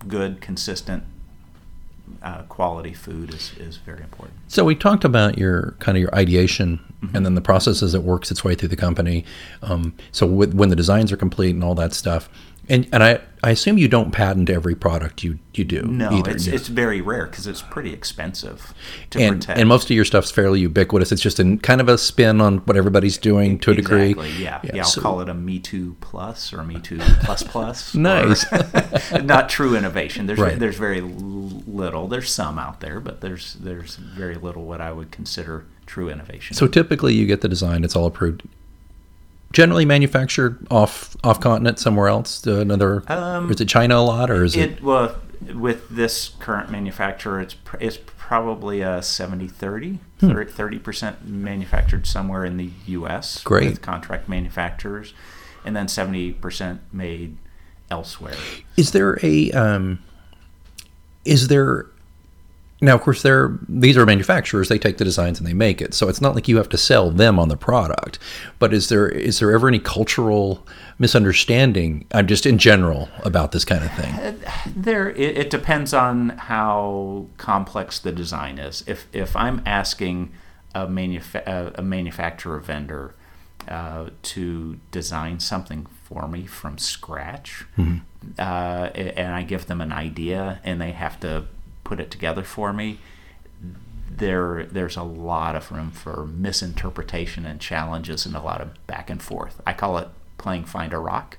good, 0.06 0.40
consistent, 0.40 1.04
uh, 2.22 2.42
quality 2.42 2.92
food 2.92 3.34
is, 3.34 3.52
is 3.58 3.76
very 3.76 4.02
important. 4.02 4.38
So 4.48 4.64
we 4.64 4.74
talked 4.74 5.04
about 5.04 5.38
your 5.38 5.76
kind 5.78 5.96
of 5.96 6.02
your 6.02 6.14
ideation 6.14 6.80
Mm-hmm. 7.00 7.16
and 7.16 7.24
then 7.24 7.34
the 7.34 7.40
process 7.40 7.82
as 7.82 7.94
it 7.94 8.02
works 8.02 8.30
its 8.30 8.44
way 8.44 8.54
through 8.54 8.68
the 8.68 8.76
company. 8.76 9.24
Um, 9.62 9.94
so 10.12 10.26
with, 10.26 10.52
when 10.52 10.68
the 10.68 10.76
designs 10.76 11.10
are 11.10 11.16
complete 11.16 11.54
and 11.54 11.64
all 11.64 11.74
that 11.76 11.94
stuff, 11.94 12.28
and 12.68 12.86
and 12.92 13.02
I, 13.02 13.20
I 13.42 13.50
assume 13.50 13.78
you 13.78 13.88
don't 13.88 14.10
patent 14.12 14.50
every 14.50 14.74
product 14.74 15.24
you 15.24 15.38
you 15.54 15.64
do. 15.64 15.82
No, 15.82 16.10
either. 16.10 16.30
it's 16.32 16.46
yeah. 16.46 16.54
it's 16.54 16.68
very 16.68 17.00
rare 17.00 17.26
because 17.26 17.46
it's 17.46 17.62
pretty 17.62 17.92
expensive 17.92 18.74
to 19.10 19.20
and 19.20 19.40
protect. 19.40 19.58
and 19.58 19.68
most 19.68 19.84
of 19.84 19.96
your 19.96 20.04
stuff's 20.04 20.30
fairly 20.30 20.60
ubiquitous. 20.60 21.10
It's 21.10 21.22
just 21.22 21.38
a 21.40 21.56
kind 21.58 21.80
of 21.80 21.88
a 21.88 21.96
spin 21.96 22.40
on 22.40 22.58
what 22.58 22.76
everybody's 22.76 23.16
doing 23.18 23.58
to 23.60 23.70
a 23.70 23.74
degree. 23.74 24.10
Exactly. 24.10 24.42
Yeah. 24.42 24.60
Yeah. 24.62 24.82
I'll 24.82 24.88
so- 24.88 25.00
call 25.00 25.20
it 25.20 25.28
a 25.28 25.34
Me 25.34 25.58
Too 25.58 25.96
Plus 26.00 26.52
or 26.52 26.62
Me 26.62 26.78
Too 26.80 26.98
Plus 27.22 27.42
Plus. 27.42 27.94
Nice. 28.00 28.44
not 29.24 29.48
true 29.48 29.74
innovation. 29.76 30.26
There's 30.26 30.38
Right. 30.38 30.58
there's 30.58 30.76
very 30.76 31.00
little. 31.00 32.08
There's 32.08 32.30
some 32.30 32.58
out 32.58 32.80
there, 32.80 33.00
but 33.00 33.20
there's 33.20 33.54
there's 33.54 33.96
very 33.96 34.34
little 34.36 34.64
what 34.64 34.80
I 34.80 34.92
would 34.92 35.10
consider 35.10 35.64
true 35.86 36.08
innovation. 36.08 36.54
So 36.56 36.66
typically, 36.66 37.14
you 37.14 37.26
get 37.26 37.40
the 37.40 37.48
design; 37.48 37.84
it's 37.84 37.96
all 37.96 38.06
approved. 38.06 38.42
Generally 39.52 39.84
manufactured 39.86 40.64
off 40.70 41.16
off 41.24 41.40
continent 41.40 41.78
somewhere 41.78 42.08
else. 42.08 42.40
To 42.42 42.60
another, 42.60 43.02
Um, 43.10 43.50
is 43.50 43.60
it 43.60 43.66
China 43.68 43.96
a 43.96 44.00
lot, 44.04 44.30
or 44.30 44.44
is 44.44 44.54
it? 44.54 44.70
it 44.72 44.82
well 44.82 45.16
with 45.54 45.88
this 45.88 46.30
current 46.38 46.70
manufacturer, 46.70 47.40
it's 47.40 47.56
it's 47.80 47.98
probably 48.16 48.80
a 48.80 48.98
70-30, 49.00 49.98
Hmm. 50.20 50.42
30 50.44 50.78
percent 50.78 51.26
manufactured 51.26 52.06
somewhere 52.06 52.44
in 52.44 52.58
the 52.58 52.70
U.S. 52.86 53.42
Great. 53.42 53.70
with 53.70 53.82
contract 53.82 54.28
manufacturers, 54.28 55.14
and 55.64 55.74
then 55.74 55.88
seventy 55.88 56.30
percent 56.32 56.80
made 56.92 57.36
elsewhere. 57.90 58.36
Is 58.76 58.92
there 58.92 59.18
a 59.22 59.50
um, 59.50 59.98
is 61.24 61.48
there 61.48 61.86
now? 62.80 62.94
Of 62.94 63.02
course, 63.02 63.22
they're 63.22 63.58
these 63.68 63.96
are 63.96 64.06
manufacturers. 64.06 64.68
They 64.68 64.78
take 64.78 64.98
the 64.98 65.04
designs 65.04 65.38
and 65.38 65.46
they 65.46 65.54
make 65.54 65.80
it. 65.80 65.94
So 65.94 66.08
it's 66.08 66.20
not 66.20 66.34
like 66.34 66.48
you 66.48 66.56
have 66.56 66.68
to 66.70 66.78
sell 66.78 67.10
them 67.10 67.38
on 67.38 67.48
the 67.48 67.56
product. 67.56 68.18
But 68.58 68.72
is 68.72 68.88
there 68.88 69.08
is 69.08 69.38
there 69.38 69.52
ever 69.52 69.68
any 69.68 69.78
cultural 69.78 70.66
misunderstanding? 70.98 72.06
I'm 72.12 72.26
just 72.26 72.46
in 72.46 72.58
general 72.58 73.08
about 73.24 73.52
this 73.52 73.64
kind 73.64 73.84
of 73.84 73.92
thing. 73.94 74.40
There, 74.74 75.10
it, 75.10 75.38
it 75.38 75.50
depends 75.50 75.92
on 75.92 76.30
how 76.30 77.26
complex 77.36 77.98
the 77.98 78.12
design 78.12 78.58
is. 78.58 78.84
If 78.86 79.06
if 79.12 79.36
I'm 79.36 79.62
asking 79.66 80.32
a, 80.74 80.86
manufa- 80.86 81.42
a, 81.46 81.80
a 81.80 81.82
manufacturer 81.82 82.58
vendor 82.58 83.14
uh, 83.68 84.10
to 84.22 84.78
design 84.90 85.40
something 85.40 85.86
for 86.04 86.26
me 86.28 86.46
from 86.46 86.78
scratch, 86.78 87.64
uh, 88.38 88.90
and 88.94 89.34
I 89.34 89.42
give 89.42 89.66
them 89.66 89.80
an 89.80 89.92
idea, 89.92 90.60
and 90.64 90.80
they 90.80 90.92
have 90.92 91.20
to 91.20 91.44
put 91.90 91.98
it 91.98 92.08
together 92.08 92.44
for 92.44 92.72
me, 92.72 93.00
there 94.08 94.64
there's 94.66 94.96
a 94.96 95.02
lot 95.02 95.56
of 95.56 95.72
room 95.72 95.90
for 95.90 96.24
misinterpretation 96.24 97.44
and 97.44 97.60
challenges 97.60 98.24
and 98.24 98.36
a 98.36 98.40
lot 98.40 98.60
of 98.60 98.86
back 98.86 99.10
and 99.10 99.20
forth. 99.20 99.60
I 99.66 99.72
call 99.72 99.98
it 99.98 100.06
playing 100.38 100.66
find 100.66 100.92
a 100.92 100.98
rock, 100.98 101.38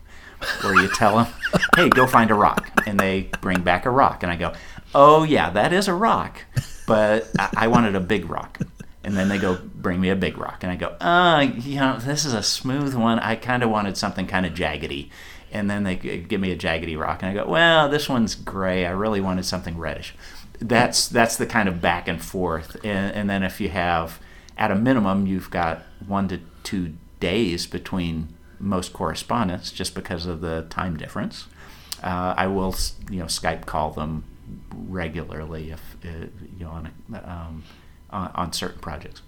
where 0.62 0.76
you 0.76 0.90
tell 0.90 1.16
them, 1.16 1.34
"Hey, 1.78 1.88
go 1.88 2.06
find 2.06 2.32
a 2.32 2.34
rock," 2.34 2.70
and 2.86 3.00
they 3.00 3.30
bring 3.40 3.62
back 3.62 3.86
a 3.86 3.90
rock, 3.90 4.24
and 4.24 4.32
I 4.32 4.36
go, 4.36 4.52
"Oh 4.94 5.24
yeah, 5.24 5.50
that 5.52 5.72
is 5.72 5.88
a 5.88 5.94
rock, 5.94 6.42
but 6.86 7.30
I, 7.40 7.50
I 7.56 7.68
wanted 7.68 7.96
a 7.96 8.02
big 8.02 8.30
rock." 8.30 8.60
And 9.06 9.16
then 9.16 9.30
they 9.30 9.38
go 9.38 9.58
bring 9.74 10.02
me 10.02 10.10
a 10.10 10.16
big 10.18 10.38
rock, 10.38 10.64
and 10.64 10.72
I 10.72 10.76
go, 10.76 10.98
"Uh, 11.00 11.48
you 11.60 11.80
know, 11.80 11.98
this 11.98 12.26
is 12.26 12.34
a 12.34 12.44
smooth 12.44 12.94
one. 12.94 13.20
I 13.20 13.36
kind 13.38 13.64
of 13.64 13.70
wanted 13.70 13.96
something 13.96 14.28
kind 14.28 14.46
of 14.46 14.54
jaggedy." 14.54 15.12
And 15.54 15.70
then 15.70 15.84
they 15.84 15.96
give 15.96 16.40
me 16.40 16.52
a 16.52 16.58
jaggedy 16.58 16.98
rock, 16.98 17.24
and 17.24 17.32
I 17.32 17.44
go, 17.44 17.50
"Well, 17.50 17.90
this 17.90 18.10
one's 18.10 18.36
gray. 18.36 18.86
I 18.86 18.92
really 18.92 19.22
wanted 19.22 19.46
something 19.46 19.78
reddish." 19.78 20.14
That's 20.62 21.08
that's 21.08 21.38
the 21.38 21.48
kind 21.48 21.68
of 21.68 21.82
back 21.82 22.08
and 22.08 22.22
forth, 22.22 22.76
and, 22.84 23.14
and 23.16 23.30
then 23.30 23.42
if 23.42 23.60
you 23.60 23.70
have, 23.70 24.20
at 24.58 24.70
a 24.70 24.76
minimum, 24.76 25.26
you've 25.26 25.50
got 25.50 25.82
one 26.06 26.28
to 26.28 26.40
two 26.64 26.94
days 27.20 27.66
between 27.66 28.30
most 28.60 28.94
correspondence, 28.94 29.72
just 29.72 29.96
because 29.96 30.28
of 30.28 30.42
the 30.42 30.68
time 30.70 30.98
difference. 30.98 31.48
Uh, 32.04 32.36
I 32.38 32.48
will, 32.48 32.76
you 33.10 33.20
know, 33.20 33.26
Skype 33.26 33.66
call 33.66 33.92
them 33.92 34.24
regularly 34.74 35.72
if 35.72 35.96
uh, 36.06 36.28
you 36.58 36.66
know 36.66 36.70
on 36.70 36.92
um, 37.24 37.64
on, 38.10 38.32
on 38.36 38.54
certain 38.54 38.80
projects. 38.80 39.22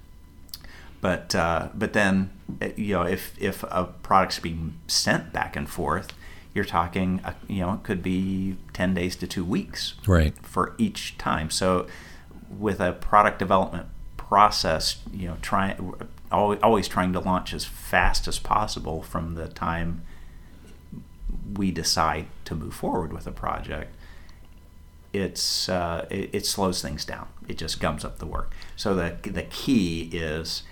But 1.01 1.35
uh, 1.35 1.69
but 1.73 1.93
then 1.93 2.29
uh, 2.61 2.69
you 2.75 2.93
know 2.93 3.03
if 3.03 3.35
if 3.41 3.63
a 3.63 3.85
product's 4.03 4.39
being 4.39 4.75
sent 4.87 5.33
back 5.33 5.55
and 5.55 5.69
forth, 5.69 6.13
you're 6.53 6.65
talking 6.65 7.19
uh, 7.25 7.33
you 7.47 7.61
know 7.61 7.73
it 7.73 7.83
could 7.83 8.03
be 8.03 8.57
ten 8.73 8.93
days 8.93 9.15
to 9.17 9.27
two 9.27 9.43
weeks 9.45 9.95
Right. 10.07 10.33
for 10.41 10.75
each 10.77 11.17
time. 11.17 11.49
So 11.49 11.87
with 12.49 12.79
a 12.79 12.93
product 12.93 13.39
development 13.39 13.87
process, 14.17 14.97
you 15.11 15.27
know, 15.27 15.37
try 15.41 15.75
always, 16.31 16.59
always 16.61 16.87
trying 16.87 17.13
to 17.13 17.19
launch 17.19 17.53
as 17.53 17.65
fast 17.65 18.27
as 18.27 18.39
possible 18.39 19.01
from 19.01 19.35
the 19.35 19.47
time 19.47 20.03
we 21.55 21.71
decide 21.71 22.27
to 22.45 22.55
move 22.55 22.73
forward 22.73 23.11
with 23.13 23.25
a 23.27 23.31
project. 23.31 23.93
It's 25.11 25.69
uh, 25.69 26.07
it, 26.09 26.29
it 26.33 26.45
slows 26.45 26.81
things 26.81 27.05
down. 27.05 27.27
It 27.47 27.57
just 27.57 27.79
gums 27.79 28.03
up 28.03 28.17
the 28.17 28.25
work. 28.25 28.51
So 28.75 28.95
the 28.95 29.15
the 29.23 29.43
key 29.43 30.09
is 30.11 30.63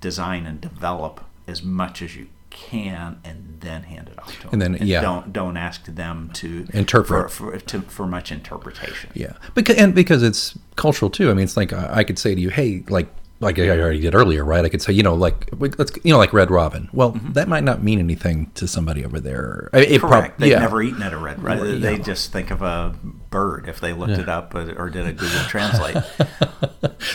design 0.00 0.46
and 0.46 0.60
develop 0.60 1.24
as 1.46 1.62
much 1.62 2.02
as 2.02 2.16
you 2.16 2.26
can, 2.56 3.20
and 3.24 3.58
then 3.60 3.82
hand 3.82 4.08
it 4.08 4.18
off 4.18 4.34
to 4.34 4.42
them. 4.42 4.50
And 4.52 4.62
then, 4.62 4.86
yeah. 4.86 5.00
don't 5.00 5.32
don't 5.32 5.56
ask 5.56 5.84
them 5.84 6.30
to 6.34 6.66
Interpret. 6.72 7.30
for, 7.30 7.52
for, 7.52 7.58
to, 7.58 7.80
for 7.82 8.06
much 8.06 8.32
interpretation. 8.32 9.10
Yeah, 9.14 9.34
because 9.54 9.76
and 9.76 9.94
because 9.94 10.22
it's 10.22 10.58
cultural 10.76 11.10
too. 11.10 11.30
I 11.30 11.34
mean, 11.34 11.44
it's 11.44 11.56
like 11.56 11.72
I 11.72 12.04
could 12.04 12.18
say 12.18 12.34
to 12.34 12.40
you, 12.40 12.50
"Hey, 12.50 12.82
like 12.88 13.08
like 13.38 13.58
I 13.58 13.68
already 13.68 14.00
did 14.00 14.14
earlier, 14.14 14.44
right? 14.44 14.64
I 14.64 14.68
could 14.68 14.80
say, 14.80 14.94
you 14.94 15.02
know, 15.02 15.14
like 15.14 15.48
let's 15.58 15.92
you 16.02 16.12
know, 16.12 16.18
like 16.18 16.32
Red 16.32 16.50
Robin. 16.50 16.88
Well, 16.92 17.12
mm-hmm. 17.12 17.32
that 17.32 17.48
might 17.48 17.64
not 17.64 17.82
mean 17.82 17.98
anything 17.98 18.50
to 18.54 18.66
somebody 18.66 19.04
over 19.04 19.20
there. 19.20 19.68
It 19.74 20.00
prob- 20.00 20.10
Correct. 20.10 20.40
They've 20.40 20.52
yeah. 20.52 20.60
never 20.60 20.82
eaten 20.82 21.02
at 21.02 21.12
a 21.12 21.18
red. 21.18 21.42
Right? 21.42 21.60
Right, 21.60 21.80
They 21.80 21.98
just 21.98 22.32
think 22.32 22.50
of 22.50 22.62
a 22.62 22.94
bird 23.30 23.68
if 23.68 23.80
they 23.80 23.92
looked 23.92 24.18
it 24.18 24.28
up 24.28 24.54
or, 24.54 24.88
did 24.88 25.06
a 25.06 25.12
Google 25.12 25.40
Translate. 25.48 25.96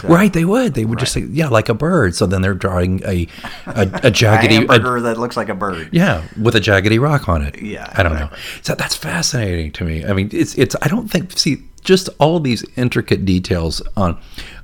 Right, 0.03 0.31
they 0.31 0.45
would. 0.45 0.73
They 0.73 0.85
would 0.85 0.99
just 0.99 1.11
say, 1.11 1.21
"Yeah, 1.21 1.47
like 1.47 1.67
a 1.69 1.73
bird." 1.73 2.15
So 2.15 2.25
then 2.25 2.41
they're 2.41 2.53
drawing 2.53 3.03
a 3.03 3.27
a, 3.65 3.81
a 3.81 3.81
a 3.83 4.11
jaggedy, 4.11 4.57
a- 4.57 4.59
hamburger 4.59 5.01
that 5.01 5.17
looks 5.17 5.35
like 5.35 5.49
a 5.49 5.55
bird. 5.55 5.89
yeah, 5.91 6.23
with 6.41 6.55
a 6.55 6.59
jaggedy 6.59 6.99
rock 7.01 7.27
on 7.27 7.41
it. 7.41 7.61
Yeah, 7.61 7.91
I 7.95 8.03
don't 8.03 8.13
know. 8.13 8.29
So 8.61 8.75
that's 8.75 8.95
fascinating 8.95 9.71
to 9.73 9.83
me. 9.83 10.05
I 10.05 10.13
mean, 10.13 10.29
it's 10.31 10.55
it's. 10.57 10.75
I 10.81 10.87
don't 10.87 11.07
think 11.09 11.37
see 11.37 11.63
just 11.83 12.09
all 12.19 12.39
these 12.39 12.63
intricate 12.77 13.25
details 13.25 13.81
on 13.97 14.19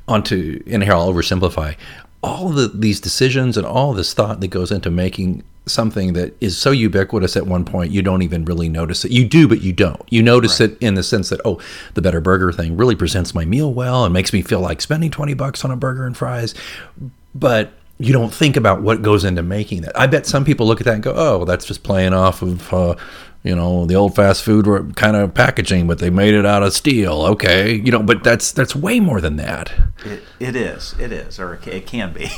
onto 0.07 0.63
and 0.67 0.83
here 0.83 0.93
I'll 0.93 1.11
oversimplify 1.11 1.75
all 2.23 2.49
the 2.49 2.67
these 2.67 2.99
decisions 2.99 3.57
and 3.57 3.65
all 3.65 3.93
this 3.93 4.13
thought 4.13 4.39
that 4.39 4.47
goes 4.47 4.71
into 4.71 4.89
making 4.89 5.43
something 5.65 6.13
that 6.13 6.35
is 6.41 6.57
so 6.57 6.71
ubiquitous 6.71 7.35
at 7.35 7.45
one 7.45 7.65
point 7.65 7.91
you 7.91 8.01
don't 8.01 8.21
even 8.21 8.45
really 8.45 8.69
notice 8.69 9.03
it. 9.03 9.11
You 9.11 9.25
do, 9.25 9.47
but 9.47 9.61
you 9.61 9.73
don't. 9.73 10.01
You 10.09 10.23
notice 10.23 10.59
it 10.61 10.77
in 10.81 10.95
the 10.95 11.03
sense 11.03 11.29
that 11.29 11.41
oh, 11.45 11.59
the 11.93 12.01
better 12.01 12.21
burger 12.21 12.51
thing 12.51 12.77
really 12.77 12.95
presents 12.95 13.35
my 13.35 13.45
meal 13.45 13.73
well 13.73 14.05
and 14.05 14.13
makes 14.13 14.33
me 14.33 14.41
feel 14.41 14.61
like 14.61 14.81
spending 14.81 15.11
twenty 15.11 15.33
bucks 15.33 15.63
on 15.65 15.71
a 15.71 15.75
burger 15.75 16.05
and 16.05 16.15
fries, 16.15 16.55
but 17.35 17.73
you 17.99 18.13
don't 18.13 18.33
think 18.33 18.55
about 18.55 18.81
what 18.81 19.01
goes 19.01 19.23
into 19.23 19.41
making 19.41 19.81
that. 19.81 19.99
I 19.99 20.05
bet 20.07 20.25
some 20.27 20.45
people 20.45 20.67
look 20.67 20.79
at 20.79 20.85
that 20.85 20.93
and 20.93 21.03
go, 21.03 21.13
"Oh, 21.15 21.45
that's 21.45 21.65
just 21.65 21.83
playing 21.83 22.13
off 22.13 22.41
of, 22.41 22.73
uh, 22.73 22.95
you 23.47 23.55
know, 23.55 23.85
the 23.85 23.95
old 23.95 24.15
fast 24.15 24.43
food 24.43 24.67
were 24.67 24.83
kind 24.93 25.15
of 25.15 25.33
packaging, 25.33 25.87
but 25.87 25.99
they 25.99 26.09
made 26.09 26.33
it 26.33 26.45
out 26.45 26.63
of 26.63 26.73
steel." 26.73 27.23
Okay, 27.23 27.73
you 27.75 27.91
know, 27.91 28.03
but 28.03 28.23
that's 28.23 28.51
that's 28.51 28.75
way 28.75 28.99
more 28.99 29.21
than 29.21 29.37
that. 29.37 29.71
It, 30.05 30.23
it 30.39 30.55
is. 30.55 30.93
It 30.99 31.11
is, 31.11 31.39
or 31.39 31.59
it 31.65 31.85
can 31.85 32.13
be, 32.13 32.25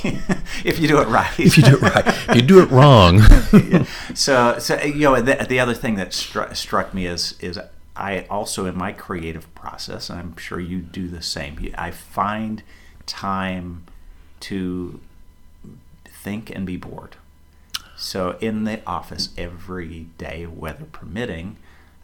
if 0.64 0.80
you 0.80 0.88
do 0.88 1.00
it 1.00 1.08
right. 1.08 1.40
If 1.40 1.58
you 1.58 1.64
do 1.64 1.78
it 1.78 1.82
right, 1.82 2.08
if 2.08 2.36
you 2.36 2.42
do 2.42 2.62
it 2.62 2.70
wrong. 2.70 3.22
so, 4.14 4.58
so 4.60 4.82
you 4.82 5.02
know, 5.02 5.22
the, 5.22 5.46
the 5.48 5.60
other 5.60 5.74
thing 5.74 5.96
that 5.96 6.12
stru- 6.12 6.56
struck 6.56 6.94
me 6.94 7.06
is 7.06 7.36
is 7.40 7.60
I 7.96 8.26
also 8.30 8.66
in 8.66 8.78
my 8.78 8.94
creative 8.94 9.54
process, 9.56 10.10
and 10.10 10.20
I'm 10.20 10.38
sure 10.38 10.60
you 10.60 10.80
do 10.80 11.08
the 11.08 11.22
same. 11.22 11.74
I 11.78 11.92
find 11.92 12.64
time 13.06 13.84
to 14.42 15.00
think 16.06 16.50
and 16.50 16.66
be 16.66 16.78
bored. 16.78 17.18
So 18.00 18.38
in 18.40 18.64
the 18.64 18.82
office 18.88 19.30
every 19.38 20.08
day, 20.18 20.46
weather 20.46 20.86
permitting, 20.92 21.58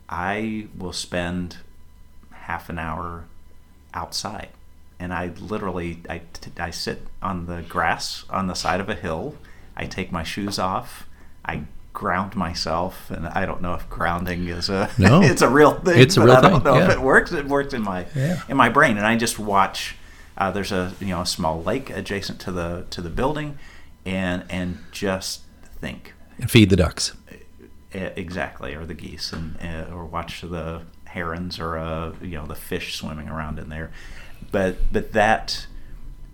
I 0.09 0.67
will 0.77 0.93
spend 0.93 1.57
half 2.31 2.69
an 2.69 2.77
hour 2.77 3.25
outside 3.93 4.49
and 4.99 5.13
I 5.13 5.31
literally 5.39 5.99
I, 6.09 6.21
I 6.57 6.69
sit 6.71 7.01
on 7.21 7.45
the 7.47 7.61
grass 7.63 8.23
on 8.29 8.47
the 8.47 8.53
side 8.53 8.79
of 8.79 8.89
a 8.89 8.95
hill. 8.95 9.35
I 9.75 9.85
take 9.85 10.11
my 10.11 10.23
shoes 10.23 10.57
off. 10.57 11.07
I 11.43 11.63
ground 11.93 12.35
myself, 12.35 13.09
and 13.09 13.27
I 13.27 13.45
don't 13.45 13.61
know 13.61 13.73
if 13.73 13.89
grounding 13.89 14.47
is 14.47 14.69
a 14.69 14.89
No. 14.97 15.21
it's 15.23 15.41
a 15.41 15.49
real 15.49 15.71
thing. 15.73 15.99
It's 15.99 16.17
a 16.17 16.21
real 16.25 16.35
I 16.35 16.41
don't 16.41 16.63
thing, 16.63 16.73
know 16.73 16.79
if 16.79 16.89
it 16.89 17.01
works. 17.01 17.31
It 17.31 17.45
works 17.45 17.73
in 17.73 17.81
my 17.81 18.05
Yeah. 18.15 18.41
in 18.47 18.57
my 18.57 18.69
brain, 18.69 18.97
and 18.97 19.05
I 19.05 19.15
just 19.17 19.37
watch. 19.39 19.95
Uh, 20.37 20.51
there's 20.51 20.71
a 20.71 20.93
you 20.99 21.07
know 21.07 21.21
a 21.21 21.25
small 21.25 21.61
lake 21.61 21.89
adjacent 21.89 22.39
to 22.41 22.51
the 22.51 22.85
to 22.91 23.01
the 23.01 23.09
building, 23.09 23.57
and 24.05 24.43
and 24.49 24.79
just 24.91 25.41
think 25.85 26.13
And 26.39 26.49
feed 26.49 26.69
the 26.69 26.75
ducks. 26.75 27.13
Exactly, 27.91 28.75
or 28.75 28.85
the 28.85 28.93
geese, 28.93 29.31
and 29.31 29.57
uh, 29.61 29.93
or 29.93 30.03
watch 30.03 30.41
the 30.41 30.81
herons 31.05 31.59
or 31.59 31.77
uh, 31.77 32.13
you 32.21 32.35
know 32.37 32.45
the 32.45 32.55
fish 32.55 32.95
swimming 32.95 33.29
around 33.29 33.57
in 33.57 33.69
there. 33.69 33.91
But 34.51 34.91
but 34.91 35.13
that 35.13 35.67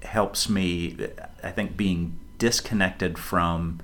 helps 0.02 0.50
me. 0.50 0.98
I 1.44 1.52
think 1.52 1.78
being 1.78 2.20
disconnected 2.40 3.20
from 3.20 3.80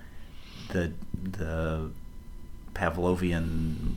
the 0.70 0.93
the 1.13 1.91
Pavlovian 2.74 3.95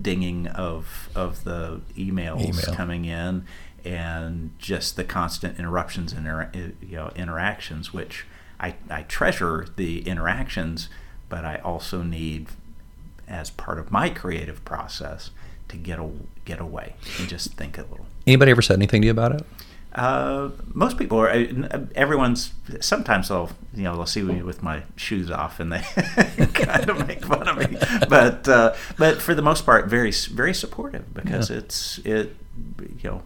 dinging 0.00 0.46
of 0.46 1.08
of 1.16 1.42
the 1.42 1.80
emails 1.96 2.44
Email. 2.44 2.76
coming 2.76 3.04
in 3.06 3.44
and 3.84 4.50
just 4.58 4.94
the 4.94 5.02
constant 5.02 5.58
interruptions 5.58 6.12
and 6.12 6.74
you 6.80 6.96
know 6.96 7.10
interactions 7.16 7.92
which 7.92 8.24
I, 8.60 8.74
I 8.90 9.02
treasure 9.02 9.66
the 9.76 10.06
interactions 10.08 10.88
but 11.28 11.44
I 11.44 11.56
also 11.56 12.02
need 12.02 12.46
as 13.28 13.50
part 13.50 13.78
of 13.78 13.90
my 13.92 14.08
creative 14.08 14.64
process 14.64 15.30
to 15.68 15.76
get 15.76 15.98
a, 15.98 16.08
get 16.46 16.58
away 16.60 16.94
and 17.18 17.28
just 17.28 17.52
think 17.54 17.76
a 17.76 17.82
little 17.82 18.06
Anybody 18.26 18.50
ever 18.50 18.62
said 18.62 18.76
anything 18.78 19.02
to 19.02 19.06
you 19.06 19.10
about 19.12 19.32
it? 19.32 19.46
uh, 19.94 20.50
most 20.74 20.98
people 20.98 21.18
are. 21.18 21.28
uh, 21.30 21.80
Everyone's. 21.94 22.52
Sometimes 22.80 23.28
they'll, 23.28 23.50
you 23.74 23.82
know, 23.84 23.96
they'll 23.96 24.04
see 24.06 24.22
me 24.22 24.42
with 24.42 24.62
my 24.62 24.82
shoes 24.96 25.30
off, 25.30 25.60
and 25.60 25.72
they 25.72 25.80
kind 26.54 26.88
of 26.90 27.06
make 27.08 27.24
fun 27.24 27.48
of 27.48 27.56
me. 27.58 27.78
But, 28.08 28.46
uh, 28.46 28.74
but 28.98 29.20
for 29.22 29.34
the 29.34 29.40
most 29.42 29.64
part, 29.64 29.86
very, 29.88 30.12
very 30.12 30.52
supportive 30.52 31.12
because 31.14 31.50
Yeah. 31.50 31.56
it's 31.56 31.98
it, 32.04 32.36
you 33.02 33.10
know, 33.10 33.22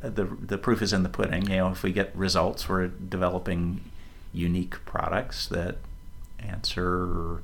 the 0.00 0.24
the 0.24 0.58
proof 0.58 0.82
is 0.82 0.92
in 0.92 1.02
the 1.02 1.08
pudding. 1.08 1.48
You 1.50 1.56
know, 1.56 1.70
if 1.70 1.82
we 1.82 1.92
get 1.92 2.14
results, 2.14 2.68
we're 2.68 2.88
developing 2.88 3.80
unique 4.32 4.84
products 4.84 5.46
that 5.48 5.76
answer 6.38 7.42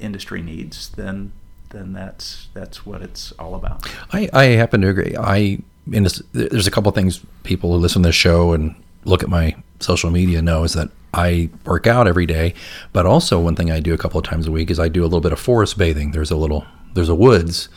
industry 0.00 0.42
needs. 0.42 0.88
Then, 0.90 1.32
then 1.70 1.92
that's 1.92 2.48
that's 2.54 2.84
what 2.84 3.02
it's 3.02 3.32
all 3.32 3.54
about. 3.54 3.88
I, 4.12 4.28
I 4.32 4.44
happen 4.44 4.80
to 4.82 4.88
agree. 4.88 5.14
I 5.18 5.58
this, 5.86 6.22
there's 6.32 6.66
a 6.66 6.70
couple 6.70 6.88
of 6.88 6.94
things 6.94 7.20
people 7.44 7.72
who 7.72 7.78
listen 7.78 8.02
to 8.02 8.08
this 8.08 8.16
show 8.16 8.52
and 8.52 8.74
look 9.04 9.22
at 9.22 9.28
my 9.28 9.54
social 9.80 10.10
media 10.10 10.42
know 10.42 10.64
is 10.64 10.72
that 10.72 10.90
I 11.14 11.48
work 11.64 11.86
out 11.86 12.06
every 12.06 12.26
day, 12.26 12.54
but 12.92 13.06
also 13.06 13.40
one 13.40 13.54
thing 13.54 13.70
I 13.70 13.80
do 13.80 13.94
a 13.94 13.98
couple 13.98 14.18
of 14.18 14.26
times 14.26 14.46
a 14.46 14.52
week 14.52 14.70
is 14.70 14.78
I 14.78 14.88
do 14.88 15.02
a 15.02 15.06
little 15.06 15.20
bit 15.20 15.32
of 15.32 15.40
forest 15.40 15.78
bathing. 15.78 16.10
There's 16.10 16.30
a 16.30 16.36
little 16.36 16.66
there's 16.94 17.08
a 17.08 17.14
woods 17.14 17.68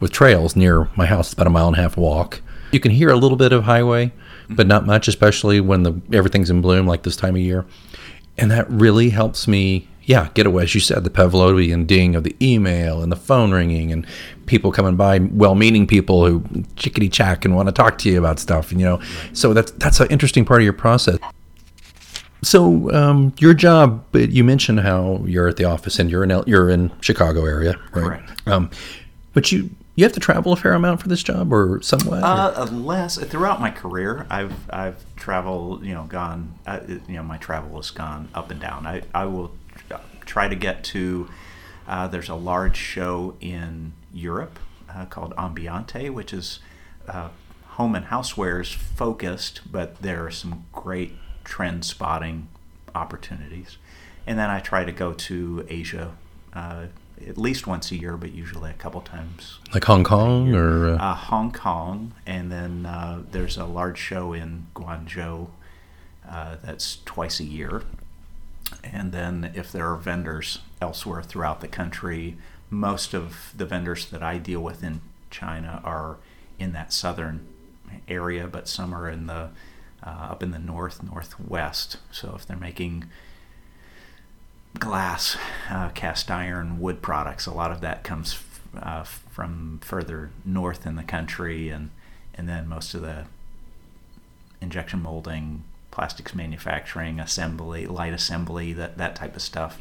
with 0.00 0.10
trails 0.10 0.56
near 0.56 0.88
my 0.96 1.06
house. 1.06 1.28
It's 1.28 1.34
about 1.34 1.46
a 1.46 1.50
mile 1.50 1.68
and 1.68 1.76
a 1.76 1.80
half 1.80 1.96
walk. 1.96 2.40
You 2.72 2.80
can 2.80 2.92
hear 2.92 3.10
a 3.10 3.16
little 3.16 3.36
bit 3.36 3.52
of 3.52 3.64
highway, 3.64 4.12
but 4.50 4.66
not 4.66 4.86
much, 4.86 5.08
especially 5.08 5.60
when 5.60 5.82
the 5.82 6.00
everything's 6.12 6.50
in 6.50 6.60
bloom 6.60 6.86
like 6.86 7.02
this 7.02 7.16
time 7.16 7.34
of 7.36 7.40
year. 7.40 7.64
And 8.38 8.50
that 8.50 8.70
really 8.70 9.10
helps 9.10 9.46
me, 9.46 9.88
yeah, 10.04 10.28
get 10.34 10.46
away. 10.46 10.62
As 10.62 10.74
you 10.74 10.80
said, 10.80 11.04
the 11.04 11.10
Pavlovian 11.10 11.86
ding 11.86 12.14
of 12.14 12.24
the 12.24 12.34
email 12.40 13.02
and 13.02 13.12
the 13.12 13.16
phone 13.16 13.52
ringing 13.52 13.92
and 13.92 14.06
people 14.46 14.72
coming 14.72 14.96
by, 14.96 15.18
well-meaning 15.18 15.86
people 15.86 16.26
who 16.26 16.42
chickadee 16.76 17.08
chack 17.08 17.44
and 17.44 17.54
want 17.54 17.68
to 17.68 17.72
talk 17.72 17.98
to 17.98 18.08
you 18.08 18.18
about 18.18 18.38
stuff. 18.38 18.70
And, 18.70 18.80
you 18.80 18.86
know, 18.86 19.00
so 19.32 19.52
that's 19.52 19.72
that's 19.72 20.00
an 20.00 20.08
interesting 20.08 20.44
part 20.44 20.60
of 20.60 20.64
your 20.64 20.72
process. 20.72 21.18
So 22.42 22.90
um, 22.92 23.34
your 23.38 23.52
job, 23.52 24.02
but 24.12 24.30
you 24.30 24.42
mentioned 24.44 24.80
how 24.80 25.22
you're 25.26 25.48
at 25.48 25.58
the 25.58 25.64
office 25.66 25.98
and 25.98 26.10
you're 26.10 26.24
in 26.24 26.30
L- 26.30 26.44
you're 26.46 26.70
in 26.70 26.90
Chicago 27.02 27.44
area, 27.44 27.78
right? 27.92 28.04
Correct. 28.04 28.48
Um, 28.48 28.70
but 29.34 29.52
you 29.52 29.68
you 30.00 30.04
have 30.06 30.12
to 30.14 30.20
travel 30.20 30.52
a 30.54 30.56
fair 30.56 30.72
amount 30.72 31.02
for 31.02 31.08
this 31.08 31.22
job, 31.22 31.52
or 31.52 31.80
somewhat. 31.82 32.22
Uh, 32.22 32.64
less 32.72 33.18
throughout 33.18 33.60
my 33.60 33.70
career, 33.70 34.26
I've 34.30 34.54
I've 34.70 35.04
traveled, 35.16 35.84
you 35.84 35.94
know, 35.94 36.04
gone, 36.04 36.54
uh, 36.66 36.80
you 36.88 37.16
know, 37.16 37.22
my 37.22 37.36
travel 37.36 37.76
has 37.76 37.90
gone 37.90 38.28
up 38.34 38.50
and 38.50 38.58
down. 38.58 38.86
I 38.86 39.02
I 39.14 39.26
will 39.26 39.52
try 40.24 40.48
to 40.48 40.56
get 40.56 40.82
to. 40.84 41.28
Uh, 41.86 42.08
there's 42.08 42.28
a 42.28 42.34
large 42.34 42.76
show 42.76 43.34
in 43.40 43.92
Europe 44.14 44.58
uh, 44.88 45.04
called 45.04 45.34
Ambiente, 45.36 46.08
which 46.08 46.32
is 46.32 46.60
uh, 47.06 47.28
home 47.66 47.94
and 47.94 48.06
housewares 48.06 48.74
focused, 48.74 49.60
but 49.70 50.00
there 50.00 50.24
are 50.24 50.30
some 50.30 50.64
great 50.72 51.12
trend 51.44 51.84
spotting 51.84 52.48
opportunities. 52.94 53.76
And 54.26 54.38
then 54.38 54.48
I 54.48 54.60
try 54.60 54.84
to 54.84 54.92
go 54.92 55.12
to 55.12 55.66
Asia 55.68 56.12
uh, 56.52 56.86
at 57.28 57.38
least 57.38 57.66
once 57.66 57.90
a 57.90 57.96
year, 57.96 58.16
but 58.16 58.32
usually 58.32 58.70
a 58.70 58.74
couple 58.74 59.00
times 59.00 59.58
like 59.74 59.84
Hong 59.84 60.04
Kong, 60.04 60.54
or 60.54 60.90
uh, 60.90 60.96
uh, 60.96 61.14
Hong 61.14 61.52
Kong, 61.52 62.12
and 62.26 62.50
then 62.50 62.86
uh, 62.86 63.22
there's 63.30 63.56
a 63.56 63.64
large 63.64 63.98
show 63.98 64.32
in 64.32 64.66
Guangzhou 64.74 65.48
uh, 66.28 66.56
that's 66.62 66.98
twice 67.04 67.40
a 67.40 67.44
year. 67.44 67.82
And 68.84 69.12
then 69.12 69.50
if 69.54 69.72
there 69.72 69.90
are 69.90 69.96
vendors 69.96 70.60
elsewhere 70.80 71.22
throughout 71.22 71.60
the 71.60 71.68
country, 71.68 72.36
most 72.70 73.14
of 73.14 73.52
the 73.56 73.66
vendors 73.66 74.06
that 74.06 74.22
I 74.22 74.38
deal 74.38 74.60
with 74.60 74.84
in 74.84 75.00
China 75.30 75.80
are 75.84 76.18
in 76.58 76.72
that 76.72 76.92
southern 76.92 77.46
area, 78.06 78.46
but 78.46 78.68
some 78.68 78.94
are 78.94 79.08
in 79.08 79.26
the 79.26 79.50
uh, 80.02 80.28
up 80.30 80.42
in 80.42 80.50
the 80.50 80.58
north 80.58 81.02
northwest. 81.02 81.98
So 82.10 82.34
if 82.36 82.46
they're 82.46 82.56
making 82.56 83.04
glass, 84.78 85.36
uh, 85.68 85.90
cast 85.90 86.30
iron, 86.30 86.80
wood 86.80 87.02
products. 87.02 87.46
A 87.46 87.52
lot 87.52 87.70
of 87.72 87.80
that 87.80 88.04
comes 88.04 88.34
f- 88.34 88.60
uh, 88.76 89.02
from 89.02 89.80
further 89.82 90.30
north 90.44 90.86
in 90.86 90.96
the 90.96 91.02
country, 91.02 91.68
and 91.68 91.90
and 92.34 92.48
then 92.48 92.68
most 92.68 92.94
of 92.94 93.02
the 93.02 93.24
injection 94.60 95.02
molding, 95.02 95.64
plastics 95.90 96.34
manufacturing, 96.34 97.18
assembly, 97.18 97.86
light 97.86 98.12
assembly, 98.12 98.72
that 98.72 98.96
that 98.98 99.16
type 99.16 99.36
of 99.36 99.42
stuff 99.42 99.80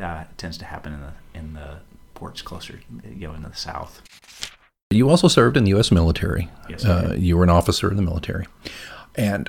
uh, 0.00 0.24
tends 0.36 0.58
to 0.58 0.64
happen 0.64 0.92
in 0.92 1.00
the 1.00 1.12
in 1.34 1.52
the 1.54 1.78
ports 2.14 2.42
closer, 2.42 2.80
you 3.04 3.28
know, 3.28 3.34
in 3.34 3.42
the 3.42 3.54
south. 3.54 4.02
You 4.90 5.08
also 5.08 5.28
served 5.28 5.56
in 5.56 5.64
the 5.64 5.70
U.S. 5.70 5.90
military. 5.90 6.48
Yes, 6.68 6.84
uh, 6.84 7.14
you 7.16 7.36
were 7.36 7.44
an 7.44 7.50
officer 7.50 7.90
in 7.90 7.96
the 7.96 8.02
military. 8.02 8.46
And 9.14 9.48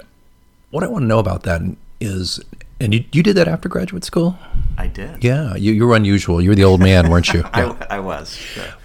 what 0.70 0.84
I 0.84 0.88
want 0.88 1.04
to 1.04 1.08
know 1.08 1.20
about 1.20 1.44
that 1.44 1.62
is, 2.00 2.40
and 2.80 2.94
you, 2.94 3.04
you 3.12 3.24
did 3.24 3.36
that 3.38 3.48
after 3.48 3.68
graduate 3.68 4.04
school? 4.04 4.38
I 4.82 4.88
did. 4.88 5.24
Yeah, 5.24 5.56
you, 5.56 5.74
you 5.74 5.86
were 5.86 5.96
unusual. 5.96 6.42
You 6.42 6.50
were 6.50 6.56
the 6.56 6.64
old 6.64 6.80
man, 6.82 7.10
weren't 7.10 7.32
you? 7.34 7.42
Yeah. 7.42 7.76
I, 7.90 7.98
I 7.98 8.00
was. 8.00 8.40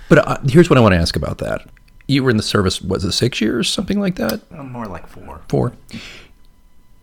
But 0.09 0.19
uh, 0.19 0.37
here's 0.49 0.69
what 0.69 0.77
I 0.79 0.81
want 0.81 0.93
to 0.93 0.99
ask 0.99 1.17
about 1.17 1.39
that. 1.39 1.67
You 2.07 2.23
were 2.23 2.31
in 2.31 2.37
the 2.37 2.43
service, 2.43 2.81
was 2.83 3.05
it 3.05 3.13
six 3.13 3.41
years, 3.41 3.69
something 3.69 3.99
like 3.99 4.17
that? 4.17 4.41
uh, 4.53 4.63
more 4.63 4.87
like 4.87 5.07
four. 5.09 5.41
Four. 5.49 5.73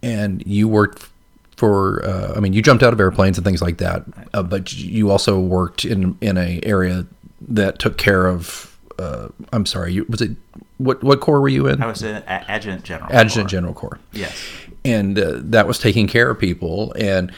And 0.02 0.44
you 0.46 0.68
worked 0.68 1.10
for, 1.58 2.06
uh, 2.06 2.34
I 2.36 2.40
mean, 2.40 2.54
you 2.54 2.62
jumped 2.62 2.84
out 2.84 2.94
of 2.94 3.00
airplanes 3.00 3.38
and 3.38 3.46
things 3.46 3.62
like 3.62 3.78
that, 3.78 4.04
uh, 4.34 4.44
but 4.44 4.74
you 4.74 5.10
also 5.12 5.40
worked 5.40 5.86
in 5.86 6.18
in 6.22 6.38
a 6.38 6.60
area 6.64 7.06
that 7.48 7.80
took 7.80 7.98
care 7.98 8.28
of, 8.28 8.78
uh, 9.00 9.30
I'm 9.52 9.66
sorry, 9.66 9.94
you, 9.94 10.06
was 10.10 10.22
it, 10.22 10.32
what, 10.78 11.04
what 11.04 11.20
corps 11.20 11.42
were 11.42 11.50
you 11.50 11.68
in? 11.68 11.82
I 11.82 11.88
was 11.88 12.04
an 12.04 12.18
a- 12.28 12.30
adjutant 12.52 12.84
general. 12.84 13.12
Adjutant 13.12 13.46
Corps. 13.46 13.50
General 13.50 13.74
Corps. 13.74 14.00
Yes. 14.12 14.38
and 14.86 15.18
uh, 15.18 15.34
that 15.38 15.68
was 15.68 15.80
taking 15.80 16.08
care 16.08 16.30
of 16.30 16.38
people. 16.40 16.94
And 16.94 17.32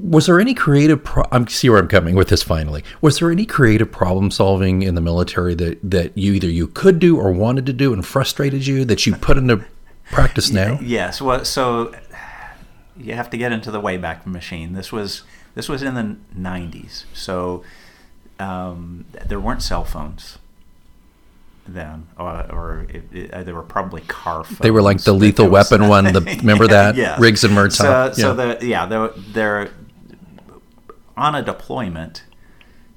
was 0.00 0.26
there 0.26 0.40
any 0.40 0.54
creative? 0.54 1.02
Pro- 1.02 1.26
I'm 1.32 1.46
see 1.48 1.68
where 1.68 1.78
I'm 1.78 1.88
coming 1.88 2.14
with 2.14 2.28
this. 2.28 2.42
Finally, 2.42 2.84
was 3.00 3.18
there 3.18 3.30
any 3.30 3.44
creative 3.44 3.90
problem 3.90 4.30
solving 4.30 4.82
in 4.82 4.94
the 4.94 5.00
military 5.00 5.54
that 5.56 5.78
that 5.90 6.16
you 6.16 6.34
either 6.34 6.48
you 6.48 6.68
could 6.68 6.98
do 6.98 7.18
or 7.18 7.32
wanted 7.32 7.66
to 7.66 7.72
do 7.72 7.92
and 7.92 8.06
frustrated 8.06 8.66
you 8.66 8.84
that 8.84 9.06
you 9.06 9.14
put 9.14 9.36
into 9.36 9.64
practice 10.10 10.50
now? 10.50 10.78
Yes. 10.80 11.20
Well, 11.20 11.44
so 11.44 11.94
you 12.96 13.14
have 13.14 13.30
to 13.30 13.36
get 13.36 13.52
into 13.52 13.70
the 13.70 13.80
Wayback 13.80 14.26
Machine. 14.26 14.72
This 14.72 14.92
was 14.92 15.22
this 15.54 15.68
was 15.68 15.82
in 15.82 15.94
the 15.94 16.16
'90s, 16.36 17.04
so 17.12 17.64
um, 18.38 19.04
there 19.26 19.40
weren't 19.40 19.62
cell 19.62 19.84
phones 19.84 20.38
then, 21.66 22.06
or, 22.18 22.46
or 22.50 22.86
it, 22.88 23.04
it, 23.12 23.30
uh, 23.34 23.42
there 23.42 23.54
were 23.54 23.62
probably 23.62 24.00
car 24.02 24.44
phones. 24.44 24.58
They 24.58 24.70
were 24.70 24.82
like 24.82 25.02
the 25.02 25.12
Lethal 25.12 25.48
Weapon 25.48 25.88
one. 25.88 26.04
The 26.04 26.20
remember 26.20 26.66
that. 26.68 27.18
Riggs 27.18 27.44
and 27.44 27.54
Murtaugh. 27.54 28.14
So, 28.14 28.20
so 28.20 28.28
yeah. 28.34 28.54
the 28.54 28.66
yeah, 28.66 28.86
there, 28.86 29.08
there 29.32 29.70
on 31.18 31.34
a 31.34 31.42
deployment, 31.42 32.24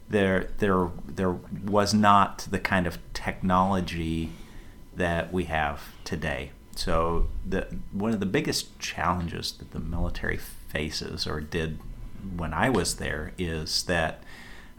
there 0.09 0.49
there 0.59 0.89
there 1.07 1.31
was 1.31 1.93
not 1.93 2.47
the 2.49 2.59
kind 2.59 2.85
of 2.87 2.99
technology 3.13 4.31
that 4.95 5.33
we 5.33 5.45
have 5.45 5.81
today. 6.03 6.51
So 6.75 7.27
the 7.47 7.67
one 7.91 8.13
of 8.13 8.19
the 8.19 8.25
biggest 8.25 8.77
challenges 8.79 9.51
that 9.53 9.71
the 9.71 9.79
military 9.79 10.37
faces, 10.37 11.27
or 11.27 11.41
did 11.41 11.79
when 12.35 12.53
I 12.53 12.69
was 12.69 12.95
there, 12.97 13.33
is 13.37 13.83
that 13.83 14.23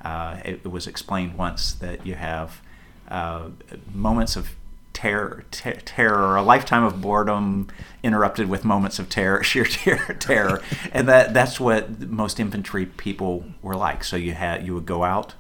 uh, 0.05 0.39
it, 0.45 0.61
it 0.65 0.71
was 0.71 0.87
explained 0.87 1.37
once 1.37 1.73
that 1.75 2.07
you 2.07 2.15
have 2.15 2.61
uh, 3.09 3.51
moments 3.93 4.37
of 4.37 4.51
terror, 4.93 5.45
ter- 5.51 5.75
terror, 5.75 6.37
a 6.37 6.43
lifetime 6.43 6.85
of 6.85 7.01
boredom 7.01 7.69
interrupted 8.03 8.49
with 8.49 8.65
moments 8.65 8.99
of 8.99 9.09
terror, 9.09 9.43
sheer 9.45 9.65
terror, 9.65 10.15
terror, 10.15 10.63
and 10.93 11.09
that 11.09 11.35
that's 11.35 11.59
what 11.59 12.01
most 12.09 12.39
infantry 12.41 12.87
people 12.87 13.45
were 13.63 13.77
like. 13.77 14.05
So 14.05 14.17
you 14.17 14.33
had 14.33 14.67
you 14.67 14.75
would 14.75 14.87
go 14.87 15.05
out, 15.05 15.35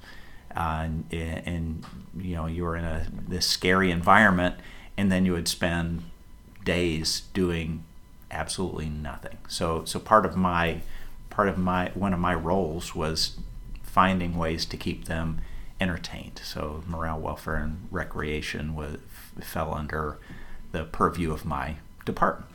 uh, 0.57 0.86
and, 0.86 1.05
and 1.12 1.86
you 2.16 2.34
know 2.36 2.46
you 2.46 2.64
were 2.64 2.76
in 2.76 2.84
a 2.84 3.07
this 3.28 3.46
scary 3.46 3.90
environment, 3.90 4.57
and 4.96 5.11
then 5.11 5.26
you 5.26 5.32
would 5.32 5.48
spend 5.48 6.03
days 6.64 7.22
doing 7.34 7.84
absolutely 8.30 8.88
nothing. 8.88 9.38
So 9.48 9.84
so 9.84 9.98
part 9.98 10.26
of 10.26 10.36
my 10.36 10.80
part 11.30 11.48
of 11.48 11.59
my 11.59 11.90
one 11.94 12.12
of 12.12 12.20
my 12.20 12.34
roles 12.34 12.94
was 12.94 13.38
finding 13.82 14.38
ways 14.38 14.64
to 14.64 14.76
keep 14.76 15.05
them 15.05 15.40
entertained. 15.82 16.40
So 16.44 16.82
morale, 16.86 17.18
welfare, 17.18 17.57
and 17.57 17.88
recreation 17.90 18.74
was, 18.74 18.98
fell 19.40 19.74
under 19.74 20.18
the 20.72 20.84
purview 20.84 21.32
of 21.32 21.44
my 21.44 21.76
department. 22.04 22.50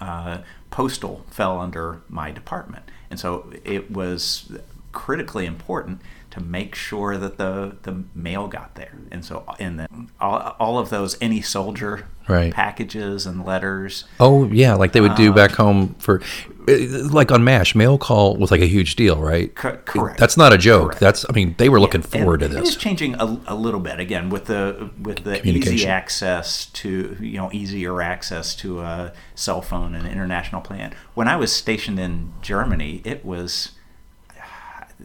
Uh, 0.00 0.38
postal 0.70 1.24
fell 1.30 1.60
under 1.60 2.00
my 2.08 2.30
department, 2.32 2.84
and 3.10 3.20
so 3.20 3.52
it 3.64 3.90
was 3.90 4.50
critically 4.92 5.46
important 5.46 6.00
to 6.30 6.40
make 6.42 6.74
sure 6.74 7.16
that 7.16 7.36
the, 7.38 7.76
the 7.82 8.02
mail 8.14 8.48
got 8.48 8.74
there. 8.74 8.92
And 9.12 9.24
so, 9.24 9.44
in 9.58 9.76
the, 9.76 9.86
all, 10.20 10.56
all 10.58 10.78
of 10.78 10.90
those 10.90 11.16
any 11.20 11.40
soldier 11.40 12.06
Right. 12.28 12.52
packages 12.52 13.24
and 13.26 13.44
letters, 13.44 14.04
Oh 14.18 14.46
yeah, 14.48 14.74
like 14.74 14.90
they 14.92 15.00
would 15.00 15.14
do 15.14 15.32
back 15.32 15.52
home 15.52 15.94
for, 16.00 16.18
like 16.66 17.30
on 17.30 17.44
Mash, 17.44 17.74
mail 17.74 17.96
call 17.98 18.36
was 18.36 18.50
like 18.50 18.60
a 18.60 18.66
huge 18.66 18.96
deal, 18.96 19.20
right? 19.20 19.54
Co- 19.54 19.76
correct. 19.84 20.18
That's 20.18 20.36
not 20.36 20.52
a 20.52 20.58
joke. 20.58 20.86
Correct. 20.88 21.00
That's 21.00 21.24
I 21.28 21.32
mean 21.32 21.54
they 21.58 21.68
were 21.68 21.80
looking 21.80 22.02
forward 22.02 22.42
and 22.42 22.52
to 22.52 22.58
It 22.58 22.60
this. 22.60 22.70
is 22.70 22.76
changing 22.76 23.14
a, 23.14 23.40
a 23.46 23.54
little 23.54 23.80
bit 23.80 24.00
again 24.00 24.30
with 24.30 24.46
the 24.46 24.90
with 25.00 25.24
the 25.24 25.46
easy 25.46 25.86
access 25.86 26.66
to 26.66 27.16
you 27.20 27.36
know 27.38 27.50
easier 27.52 28.02
access 28.02 28.54
to 28.56 28.80
a 28.80 29.12
cell 29.34 29.62
phone 29.62 29.94
and 29.94 30.06
international 30.06 30.60
plan. 30.60 30.94
When 31.14 31.28
I 31.28 31.36
was 31.36 31.52
stationed 31.52 31.98
in 32.00 32.32
Germany, 32.42 33.00
it 33.04 33.24
was 33.24 33.72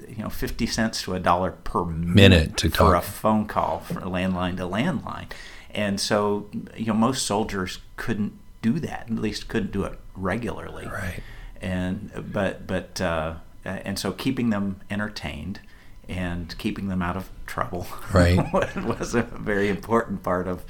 you 0.08 0.24
know 0.24 0.30
fifty 0.30 0.66
cents 0.66 1.02
to 1.04 1.14
a 1.14 1.20
dollar 1.20 1.52
per 1.52 1.84
minute, 1.84 2.16
Minute 2.16 2.58
to 2.58 2.70
for 2.70 2.76
talk. 2.94 2.96
a 2.96 3.02
phone 3.06 3.46
call 3.46 3.80
from 3.80 3.98
landline 3.98 4.58
to 4.58 4.64
landline, 4.64 5.28
and 5.72 6.00
so 6.00 6.48
you 6.78 6.86
know 6.88 6.94
most 6.94 7.26
soldiers 7.26 7.80
couldn't 7.98 8.34
do 8.62 8.80
that. 8.80 9.08
At 9.10 9.18
least 9.20 9.48
couldn't 9.48 9.72
do 9.72 9.84
it 9.84 10.00
regularly 10.16 10.86
Right. 10.88 11.22
And 11.62 12.12
but 12.34 12.66
but 12.68 13.00
uh, 13.00 13.36
and 13.64 13.98
so 14.00 14.12
keeping 14.12 14.50
them 14.50 14.82
entertained 14.90 15.60
and 16.10 16.58
keeping 16.58 16.88
them 16.90 17.02
out 17.02 17.16
of 17.16 17.30
trouble 17.46 17.88
Right. 18.12 18.38
was 18.76 19.14
a 19.16 19.22
very 19.22 19.70
important 19.70 20.24
part 20.24 20.48
of 20.48 20.64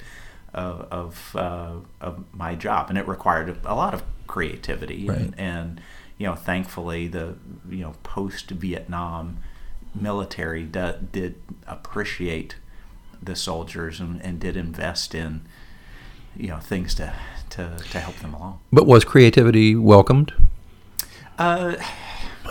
of 0.53 0.81
of, 0.91 1.35
uh, 1.35 1.71
of 2.01 2.23
my 2.33 2.55
job 2.55 2.89
and 2.89 2.97
it 2.97 3.07
required 3.07 3.57
a 3.65 3.73
lot 3.75 3.93
of 3.93 4.03
creativity 4.27 5.07
Right. 5.07 5.17
and, 5.19 5.39
and 5.39 5.81
you 6.17 6.27
know 6.27 6.35
thankfully 6.35 7.07
the 7.07 7.35
you 7.69 7.79
know 7.79 7.93
post 8.03 8.49
Vietnam 8.51 9.37
military 9.95 10.63
d- 10.63 10.93
did 11.11 11.35
appreciate 11.67 12.55
the 13.21 13.35
soldiers 13.35 13.99
and, 13.99 14.21
and 14.21 14.39
did 14.39 14.57
invest 14.57 15.13
in 15.15 15.41
you 16.35 16.47
know 16.49 16.59
things 16.59 16.93
to 16.95 17.13
to, 17.49 17.77
to 17.91 17.99
help 17.99 18.15
them 18.17 18.33
along 18.33 18.59
But 18.71 18.87
was 18.87 19.03
creativity 19.05 19.75
welcomed? 19.75 20.33
Uh, 21.37 21.75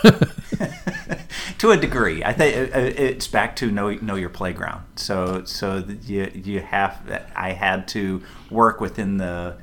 to 1.59 1.71
a 1.71 1.77
degree, 1.77 2.25
I 2.25 2.33
think 2.33 2.75
uh, 2.75 2.79
it's 2.79 3.27
back 3.27 3.57
to 3.57 3.71
know 3.71 3.93
know 3.95 4.15
your 4.15 4.29
playground. 4.29 4.85
So 4.97 5.45
so 5.45 5.85
you 6.03 6.31
you 6.35 6.61
have 6.61 7.23
I 7.35 7.53
had 7.53 7.89
to 7.89 8.23
work 8.51 8.81
within 8.81 9.19
the 9.19 9.57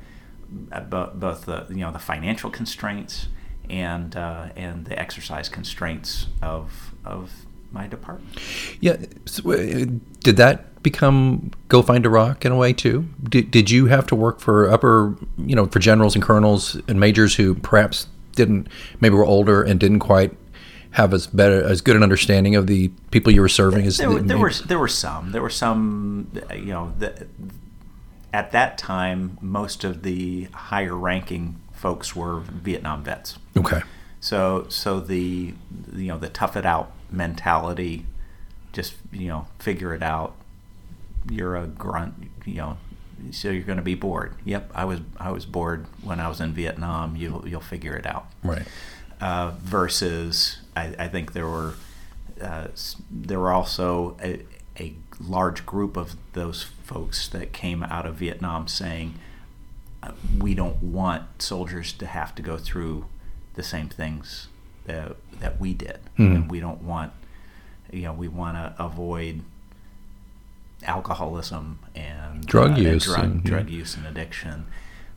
uh, 0.72 0.80
both 0.80 1.44
the 1.44 1.66
you 1.68 1.76
know 1.76 1.92
the 1.92 1.98
financial 1.98 2.50
constraints 2.50 3.28
and 3.68 4.16
uh, 4.16 4.48
and 4.56 4.84
the 4.84 4.98
exercise 4.98 5.48
constraints 5.48 6.26
of 6.42 6.94
of 7.04 7.32
my 7.70 7.86
department. 7.86 8.38
Yeah. 8.80 8.96
So, 9.26 9.52
uh, 9.52 9.86
did 10.20 10.36
that 10.36 10.82
become 10.82 11.50
go 11.68 11.82
find 11.82 12.06
a 12.06 12.10
rock 12.10 12.44
in 12.44 12.52
a 12.52 12.56
way 12.56 12.72
too? 12.72 13.08
Did, 13.28 13.50
did 13.50 13.70
you 13.70 13.86
have 13.86 14.06
to 14.08 14.14
work 14.14 14.40
for 14.40 14.70
upper, 14.70 15.16
you 15.36 15.54
know, 15.54 15.66
for 15.66 15.78
generals 15.78 16.14
and 16.14 16.24
colonels 16.24 16.76
and 16.88 16.98
majors 16.98 17.34
who 17.34 17.54
perhaps 17.54 18.06
didn't, 18.38 18.68
maybe 19.00 19.14
were 19.14 19.26
older 19.26 19.62
and 19.62 19.78
didn't 19.78 19.98
quite 19.98 20.34
have 20.92 21.12
as 21.12 21.26
better 21.26 21.62
as 21.62 21.82
good 21.82 21.96
an 21.96 22.02
understanding 22.02 22.56
of 22.56 22.66
the 22.66 22.88
people 23.10 23.30
you 23.30 23.42
were 23.42 23.48
serving 23.48 23.84
as 23.86 23.98
there, 23.98 24.08
the- 24.08 24.14
were, 24.14 24.22
there 24.22 24.38
were 24.38 24.52
there 24.66 24.78
were 24.78 24.88
some 24.88 25.32
there 25.32 25.42
were 25.42 25.50
some 25.50 26.30
you 26.54 26.72
know 26.72 26.94
the, 26.98 27.26
at 28.32 28.52
that 28.52 28.78
time 28.78 29.36
most 29.42 29.84
of 29.84 30.02
the 30.02 30.44
higher 30.54 30.96
ranking 30.96 31.60
folks 31.74 32.16
were 32.16 32.40
Vietnam 32.40 33.04
vets. 33.04 33.38
okay. 33.56 33.82
So 34.20 34.66
so 34.70 34.98
the 34.98 35.52
you 35.94 36.08
know 36.08 36.18
the 36.18 36.28
tough 36.30 36.56
it 36.56 36.64
out 36.64 36.90
mentality, 37.10 38.06
just 38.72 38.94
you 39.12 39.28
know 39.28 39.46
figure 39.58 39.94
it 39.94 40.02
out. 40.02 40.34
You're 41.30 41.56
a 41.56 41.66
grunt, 41.66 42.14
you 42.46 42.54
know, 42.54 42.78
so 43.30 43.50
you're 43.50 43.62
going 43.64 43.78
to 43.78 43.82
be 43.84 43.94
bored. 43.94 44.34
Yep, 44.44 44.70
I 44.74 44.84
was 44.84 45.00
I 45.18 45.30
was 45.30 45.44
bored 45.46 45.86
when 46.02 46.20
I 46.20 46.28
was 46.28 46.40
in 46.40 46.52
Vietnam. 46.52 47.16
You 47.16 47.42
you'll 47.46 47.60
figure 47.60 47.94
it 47.96 48.06
out. 48.06 48.26
Right. 48.42 48.66
Uh, 49.20 49.52
versus 49.60 50.58
I, 50.76 50.94
I 50.98 51.08
think 51.08 51.32
there 51.32 51.48
were 51.48 51.74
uh, 52.40 52.68
there 53.10 53.40
were 53.40 53.52
also 53.52 54.16
a, 54.22 54.42
a 54.78 54.94
large 55.20 55.66
group 55.66 55.96
of 55.96 56.14
those 56.34 56.62
folks 56.84 57.26
that 57.28 57.52
came 57.52 57.82
out 57.82 58.06
of 58.06 58.14
Vietnam 58.16 58.68
saying 58.68 59.14
uh, 60.02 60.12
we 60.38 60.54
don't 60.54 60.80
want 60.80 61.42
soldiers 61.42 61.92
to 61.94 62.06
have 62.06 62.32
to 62.36 62.42
go 62.42 62.56
through 62.56 63.06
the 63.54 63.62
same 63.64 63.88
things 63.88 64.46
that 64.84 65.16
that 65.40 65.58
we 65.60 65.74
did, 65.74 65.98
Mhm. 66.18 66.34
and 66.34 66.50
we 66.50 66.60
don't 66.60 66.82
want 66.82 67.12
you 67.92 68.02
know 68.02 68.12
we 68.12 68.28
want 68.28 68.56
to 68.56 68.74
avoid 68.82 69.42
alcoholism 70.84 71.78
and 71.94 72.46
Drug 72.46 72.72
uh, 72.72 72.76
use 72.76 73.04
drug, 73.04 73.24
and- 73.24 73.44
drug 73.44 73.70
use 73.70 73.96
and 73.96 74.06
addiction 74.06 74.66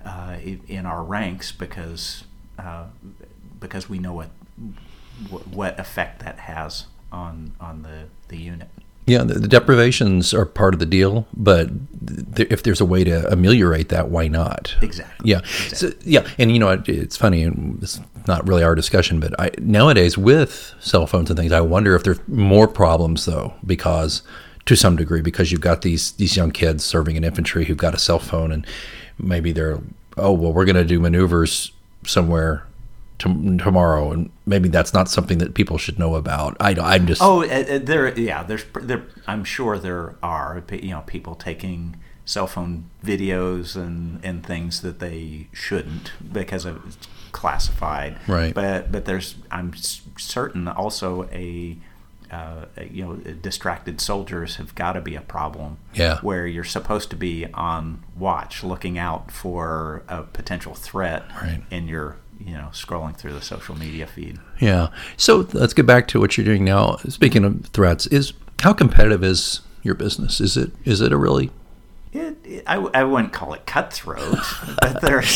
uh, 0.06 0.38
in 0.68 0.86
our 0.86 1.04
ranks 1.04 1.52
because 1.52 2.24
uh, 2.58 2.86
because 3.60 3.90
we 3.90 4.00
know 4.00 4.14
what 4.14 4.30
what- 5.52 5.80
effect 5.80 6.20
that 6.24 6.40
has 6.40 6.86
on 7.12 7.54
on 7.60 7.84
the 7.84 8.06
the 8.30 8.38
unit. 8.38 8.70
Yeah, 9.08 9.24
the, 9.24 9.34
the 9.34 9.48
deprivations 9.48 10.32
are 10.34 10.46
part 10.46 10.76
of 10.76 10.80
the 10.80 10.86
deal, 10.86 11.26
but 11.36 11.70
th- 12.36 12.48
if 12.52 12.62
there's 12.64 12.80
a 12.80 12.86
way 12.86 13.04
to 13.04 13.28
ameliorate 13.32 13.90
that, 13.90 14.10
why 14.10 14.28
not? 14.28 14.76
Exactly. 14.82 15.30
Yeah, 15.32 15.42
so, 15.44 15.92
yeah, 16.06 16.26
and 16.38 16.52
you 16.52 16.60
know 16.60 16.70
it, 16.70 16.88
it's 16.88 17.18
funny, 17.18 17.42
and 17.44 17.82
it's 17.82 18.00
not 18.28 18.48
really 18.48 18.64
our 18.64 18.76
discussion, 18.76 19.20
but 19.20 19.38
I, 19.40 19.52
nowadays 19.60 20.20
with 20.20 20.76
cell 20.80 21.08
phones 21.08 21.32
and 21.32 21.38
things, 21.38 21.52
I 21.52 21.62
wonder 21.62 21.96
if 21.96 22.04
there's 22.04 22.20
more 22.28 22.68
problems 22.68 23.26
though, 23.26 23.56
because 23.66 24.22
to 24.66 24.76
some 24.76 24.96
degree, 24.96 25.22
because 25.22 25.52
you've 25.52 25.62
got 25.62 25.82
these 25.82 26.12
these 26.14 26.36
young 26.36 26.52
kids 26.52 26.84
serving 26.84 27.16
in 27.16 27.24
infantry 27.24 27.66
who've 27.66 27.78
got 27.78 27.94
a 27.94 28.00
cell 28.00 28.20
phone, 28.20 28.52
and 28.52 28.66
maybe 29.18 29.52
they're 29.52 29.80
oh 30.18 30.32
well, 30.32 30.54
we're 30.54 30.66
going 30.66 30.76
to 30.76 30.86
do 30.86 31.00
maneuvers 31.00 31.72
somewhere 32.06 32.66
tom 33.22 33.58
tomorrow, 33.58 34.12
and 34.12 34.32
maybe 34.46 34.68
that's 34.68 34.94
not 34.94 35.10
something 35.10 35.38
that 35.38 35.54
people 35.54 35.78
should 35.78 36.00
know 36.00 36.16
about. 36.16 36.58
i 36.60 36.76
i'm 36.80 37.06
just 37.06 37.22
Oh, 37.22 37.44
uh, 37.44 37.46
uh, 37.46 37.80
there. 37.80 38.18
Yeah, 38.20 38.44
there's. 38.44 38.66
There, 38.74 39.04
I'm 39.28 39.44
sure 39.44 39.78
there 39.78 40.16
are. 40.24 40.64
You 40.72 40.92
know, 40.92 41.04
people 41.06 41.36
taking 41.36 41.98
cell 42.26 42.48
phone 42.48 42.90
videos 43.04 43.76
and 43.76 44.24
and 44.24 44.46
things 44.46 44.82
that 44.82 45.00
they 45.00 45.48
shouldn't 45.54 46.12
because 46.32 46.66
of 46.66 46.86
it's 46.86 47.08
classified. 47.32 48.18
Right. 48.28 48.54
But 48.54 48.92
but 48.92 49.06
there's. 49.06 49.36
I'm 49.52 49.74
certain 49.76 50.68
also 50.68 51.30
a. 51.32 51.78
Uh, 52.32 52.66
you 52.90 53.04
know, 53.06 53.16
distracted 53.42 54.00
soldiers 54.00 54.56
have 54.56 54.74
got 54.74 54.94
to 54.94 55.02
be 55.02 55.16
a 55.16 55.22
problem. 55.22 55.78
Yeah. 55.94 56.20
Where 56.22 56.48
you're 56.48 56.64
supposed 56.64 57.10
to 57.10 57.18
be 57.18 57.46
on 57.54 58.04
watch, 58.18 58.64
looking 58.64 58.98
out 58.98 59.32
for 59.32 60.04
a 60.08 60.24
potential 60.24 60.74
threat, 60.74 61.24
Right. 61.42 61.62
and 61.70 61.90
you're 61.90 62.16
you 62.40 62.54
know 62.54 62.70
scrolling 62.72 63.16
through 63.18 63.34
the 63.34 63.42
social 63.42 63.78
media 63.78 64.08
feed. 64.08 64.40
Yeah. 64.60 64.88
So 65.18 65.46
let's 65.52 65.74
get 65.74 65.86
back 65.86 66.08
to 66.10 66.20
what 66.22 66.38
you're 66.38 66.46
doing 66.46 66.64
now. 66.64 66.96
Speaking 67.10 67.44
of 67.44 67.66
threats, 67.74 68.08
is 68.08 68.32
how 68.62 68.72
competitive 68.74 69.24
is 69.26 69.62
your 69.84 69.96
business? 69.96 70.40
Is 70.40 70.56
it 70.56 70.72
is 70.86 71.02
it 71.02 71.12
a 71.12 71.18
really 71.18 71.52
It, 72.14 72.38
it, 72.46 72.64
I, 72.66 72.76
I 72.94 73.04
wouldn't 73.04 73.34
call 73.34 73.54
it 73.54 73.66
cutthroat, 73.66 74.38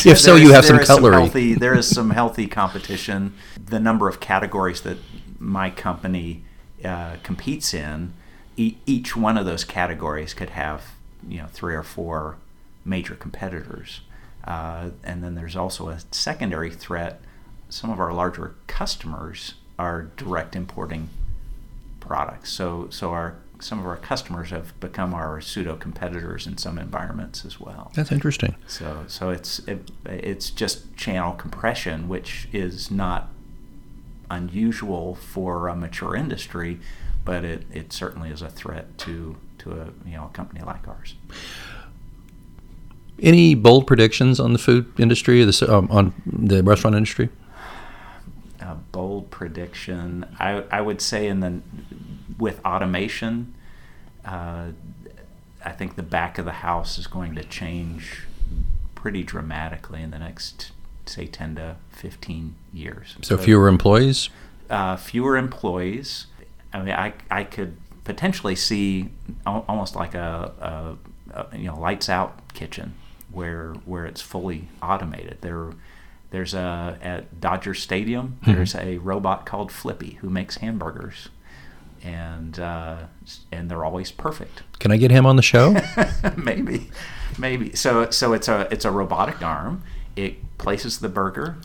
If 0.06 0.18
so, 0.18 0.34
you 0.36 0.52
have 0.52 0.64
some 0.64 0.78
cutlery. 0.78 1.12
healthy, 1.14 1.54
there 1.54 1.74
is 1.74 1.86
some 1.88 2.10
healthy 2.10 2.46
competition. 2.46 3.34
The 3.62 3.80
number 3.80 4.08
of 4.08 4.18
categories 4.20 4.80
that 4.82 4.96
my 5.38 5.68
company 5.70 6.44
uh, 6.84 7.16
competes 7.22 7.72
in, 7.74 8.12
e- 8.56 8.76
each 8.86 9.16
one 9.16 9.38
of 9.38 9.46
those 9.46 9.64
categories 9.64 10.34
could 10.34 10.50
have 10.50 10.94
you 11.28 11.38
know 11.38 11.46
three 11.46 11.74
or 11.74 11.82
four 11.82 12.36
major 12.84 13.14
competitors, 13.14 14.00
uh, 14.44 14.90
and 15.02 15.22
then 15.22 15.34
there's 15.34 15.56
also 15.56 15.88
a 15.88 15.98
secondary 16.10 16.70
threat. 16.70 17.20
Some 17.68 17.90
of 17.90 17.98
our 17.98 18.12
larger 18.12 18.54
customers 18.66 19.54
are 19.78 20.02
direct 20.16 20.54
importing 20.54 21.08
products. 22.00 22.52
So 22.52 22.88
so 22.90 23.10
our 23.10 23.36
some 23.58 23.78
of 23.78 23.86
our 23.86 23.96
customers 23.96 24.50
have 24.50 24.78
become 24.80 25.14
our 25.14 25.40
pseudo 25.40 25.76
competitors 25.76 26.46
in 26.46 26.58
some 26.58 26.78
environments 26.78 27.44
as 27.44 27.58
well. 27.58 27.90
That's 27.94 28.12
interesting. 28.12 28.54
So 28.66 29.04
so 29.08 29.30
it's 29.30 29.60
it, 29.60 29.90
it's 30.04 30.50
just 30.50 30.94
channel 30.96 31.32
compression, 31.32 32.08
which 32.08 32.48
is 32.52 32.90
not 32.90 33.30
unusual 34.30 35.14
for 35.14 35.68
a 35.68 35.76
mature 35.76 36.14
industry, 36.14 36.80
but 37.24 37.44
it, 37.44 37.64
it 37.72 37.92
certainly 37.92 38.30
is 38.30 38.42
a 38.42 38.48
threat 38.48 38.96
to 38.98 39.36
to 39.58 39.72
a 39.72 40.08
you 40.08 40.16
know 40.16 40.24
a 40.24 40.28
company 40.28 40.62
like 40.62 40.86
ours. 40.88 41.14
Any 43.20 43.54
bold 43.54 43.86
predictions 43.86 44.38
on 44.38 44.52
the 44.52 44.58
food 44.58 44.92
industry, 44.98 45.42
or 45.42 45.46
the, 45.46 45.74
um, 45.74 45.88
on 45.90 46.12
the 46.26 46.62
restaurant 46.62 46.94
industry? 46.96 47.30
A 48.60 48.74
bold 48.74 49.30
prediction, 49.30 50.26
I, 50.38 50.64
I 50.70 50.82
would 50.82 51.00
say, 51.00 51.26
in 51.26 51.40
the 51.40 51.62
with 52.38 52.60
automation, 52.64 53.54
uh, 54.24 54.66
I 55.64 55.72
think 55.72 55.96
the 55.96 56.02
back 56.02 56.38
of 56.38 56.44
the 56.44 56.52
house 56.52 56.98
is 56.98 57.06
going 57.06 57.34
to 57.36 57.42
change 57.44 58.26
pretty 58.94 59.22
dramatically 59.22 60.02
in 60.02 60.10
the 60.10 60.18
next, 60.18 60.72
say, 61.06 61.26
10 61.26 61.56
to 61.56 61.76
15 61.96 62.54
years. 62.72 63.16
So, 63.22 63.36
fewer 63.36 63.68
employees? 63.68 64.28
Uh, 64.68 64.96
fewer 64.96 65.36
employees. 65.36 66.26
I 66.72 66.82
mean, 66.82 66.94
I, 66.94 67.14
I 67.30 67.44
could 67.44 67.76
potentially 68.04 68.54
see 68.54 69.10
almost 69.44 69.96
like 69.96 70.14
a, 70.14 70.96
a, 71.32 71.40
a 71.40 71.58
you 71.58 71.64
know 71.64 71.78
lights 71.78 72.08
out 72.08 72.54
kitchen 72.54 72.94
where 73.30 73.74
where 73.84 74.06
it's 74.06 74.20
fully 74.20 74.68
automated. 74.82 75.38
There, 75.40 75.72
there's 76.30 76.54
a 76.54 76.98
at 77.02 77.40
Dodger 77.40 77.74
Stadium. 77.74 78.38
Mm-hmm. 78.42 78.52
There's 78.52 78.74
a 78.74 78.98
robot 78.98 79.46
called 79.46 79.72
Flippy 79.72 80.18
who 80.20 80.30
makes 80.30 80.58
hamburgers, 80.58 81.28
and 82.02 82.58
uh, 82.58 82.98
and 83.50 83.70
they're 83.70 83.84
always 83.84 84.10
perfect. 84.12 84.62
Can 84.78 84.92
I 84.92 84.96
get 84.96 85.10
him 85.10 85.26
on 85.26 85.36
the 85.36 85.42
show? 85.42 85.76
maybe, 86.36 86.90
maybe. 87.38 87.74
So 87.74 88.10
so 88.10 88.32
it's 88.32 88.48
a 88.48 88.68
it's 88.70 88.84
a 88.84 88.90
robotic 88.90 89.42
arm. 89.42 89.82
It 90.14 90.58
places 90.58 91.00
the 91.00 91.08
burger. 91.08 91.56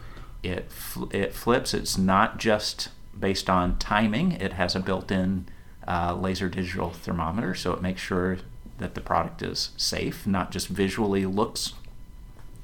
It 0.43 0.71
fl- 0.71 1.09
it 1.11 1.33
flips. 1.33 1.73
It's 1.73 1.97
not 1.97 2.37
just 2.37 2.89
based 3.17 3.49
on 3.49 3.77
timing. 3.77 4.33
It 4.33 4.53
has 4.53 4.75
a 4.75 4.79
built-in 4.79 5.45
uh, 5.87 6.15
laser 6.15 6.49
digital 6.49 6.89
thermometer, 6.89 7.53
so 7.53 7.73
it 7.73 7.81
makes 7.81 8.01
sure 8.01 8.37
that 8.79 8.95
the 8.95 9.01
product 9.01 9.41
is 9.43 9.69
safe, 9.77 10.25
not 10.25 10.51
just 10.51 10.67
visually 10.67 11.25
looks 11.25 11.73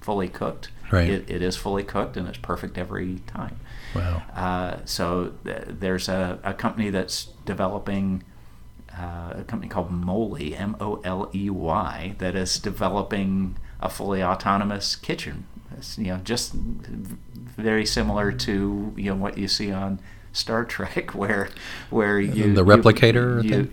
fully 0.01 0.28
cooked. 0.28 0.69
Right. 0.91 1.09
It, 1.09 1.30
it 1.30 1.41
is 1.41 1.57
fully 1.57 1.84
cooked 1.84 2.15
and 2.17 2.28
it's 2.28 2.38
perfect 2.38 2.78
every 2.78 3.19
time. 3.28 3.59
Wow. 3.93 4.23
Uh, 4.34 4.78
so 4.86 5.34
th- 5.43 5.63
there's 5.67 6.07
a, 6.07 6.39
a 6.43 6.53
company 6.53 6.89
that's 6.89 7.25
developing 7.45 8.23
uh, 8.97 9.34
a 9.36 9.43
company 9.43 9.69
called 9.69 9.91
Moley, 9.91 10.55
M 10.55 10.75
O 10.80 11.01
L 11.03 11.30
E 11.36 11.49
Y, 11.49 12.15
that 12.19 12.36
is 12.36 12.57
developing 12.57 13.57
a 13.80 13.89
fully 13.89 14.23
autonomous 14.23 14.95
kitchen. 14.95 15.45
It's, 15.78 15.97
you 15.97 16.05
know, 16.05 16.17
just 16.17 16.53
very 16.53 17.86
similar 17.86 18.32
to 18.32 18.93
you 18.95 19.09
know 19.09 19.15
what 19.15 19.38
you 19.38 19.47
see 19.47 19.71
on 19.71 19.99
Star 20.32 20.65
Trek, 20.73 21.13
where 21.13 21.49
where 21.89 22.19
you 22.19 22.53
the 22.53 22.65
replicator. 22.65 23.43
You, 23.43 23.49
you, 23.49 23.71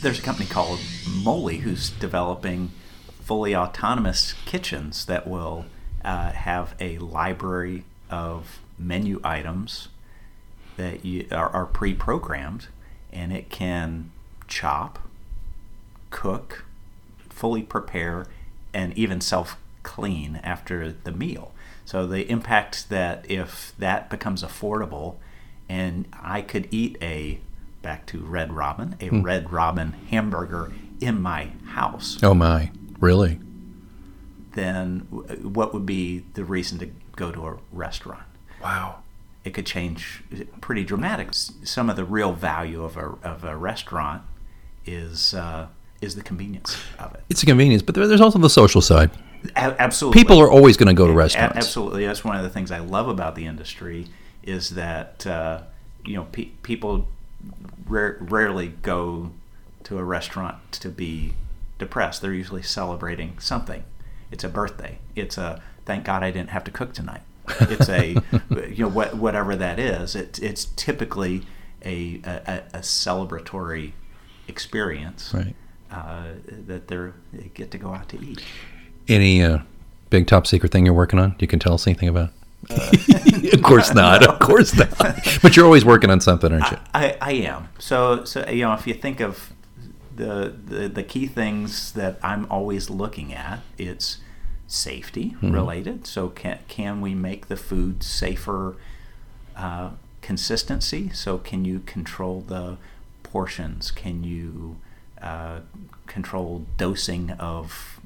there's 0.00 0.18
a 0.18 0.22
company 0.22 0.48
called 0.48 0.80
Moley 1.06 1.58
who's 1.58 1.90
developing 1.90 2.70
fully 3.20 3.54
autonomous 3.54 4.34
kitchens 4.46 5.04
that 5.04 5.26
will 5.26 5.66
uh, 6.04 6.32
have 6.32 6.74
a 6.80 6.96
library 6.98 7.84
of 8.08 8.60
menu 8.78 9.20
items 9.22 9.88
that 10.76 11.04
you, 11.04 11.26
are, 11.30 11.50
are 11.50 11.66
pre-programmed, 11.66 12.68
and 13.12 13.32
it 13.32 13.50
can 13.50 14.10
chop, 14.48 14.98
cook, 16.08 16.64
fully 17.40 17.62
prepare, 17.62 18.26
and 18.74 18.96
even 18.96 19.20
self-clean 19.20 20.38
after 20.44 20.92
the 20.92 21.10
meal. 21.10 21.52
So 21.86 22.06
the 22.06 22.30
impact 22.30 22.90
that 22.90 23.24
if 23.28 23.72
that 23.78 24.10
becomes 24.10 24.44
affordable, 24.44 25.16
and 25.68 26.06
I 26.12 26.42
could 26.42 26.68
eat 26.70 26.98
a 27.00 27.40
back 27.80 28.04
to 28.06 28.18
Red 28.18 28.52
Robin, 28.52 28.94
a 29.00 29.08
hmm. 29.08 29.22
Red 29.22 29.50
Robin 29.50 29.92
hamburger 30.10 30.70
in 31.00 31.22
my 31.22 31.52
house. 31.68 32.18
Oh 32.22 32.34
my, 32.34 32.70
really? 33.00 33.40
Then 34.52 35.00
what 35.42 35.72
would 35.72 35.86
be 35.86 36.24
the 36.34 36.44
reason 36.44 36.78
to 36.80 36.90
go 37.16 37.32
to 37.32 37.46
a 37.46 37.58
restaurant? 37.72 38.24
Wow. 38.62 38.96
It 39.44 39.54
could 39.54 39.64
change 39.64 40.22
pretty 40.60 40.84
dramatic. 40.84 41.30
Some 41.32 41.88
of 41.88 41.96
the 41.96 42.04
real 42.04 42.34
value 42.34 42.84
of 42.84 42.98
a, 42.98 43.14
of 43.24 43.44
a 43.44 43.56
restaurant 43.56 44.22
is 44.84 45.32
uh, 45.32 45.68
is 46.00 46.14
the 46.14 46.22
convenience 46.22 46.76
of 46.98 47.14
it. 47.14 47.22
It's 47.28 47.42
a 47.42 47.46
convenience, 47.46 47.82
but 47.82 47.94
there's 47.94 48.20
also 48.20 48.38
the 48.38 48.50
social 48.50 48.80
side. 48.80 49.10
A- 49.56 49.80
absolutely. 49.80 50.20
People 50.20 50.40
are 50.40 50.50
always 50.50 50.76
going 50.76 50.88
to 50.88 50.94
go 50.94 51.06
to 51.06 51.12
restaurants. 51.12 51.54
A- 51.54 51.58
absolutely. 51.58 52.06
That's 52.06 52.24
one 52.24 52.36
of 52.36 52.42
the 52.42 52.50
things 52.50 52.70
I 52.70 52.78
love 52.78 53.08
about 53.08 53.34
the 53.34 53.46
industry 53.46 54.06
is 54.42 54.70
that 54.70 55.26
uh, 55.26 55.62
you 56.04 56.14
know 56.14 56.26
pe- 56.32 56.50
people 56.62 57.08
rarely 57.86 58.68
go 58.82 59.32
to 59.84 59.98
a 59.98 60.04
restaurant 60.04 60.56
to 60.72 60.88
be 60.88 61.34
depressed. 61.78 62.22
They're 62.22 62.32
usually 62.32 62.62
celebrating 62.62 63.38
something. 63.38 63.84
It's 64.30 64.44
a 64.44 64.48
birthday. 64.48 64.98
It's 65.16 65.36
a 65.36 65.62
thank 65.84 66.04
God 66.04 66.22
I 66.22 66.30
didn't 66.30 66.50
have 66.50 66.64
to 66.64 66.70
cook 66.70 66.92
tonight. 66.92 67.22
It's 67.62 67.88
a 67.88 68.16
you 68.50 68.84
know 68.84 68.88
what, 68.88 69.16
whatever 69.16 69.56
that 69.56 69.78
is. 69.78 70.14
It's 70.14 70.38
it's 70.38 70.66
typically 70.76 71.42
a 71.84 72.20
a, 72.24 72.62
a 72.74 72.78
celebratory 72.78 73.92
experience 74.46 75.32
right. 75.32 75.54
Uh, 75.90 76.24
that 76.66 76.88
they're, 76.88 77.14
they 77.32 77.50
get 77.54 77.70
to 77.72 77.78
go 77.78 77.92
out 77.92 78.08
to 78.10 78.20
eat. 78.22 78.42
Any 79.08 79.42
uh, 79.42 79.58
big 80.10 80.26
top 80.26 80.46
secret 80.46 80.72
thing 80.72 80.84
you're 80.84 80.94
working 80.94 81.18
on? 81.18 81.34
You 81.38 81.46
can 81.46 81.58
tell 81.58 81.74
us 81.74 81.86
anything 81.86 82.08
about? 82.08 82.30
Uh, 82.68 82.90
of 83.52 83.62
course 83.62 83.94
not. 83.94 84.26
Of 84.26 84.38
course 84.40 84.74
not. 84.76 84.88
But 85.42 85.56
you're 85.56 85.64
always 85.64 85.84
working 85.84 86.10
on 86.10 86.20
something, 86.20 86.52
aren't 86.52 86.70
you? 86.70 86.78
I, 86.94 87.16
I, 87.20 87.32
am. 87.32 87.68
So, 87.78 88.24
so 88.24 88.46
you 88.48 88.64
know, 88.64 88.74
if 88.74 88.86
you 88.86 88.94
think 88.94 89.20
of 89.20 89.52
the, 90.14 90.54
the 90.66 90.88
the 90.88 91.02
key 91.02 91.26
things 91.26 91.92
that 91.92 92.18
I'm 92.22 92.46
always 92.50 92.90
looking 92.90 93.32
at, 93.32 93.60
it's 93.78 94.18
safety 94.66 95.30
mm-hmm. 95.30 95.52
related. 95.52 96.06
So, 96.06 96.28
can 96.28 96.58
can 96.68 97.00
we 97.00 97.14
make 97.14 97.48
the 97.48 97.56
food 97.56 98.02
safer? 98.02 98.76
Uh, 99.56 99.90
consistency. 100.20 101.10
So, 101.10 101.38
can 101.38 101.64
you 101.64 101.80
control 101.80 102.40
the 102.40 102.76
portions? 103.22 103.90
Can 103.90 104.22
you 104.22 104.76
uh, 105.22 105.60
control 106.06 106.64
dosing 106.76 107.30
of 107.32 108.00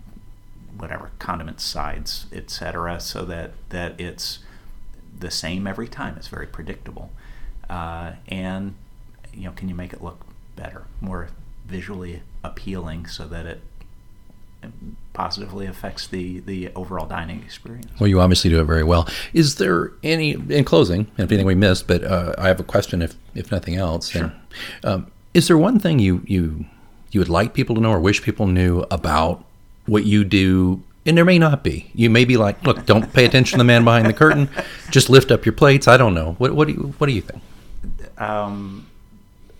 whatever 0.76 1.10
condiments, 1.18 1.64
sides, 1.64 2.26
etc., 2.32 3.00
so 3.00 3.24
that 3.24 3.52
that 3.70 3.98
it's 4.00 4.40
the 5.18 5.30
same 5.30 5.66
every 5.66 5.88
time. 5.88 6.16
It's 6.16 6.28
very 6.28 6.46
predictable, 6.46 7.10
uh, 7.70 8.12
and 8.28 8.74
you 9.32 9.44
know, 9.44 9.52
can 9.52 9.68
you 9.68 9.74
make 9.74 9.92
it 9.92 10.02
look 10.02 10.24
better, 10.56 10.84
more 11.00 11.28
visually 11.66 12.22
appealing, 12.42 13.06
so 13.06 13.26
that 13.28 13.46
it 13.46 13.60
positively 15.12 15.66
affects 15.66 16.06
the 16.06 16.40
the 16.40 16.70
overall 16.74 17.06
dining 17.06 17.42
experience. 17.42 17.88
Well, 17.98 18.08
you 18.08 18.20
obviously 18.20 18.50
do 18.50 18.60
it 18.60 18.64
very 18.64 18.84
well. 18.84 19.08
Is 19.32 19.56
there 19.56 19.92
any 20.02 20.32
in 20.32 20.64
closing? 20.64 21.10
Anything 21.18 21.46
we 21.46 21.54
missed? 21.54 21.86
But 21.86 22.04
uh, 22.04 22.34
I 22.38 22.48
have 22.48 22.60
a 22.60 22.64
question, 22.64 23.02
if 23.02 23.14
if 23.34 23.50
nothing 23.50 23.76
else. 23.76 24.10
Sure. 24.10 24.32
And, 24.82 24.84
um, 24.84 25.12
is 25.32 25.48
there 25.48 25.58
one 25.58 25.78
thing 25.78 25.98
you 25.98 26.22
you 26.26 26.66
you 27.14 27.20
would 27.20 27.28
like 27.28 27.54
people 27.54 27.74
to 27.76 27.80
know 27.80 27.90
or 27.90 28.00
wish 28.00 28.22
people 28.22 28.46
knew 28.46 28.84
about 28.90 29.44
what 29.86 30.04
you 30.04 30.24
do 30.24 30.82
and 31.06 31.16
there 31.16 31.24
may 31.24 31.38
not 31.38 31.62
be. 31.62 31.90
You 31.94 32.08
may 32.08 32.24
be 32.24 32.36
like, 32.36 32.64
look, 32.64 32.86
don't 32.86 33.12
pay 33.12 33.26
attention 33.26 33.58
to 33.58 33.58
the 33.58 33.64
man 33.64 33.84
behind 33.84 34.06
the 34.06 34.14
curtain. 34.14 34.48
Just 34.90 35.10
lift 35.10 35.30
up 35.30 35.44
your 35.44 35.52
plates. 35.52 35.86
I 35.86 35.96
don't 35.96 36.14
know. 36.14 36.32
What, 36.38 36.54
what 36.54 36.66
do 36.66 36.74
you 36.74 36.94
What 36.98 37.08
do 37.08 37.12
you 37.12 37.20
think? 37.20 37.42
Um, 38.16 38.86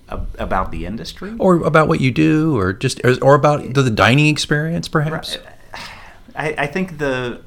about 0.09 0.71
the 0.71 0.87
industry, 0.87 1.35
or 1.39 1.57
about 1.57 1.89
what 1.89 2.01
you 2.01 2.11
do, 2.11 2.57
or 2.57 2.73
just, 2.73 3.01
or 3.05 3.35
about 3.35 3.75
the, 3.75 3.91
dining 3.91 4.29
experience, 4.29 4.89
perhaps. 4.89 5.39
I, 6.37 6.55
I 6.57 6.67
think 6.67 6.99
the 6.99 7.43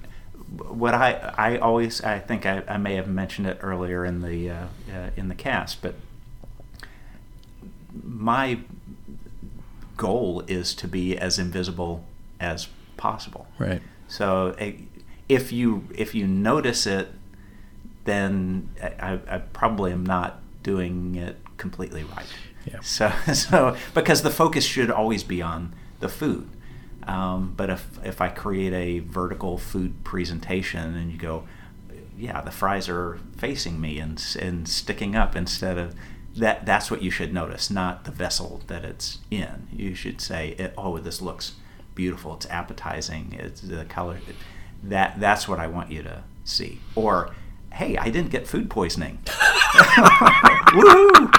what 0.58 0.94
I 0.94 1.34
I 1.38 1.58
always 1.58 2.02
I 2.02 2.20
think 2.20 2.46
I, 2.46 2.64
I 2.68 2.78
may 2.78 2.96
have 2.96 3.08
mentioned 3.08 3.48
it 3.48 3.60
earlier 3.62 4.06
in 4.06 4.22
the 4.22 4.50
uh, 4.50 4.66
uh, 4.94 5.10
in 5.16 5.30
the 5.30 5.36
cast, 5.36 5.82
but 5.82 5.96
my 8.04 8.60
goal 9.98 10.44
is 10.48 10.74
to 10.76 10.88
be 10.88 11.18
as 11.18 11.40
invisible 11.40 12.06
as 12.40 12.68
possible. 12.96 13.48
Right. 13.58 13.82
So 14.08 14.56
if 15.28 15.52
you 15.52 15.88
if 15.94 16.16
you 16.16 16.28
notice 16.28 16.86
it, 16.88 17.10
then 18.06 18.70
I, 18.82 19.20
I 19.28 19.38
probably 19.40 19.92
am 19.92 20.06
not 20.06 20.40
doing 20.64 21.16
it 21.16 21.38
completely 21.58 22.04
right. 22.04 22.26
Yeah. 22.66 22.80
So 22.82 23.12
so 23.34 23.76
because 23.94 24.22
the 24.22 24.32
focus 24.32 24.66
should 24.66 24.92
always 24.92 25.24
be 25.24 25.42
on 25.42 25.74
the 26.00 26.10
food. 26.10 26.50
Um, 27.04 27.54
but 27.56 27.70
if 27.70 28.00
if 28.04 28.22
I 28.22 28.30
create 28.30 28.74
a 28.74 29.00
vertical 29.00 29.58
food 29.58 30.04
presentation 30.04 30.96
and 30.96 31.12
you 31.12 31.18
go, 31.18 31.48
yeah, 32.18 32.42
the 32.42 32.52
fries 32.52 32.90
are 32.90 33.20
facing 33.38 33.80
me 33.80 34.00
and 34.00 34.24
and 34.40 34.68
sticking 34.68 35.16
up 35.16 35.36
instead 35.36 35.78
of 35.78 35.96
that 36.36 36.66
that's 36.66 36.92
what 36.92 37.02
you 37.02 37.10
should 37.12 37.34
notice, 37.34 37.70
not 37.70 38.04
the 38.04 38.12
vessel 38.12 38.62
that 38.68 38.84
it's 38.84 39.20
in. 39.32 39.68
You 39.72 39.96
should 39.96 40.22
say, 40.22 40.72
"Oh, 40.78 40.98
this 41.00 41.22
looks 41.22 41.54
beautiful. 41.96 42.36
It's 42.36 42.46
appetizing. 42.48 43.36
It's 43.40 43.62
the 43.62 43.86
color." 43.86 44.20
That 44.84 45.20
that's 45.20 45.48
what 45.48 45.60
I 45.60 45.68
want 45.68 45.92
you 45.92 46.04
to 46.04 46.24
see. 46.44 46.80
Or, 46.96 47.34
"Hey, 47.74 47.98
I 47.98 48.10
didn't 48.10 48.30
get 48.30 48.48
food 48.48 48.70
poisoning." 48.70 49.20
Woo! 50.76 51.32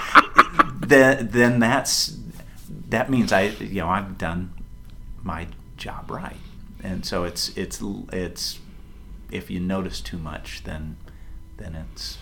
Then 0.80 1.28
then 1.28 1.60
that's 1.60 2.18
that 2.88 3.10
means 3.10 3.32
I 3.32 3.42
you 3.42 3.82
know 3.82 3.88
I've 3.88 4.18
done 4.18 4.52
my 5.22 5.46
job 5.76 6.10
right. 6.10 6.36
And 6.82 7.04
so 7.04 7.24
it's 7.24 7.56
it's 7.56 7.82
it's 8.12 8.58
if 9.30 9.50
you 9.50 9.60
notice 9.60 10.00
too 10.00 10.18
much, 10.18 10.64
then 10.64 10.96
then 11.58 11.74
it's 11.74 12.18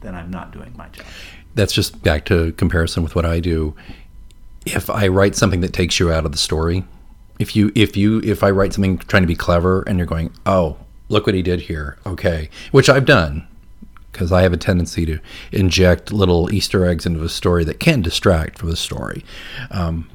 then 0.00 0.14
I'm 0.14 0.30
not 0.30 0.52
doing 0.52 0.74
my 0.76 0.88
job. 0.88 1.06
That's 1.54 1.72
just 1.72 2.02
back 2.02 2.24
to 2.26 2.52
comparison 2.52 3.02
with 3.02 3.14
what 3.14 3.24
I 3.24 3.40
do. 3.40 3.74
If 4.66 4.90
I 4.90 5.08
write 5.08 5.34
something 5.34 5.60
that 5.62 5.72
takes 5.72 5.98
you 5.98 6.12
out 6.12 6.24
of 6.24 6.32
the 6.32 6.38
story, 6.38 6.84
if 7.38 7.56
you 7.56 7.72
if 7.74 7.96
you 7.96 8.20
if 8.20 8.42
I 8.42 8.50
write 8.50 8.72
something 8.74 8.98
trying 8.98 9.22
to 9.22 9.28
be 9.28 9.34
clever 9.34 9.82
and 9.82 9.98
you're 9.98 10.06
going, 10.06 10.32
"Oh, 10.46 10.76
look 11.08 11.26
what 11.26 11.34
he 11.34 11.42
did 11.42 11.62
here." 11.62 11.96
Okay. 12.04 12.50
Which 12.70 12.88
I've 12.88 13.06
done 13.06 13.46
because 14.12 14.32
I 14.32 14.42
have 14.42 14.52
a 14.52 14.56
tendency 14.56 15.06
to 15.06 15.20
inject 15.52 16.12
little 16.12 16.52
Easter 16.52 16.84
eggs 16.84 17.06
into 17.06 17.22
a 17.22 17.28
story 17.28 17.62
that 17.64 17.78
can 17.78 18.02
distract 18.02 18.58
from 18.58 18.70
the 18.70 18.76
story. 18.76 19.24
Um, 19.70 20.10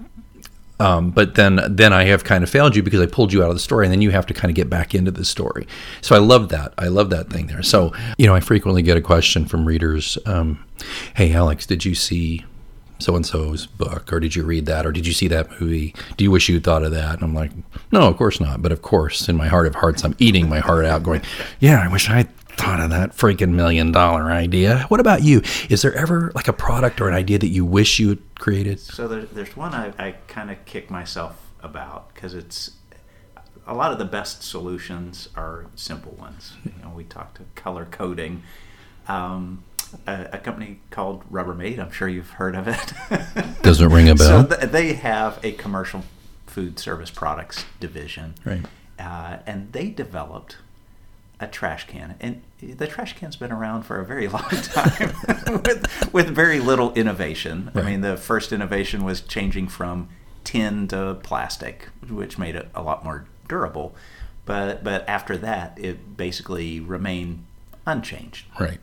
um, 0.84 1.12
but 1.12 1.36
then 1.36 1.62
then 1.70 1.94
I 1.94 2.04
have 2.04 2.26
kind 2.26 2.44
of 2.44 2.50
failed 2.50 2.76
you 2.76 2.84
because 2.84 3.00
I 3.00 3.06
pulled 3.06 3.32
you 3.32 3.42
out 3.42 3.50
of 3.50 3.56
the 3.56 3.62
story, 3.62 3.86
and 3.86 3.94
then 3.94 4.02
you 4.02 4.12
have 4.12 4.26
to 4.26 4.34
kind 4.34 4.52
of 4.52 4.56
get 4.56 4.70
back 4.70 4.94
into 4.94 5.12
the 5.12 5.24
story. 5.24 5.66
So 6.02 6.14
I 6.14 6.20
love 6.20 6.50
that. 6.50 6.74
I 6.78 6.90
love 6.90 7.10
that 7.12 7.30
thing 7.30 7.48
there. 7.48 7.64
So 7.64 7.94
you 8.18 8.28
know, 8.28 8.36
I 8.36 8.42
frequently 8.42 8.82
get 8.82 8.98
a 8.98 9.02
question 9.02 9.46
from 9.46 9.66
readers. 9.66 10.18
Um, 10.26 10.64
hey, 11.16 11.32
Alex, 11.34 11.66
did 11.66 11.86
you 11.86 11.96
see 11.96 12.46
so 13.00 13.16
and 13.16 13.26
so's 13.26 13.66
book, 13.66 14.12
or 14.12 14.20
did 14.20 14.36
you 14.36 14.44
read 14.44 14.66
that, 14.66 14.86
or 14.86 14.92
did 14.92 15.08
you 15.08 15.14
see 15.14 15.30
that 15.30 15.50
movie? 15.62 15.96
Do 16.18 16.26
you 16.26 16.32
wish 16.32 16.50
you 16.50 16.60
thought 16.60 16.84
of 16.84 16.92
that? 16.92 17.16
And 17.16 17.24
I'm 17.24 17.34
like, 17.34 17.52
no, 17.94 18.10
of 18.10 18.18
course 18.18 18.42
not. 18.42 18.62
But 18.62 18.74
of 18.74 18.82
course, 18.82 19.30
in 19.30 19.38
my 19.38 19.48
heart 19.48 19.68
of 19.68 19.76
hearts, 19.76 20.04
I'm 20.04 20.16
eating 20.20 20.50
my 20.50 20.60
heart 20.60 20.86
out, 20.86 21.04
going, 21.04 21.22
yeah, 21.60 21.82
I 21.82 21.88
wish 21.88 22.10
I 22.10 22.28
thought 22.58 22.80
of 22.80 22.90
that 22.92 23.12
freaking 23.12 23.54
million 23.54 23.92
dollar 23.92 24.32
idea. 24.32 24.86
What 24.90 25.00
about 25.00 25.24
you? 25.24 25.42
Is 25.70 25.82
there 25.82 25.94
ever 25.94 26.32
like 26.36 26.48
a 26.48 26.54
product 26.54 27.02
or 27.02 27.08
an 27.08 27.16
idea 27.16 27.40
that 27.40 27.48
you 27.48 27.66
wish 27.66 28.00
you 28.00 28.10
had 28.10 28.36
created? 28.40 28.80
So 28.80 29.08
there, 29.08 29.22
there's 29.22 29.56
one 29.56 29.74
I, 29.74 29.94
I 29.98 30.12
kind 30.28 30.52
of 30.52 30.64
kick 30.66 30.90
myself 30.90 31.50
about 31.62 32.14
because 32.14 32.34
it's 32.34 32.72
a 33.66 33.74
lot 33.74 33.92
of 33.92 33.98
the 33.98 34.06
best 34.06 34.44
solutions 34.44 35.30
are 35.36 35.68
simple 35.76 36.14
ones. 36.14 36.54
You 36.66 36.74
know, 36.84 36.90
we 36.96 37.04
talked 37.04 37.38
to 37.38 37.44
color 37.56 37.86
coding. 37.90 38.44
Um, 39.08 39.64
a, 40.08 40.30
a, 40.34 40.38
company 40.40 40.80
called 40.90 41.30
Rubbermaid. 41.32 41.78
I'm 41.78 41.92
sure 41.92 42.08
you've 42.08 42.32
heard 42.32 42.56
of 42.56 42.68
it. 42.68 42.94
Doesn't 43.62 43.90
ring 43.90 44.10
a 44.10 44.16
bell. 44.16 44.48
So 44.48 44.56
th- 44.56 44.72
they 44.72 44.94
have 44.94 45.40
a 45.44 45.52
commercial 45.52 46.04
food 46.48 46.80
service 46.80 47.12
products 47.12 47.66
division, 47.80 48.36
right? 48.46 48.66
Uh, 48.98 49.38
and 49.46 49.72
they 49.74 49.90
developed 49.90 50.58
a 51.44 51.48
trash 51.48 51.88
can, 51.88 52.16
and 52.20 52.42
the 52.60 52.88
trash 52.88 53.16
can's 53.16 53.36
been 53.36 53.52
around 53.52 53.84
for 53.84 54.00
a 54.00 54.06
very 54.06 54.28
long 54.38 54.50
time 54.50 55.14
with, 55.64 56.14
with 56.14 56.30
very 56.30 56.60
little 56.60 56.94
innovation. 56.94 57.72
Right. 57.74 57.86
I 57.86 57.90
mean, 57.90 58.02
the 58.02 58.18
first 58.18 58.52
innovation 58.52 59.04
was 59.04 59.22
changing 59.22 59.68
from 59.68 60.10
tin 60.44 60.88
to 60.90 61.18
plastic, 61.24 61.90
which 62.10 62.38
made 62.38 62.56
it 62.56 62.70
a 62.74 62.82
lot 62.82 63.04
more 63.04 63.26
durable. 63.48 63.96
But 64.46 64.84
but 64.84 65.08
after 65.08 65.38
that, 65.38 65.78
it 65.80 66.18
basically 66.18 66.80
remained 66.80 67.46
unchanged. 67.86 68.46
Right. 68.60 68.80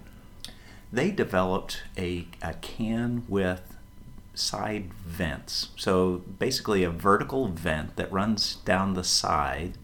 They 0.93 1.11
developed 1.11 1.83
a, 1.97 2.27
a 2.43 2.55
can 2.55 3.25
with 3.29 3.77
side 4.35 4.93
vents. 5.07 5.69
So 5.77 6.23
basically, 6.39 6.83
a 6.83 6.91
vertical 6.91 7.49
vent 7.49 7.97
that 7.97 8.11
runs 8.11 8.57
down 8.57 8.95
the 8.95 9.05
side 9.05 9.77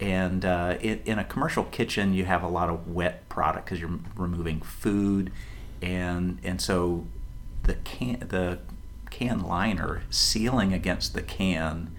and 0.00 0.44
uh, 0.44 0.76
it, 0.80 1.02
in 1.06 1.18
a 1.18 1.24
commercial 1.24 1.64
kitchen, 1.64 2.12
you 2.12 2.24
have 2.24 2.42
a 2.42 2.48
lot 2.48 2.68
of 2.68 2.88
wet 2.88 3.28
product 3.28 3.66
because 3.66 3.80
you're 3.80 3.98
removing 4.16 4.60
food, 4.60 5.32
and 5.80 6.38
and 6.44 6.60
so 6.60 7.06
the 7.62 7.74
can 7.74 8.20
the 8.28 8.58
can 9.10 9.42
liner 9.42 10.02
sealing 10.10 10.72
against 10.72 11.14
the 11.14 11.22
can 11.22 11.90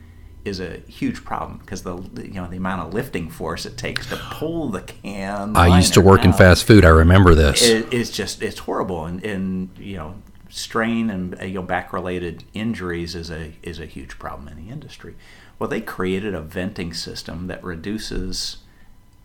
is 0.45 0.59
a 0.59 0.77
huge 0.87 1.23
problem 1.23 1.57
because 1.57 1.83
the 1.83 1.97
you 2.15 2.33
know 2.33 2.47
the 2.47 2.57
amount 2.57 2.87
of 2.87 2.93
lifting 2.93 3.29
force 3.29 3.65
it 3.65 3.77
takes 3.77 4.07
to 4.07 4.15
pull 4.31 4.69
the 4.69 4.81
can. 4.81 5.55
I 5.55 5.75
used 5.75 5.93
to 5.95 6.01
work 6.01 6.19
out, 6.19 6.25
in 6.27 6.33
fast 6.33 6.65
food. 6.65 6.85
I 6.85 6.89
remember 6.89 7.33
this. 7.35 7.67
It, 7.67 7.91
it's 7.91 8.11
just 8.11 8.41
it's 8.41 8.59
horrible, 8.59 9.05
and, 9.05 9.23
and 9.23 9.69
you 9.77 9.97
know 9.97 10.15
strain 10.49 11.09
and 11.09 11.37
you 11.41 11.55
know 11.55 11.61
back 11.61 11.91
related 11.91 12.43
injuries 12.53 13.15
is 13.15 13.29
a 13.29 13.53
is 13.61 13.79
a 13.79 13.85
huge 13.85 14.17
problem 14.19 14.47
in 14.47 14.55
the 14.55 14.71
industry. 14.71 15.15
Well, 15.59 15.69
they 15.69 15.81
created 15.81 16.35
a 16.35 16.41
venting 16.41 16.93
system 16.93 17.47
that 17.47 17.63
reduces, 17.63 18.57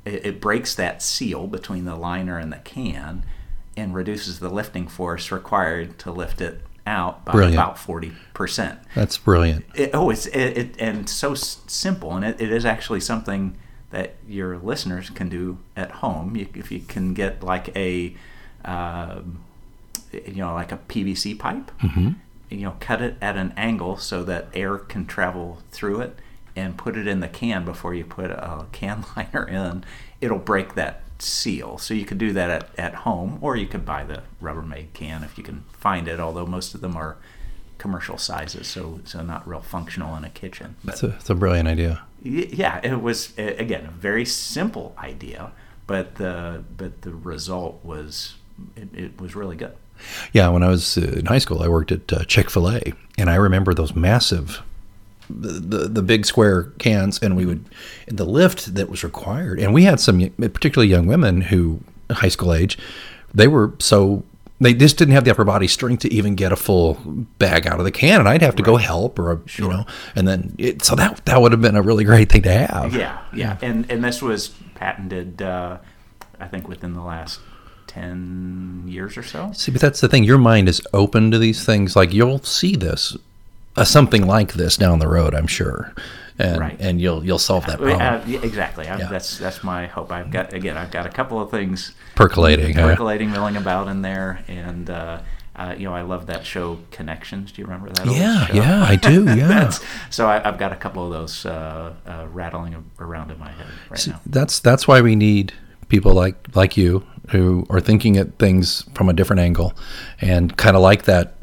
it, 0.05 0.26
it 0.26 0.41
breaks 0.41 0.74
that 0.74 1.03
seal 1.03 1.47
between 1.47 1.85
the 1.85 1.97
liner 1.97 2.39
and 2.39 2.53
the 2.53 2.59
can 2.59 3.24
and 3.76 3.95
reduces 3.95 4.39
the 4.39 4.49
lifting 4.49 4.89
force 4.89 5.30
required 5.30 5.99
to 6.01 6.11
lift 6.11 6.41
it 6.41 6.62
out 6.87 7.24
by 7.24 7.33
brilliant. 7.33 7.55
about 7.55 7.76
40%. 7.76 8.78
That's 8.95 9.16
brilliant. 9.16 9.64
It, 9.74 9.91
oh, 9.95 10.11
it's 10.11 10.26
it, 10.26 10.59
it, 10.59 10.76
and 10.78 11.09
so 11.09 11.35
simple 11.35 12.16
and 12.16 12.24
it, 12.24 12.41
it 12.41 12.53
is 12.53 12.64
actually 12.64 13.01
something 13.01 13.57
that 13.91 14.14
your 14.26 14.57
listeners 14.59 15.11
can 15.11 15.28
do 15.28 15.59
at 15.76 15.91
home. 15.91 16.35
You, 16.35 16.49
if 16.55 16.72
you 16.72 16.80
can 16.80 17.14
get 17.14 17.43
like 17.43 17.74
a 17.76 18.16
uh, 18.64 19.20
you 20.12 20.37
know 20.37 20.55
like 20.55 20.72
a 20.72 20.78
PVC 20.89 21.39
pipe 21.39 21.70
mm-hmm 21.80 22.12
you 22.53 22.64
know 22.64 22.76
cut 22.80 23.03
it 23.03 23.16
at 23.20 23.36
an 23.36 23.53
angle 23.57 23.96
so 23.96 24.22
that 24.24 24.48
air 24.55 24.78
can 24.78 25.07
travel 25.07 25.59
through 25.70 26.00
it 26.00 26.18
and 26.55 26.76
put 26.76 26.96
it 26.96 27.07
in 27.07 27.20
the 27.20 27.28
can 27.28 27.64
before 27.64 27.94
you 27.94 28.05
put 28.05 28.30
a 28.30 28.66
can 28.72 29.05
liner 29.16 29.46
in. 29.48 29.84
It'll 30.20 30.38
break 30.38 30.74
that 30.74 31.03
seal. 31.18 31.78
So 31.78 31.94
you 31.94 32.05
could 32.05 32.18
do 32.18 32.32
that 32.32 32.50
at, 32.50 32.70
at 32.78 32.94
home 32.96 33.38
or 33.40 33.57
you 33.57 33.66
could 33.66 33.84
buy 33.84 34.05
the 34.05 34.22
rubbermaid 34.42 34.92
can 34.92 35.22
if 35.22 35.38
you 35.38 35.44
can 35.44 35.64
find 35.72 36.09
it 36.09 36.18
although 36.18 36.46
most 36.46 36.74
of 36.74 36.80
them 36.80 36.96
are 36.96 37.16
commercial 37.78 38.16
sizes 38.16 38.68
so 38.68 39.00
so 39.05 39.22
not 39.22 39.46
real 39.46 39.61
functional 39.61 40.16
in 40.16 40.24
a 40.24 40.30
kitchen. 40.30 40.76
But, 40.84 40.92
that's, 40.92 41.03
a, 41.03 41.07
that's 41.09 41.30
a 41.30 41.34
brilliant 41.34 41.68
idea. 41.68 42.03
Yeah 42.22 42.80
it 42.82 43.00
was 43.00 43.36
again 43.38 43.86
a 43.86 43.90
very 43.90 44.24
simple 44.24 44.94
idea 44.98 45.53
but 45.86 46.16
the 46.16 46.64
but 46.76 47.03
the 47.03 47.12
result 47.12 47.84
was 47.84 48.34
it, 48.76 48.88
it 48.92 49.20
was 49.20 49.34
really 49.34 49.57
good 49.57 49.74
yeah, 50.32 50.48
when 50.48 50.62
I 50.62 50.68
was 50.68 50.96
in 50.96 51.26
high 51.26 51.38
school, 51.38 51.62
I 51.62 51.68
worked 51.68 51.92
at 51.92 52.12
uh, 52.12 52.24
Chick 52.24 52.50
Fil 52.50 52.70
A, 52.70 52.92
and 53.18 53.30
I 53.30 53.36
remember 53.36 53.74
those 53.74 53.94
massive, 53.94 54.62
the, 55.28 55.53
the, 55.53 55.88
the 55.88 56.03
big 56.03 56.26
square 56.26 56.64
cans, 56.78 57.18
and 57.22 57.36
we 57.36 57.46
would 57.46 57.64
the 58.07 58.24
lift 58.24 58.74
that 58.74 58.88
was 58.88 59.05
required, 59.05 59.59
and 59.59 59.74
we 59.74 59.84
had 59.84 60.00
some 60.00 60.30
particularly 60.38 60.88
young 60.88 61.07
women 61.07 61.42
who 61.42 61.80
high 62.11 62.28
school 62.28 62.53
age, 62.53 62.78
they 63.34 63.48
were 63.48 63.72
so 63.78 64.24
they 64.61 64.74
just 64.74 64.96
didn't 64.96 65.14
have 65.14 65.24
the 65.24 65.30
upper 65.30 65.44
body 65.44 65.66
strength 65.66 66.03
to 66.03 66.12
even 66.12 66.36
get 66.36 66.53
a 66.53 66.57
full 66.57 66.94
bag 67.38 67.66
out 67.66 67.78
of 67.78 67.84
the 67.84 67.90
can, 67.90 68.20
and 68.20 68.28
I'd 68.28 68.42
have 68.42 68.55
to 68.57 68.62
right. 68.62 68.72
go 68.72 68.76
help, 68.76 69.18
or 69.18 69.40
sure. 69.46 69.66
you 69.66 69.76
know, 69.76 69.86
and 70.14 70.28
then 70.28 70.55
it, 70.59 70.84
so 70.84 70.94
that 70.94 71.24
that 71.26 71.40
would 71.40 71.53
have 71.53 71.61
been 71.61 71.76
a 71.76 71.82
really 71.82 72.05
great 72.05 72.30
thing 72.30 72.42
to 72.42 72.53
have. 72.53 72.94
Yeah, 72.94 73.22
yeah, 73.34 73.59
and 73.61 73.90
and 73.90 74.05
this 74.05 74.22
was 74.22 74.48
patented, 74.74 75.42
uh, 75.42 75.78
I 76.38 76.46
think, 76.46 76.68
within 76.68 76.94
the 76.94 77.03
last 77.03 77.40
10 77.93 78.84
years 78.86 79.16
or 79.16 79.22
so. 79.22 79.53
See, 79.53 79.70
but 79.70 79.80
that's 79.80 80.01
the 80.01 80.09
thing. 80.09 80.24
Your 80.24 80.38
mind 80.38 80.68
is 80.68 80.80
open 80.95 81.30
to 81.30 81.38
these 81.38 81.64
things. 81.64 81.95
Like 81.95 82.12
you'll 82.12 82.43
see 82.43 82.74
this, 82.74 83.16
uh, 83.76 83.84
something 83.84 84.26
like 84.26 84.55
this 84.55 84.76
down 84.76 84.99
the 84.99 85.09
road, 85.09 85.34
I'm 85.34 85.47
sure. 85.47 85.93
And, 86.38 86.61
right. 86.61 86.76
and 86.80 87.01
you'll 87.01 87.24
you'll 87.24 87.38
solve 87.38 87.66
that 87.66 87.78
problem. 87.78 88.01
Uh, 88.01 88.38
exactly. 88.43 88.86
Yeah. 88.86 89.09
That's 89.11 89.38
that's 89.38 89.62
my 89.62 89.86
hope. 89.86 90.11
I've 90.11 90.30
got 90.30 90.55
again. 90.55 90.78
I've 90.78 90.90
got 90.90 91.05
a 91.05 91.11
couple 91.11 91.40
of 91.40 91.51
things 91.51 91.93
percolating, 92.14 92.74
percolating, 92.74 93.28
huh? 93.28 93.34
milling 93.34 93.57
about 93.57 93.88
in 93.88 94.01
there, 94.01 94.43
and 94.49 94.88
uh, 94.88 95.20
uh, 95.55 95.74
you 95.76 95.84
know, 95.84 95.95
I 95.95 96.01
love 96.01 96.26
that 96.26 96.47
show 96.47 96.78
Connections. 96.90 97.53
Do 97.53 97.61
you 97.61 97.66
remember 97.66 97.90
that? 97.93 98.07
Yeah, 98.07 98.49
yeah, 98.53 98.82
I 98.82 98.97
do. 98.97 99.24
Yeah. 99.36 99.70
so 100.09 100.26
I, 100.26 100.40
have 100.40 100.59
got 100.59 100.72
a 100.72 100.76
couple 100.76 101.05
of 101.05 101.12
those 101.12 101.45
uh, 101.45 101.93
uh, 102.07 102.26
rattling 102.30 102.90
around 102.99 103.30
in 103.30 103.38
my 103.38 103.51
head 103.51 103.66
right 103.90 104.01
See, 104.01 104.11
now. 104.11 104.20
That's 104.24 104.59
that's 104.59 104.88
why 104.88 105.03
we 105.03 105.14
need 105.14 105.53
people 105.88 106.14
like 106.14 106.57
like 106.57 106.78
you 106.78 107.05
who 107.31 107.66
are 107.70 107.81
thinking 107.81 108.16
at 108.16 108.39
things 108.39 108.85
from 108.95 109.09
a 109.09 109.12
different 109.12 109.41
angle 109.41 109.73
and 110.20 110.57
kind 110.57 110.77
of 110.77 110.83
like 110.83 111.05
that 111.05 111.35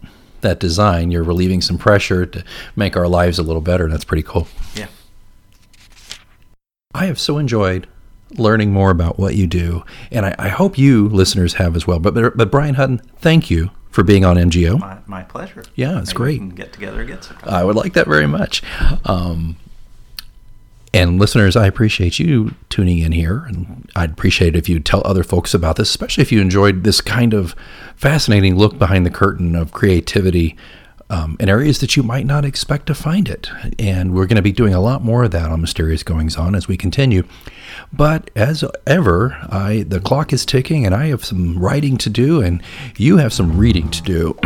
that 0.41 0.59
design. 0.59 1.11
You're 1.11 1.23
relieving 1.23 1.61
some 1.61 1.77
pressure 1.77 2.25
to 2.25 2.43
make 2.75 2.95
our 2.95 3.07
lives 3.07 3.39
a 3.39 3.43
little 3.43 3.61
better 3.61 3.83
and 3.85 3.93
that's 3.93 4.05
pretty 4.05 4.23
cool. 4.23 4.47
Yeah. 4.75 4.87
I 6.93 7.05
have 7.05 7.19
so 7.19 7.37
enjoyed 7.37 7.87
learning 8.37 8.71
more 8.71 8.91
about 8.91 9.17
what 9.17 9.33
you 9.35 9.47
do 9.47 9.83
and 10.11 10.23
i, 10.23 10.35
I 10.37 10.49
hope 10.49 10.77
you 10.77 11.09
listeners 11.09 11.55
have 11.55 11.75
as 11.75 11.87
well. 11.87 11.97
But, 11.97 12.13
but 12.13 12.37
but 12.37 12.51
brian 12.51 12.75
hutton 12.75 12.99
thank 13.17 13.49
you 13.49 13.71
for 13.89 14.03
being 14.03 14.23
on 14.23 14.35
mgo 14.37 14.79
my, 14.79 14.99
my 15.07 15.23
pleasure. 15.23 15.63
Yeah 15.73 15.99
it's 15.99 16.13
Maybe 16.13 16.37
great. 16.37 16.55
get 16.55 16.71
together 16.71 17.01
again 17.01 17.23
sometime. 17.23 17.49
i 17.51 17.63
would 17.63 17.75
like 17.75 17.93
that 17.93 18.05
very 18.07 18.27
much. 18.27 18.61
Um, 19.05 19.55
And 20.93 21.19
listeners, 21.19 21.55
I 21.55 21.67
appreciate 21.67 22.17
you 22.17 22.55
tuning 22.69 22.99
in 22.99 23.11
here. 23.11 23.43
And 23.47 23.89
I'd 23.95 24.11
appreciate 24.11 24.55
it 24.55 24.57
if 24.59 24.67
you'd 24.67 24.85
tell 24.85 25.01
other 25.05 25.23
folks 25.23 25.53
about 25.53 25.75
this, 25.75 25.89
especially 25.89 26.23
if 26.23 26.31
you 26.31 26.41
enjoyed 26.41 26.83
this 26.83 27.01
kind 27.01 27.33
of 27.33 27.55
fascinating 27.95 28.55
look 28.55 28.77
behind 28.79 29.05
the 29.05 29.11
curtain 29.11 29.55
of 29.55 29.71
creativity 29.71 30.57
um, 31.11 31.37
in 31.39 31.49
areas 31.49 31.79
that 31.79 31.95
you 31.95 32.03
might 32.03 32.25
not 32.25 32.45
expect 32.45 32.85
to 32.87 32.95
find 32.95 33.29
it. 33.29 33.49
And 33.79 34.13
we're 34.13 34.27
going 34.27 34.35
to 34.35 34.41
be 34.41 34.51
doing 34.51 34.73
a 34.73 34.81
lot 34.81 35.03
more 35.03 35.23
of 35.23 35.31
that 35.31 35.49
on 35.49 35.61
Mysterious 35.61 36.03
Goings 36.03 36.37
On 36.37 36.53
as 36.55 36.67
we 36.67 36.77
continue. 36.77 37.23
But 37.91 38.29
as 38.35 38.63
ever, 38.85 39.37
I 39.49 39.85
the 39.87 39.99
clock 39.99 40.33
is 40.33 40.45
ticking, 40.45 40.85
and 40.85 40.93
I 40.93 41.07
have 41.07 41.25
some 41.25 41.57
writing 41.57 41.97
to 41.97 42.09
do, 42.09 42.41
and 42.41 42.61
you 42.97 43.17
have 43.17 43.33
some 43.33 43.57
reading 43.57 43.89
to 43.89 44.03
do. 44.03 44.37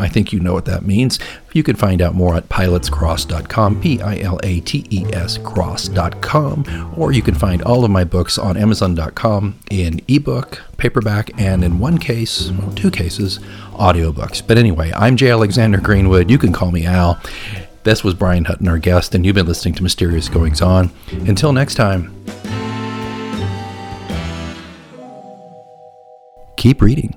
I 0.00 0.08
think 0.08 0.32
you 0.32 0.40
know 0.40 0.52
what 0.52 0.66
that 0.66 0.84
means. 0.84 1.18
You 1.56 1.62
can 1.62 1.74
find 1.74 2.02
out 2.02 2.14
more 2.14 2.36
at 2.36 2.50
pilatescross.com, 2.50 3.80
P 3.80 4.02
I 4.02 4.18
L 4.18 4.38
A 4.42 4.60
T 4.60 4.84
E 4.90 5.06
S 5.14 5.38
cross.com, 5.38 6.92
or 6.98 7.12
you 7.12 7.22
can 7.22 7.34
find 7.34 7.62
all 7.62 7.82
of 7.82 7.90
my 7.90 8.04
books 8.04 8.36
on 8.36 8.58
Amazon.com 8.58 9.58
in 9.70 10.02
ebook, 10.06 10.62
paperback, 10.76 11.30
and 11.40 11.64
in 11.64 11.78
one 11.78 11.96
case, 11.96 12.50
well, 12.50 12.70
two 12.72 12.90
cases, 12.90 13.38
audiobooks. 13.72 14.46
But 14.46 14.58
anyway, 14.58 14.92
I'm 14.94 15.16
J. 15.16 15.30
Alexander 15.30 15.80
Greenwood. 15.80 16.30
You 16.30 16.36
can 16.36 16.52
call 16.52 16.72
me 16.72 16.84
Al. 16.84 17.18
This 17.84 18.04
was 18.04 18.12
Brian 18.12 18.44
Hutton, 18.44 18.68
our 18.68 18.76
guest, 18.76 19.14
and 19.14 19.24
you've 19.24 19.36
been 19.36 19.46
listening 19.46 19.72
to 19.76 19.82
Mysterious 19.82 20.28
Goings 20.28 20.60
On. 20.60 20.90
Until 21.10 21.54
next 21.54 21.76
time, 21.76 22.14
keep 26.58 26.82
reading. 26.82 27.16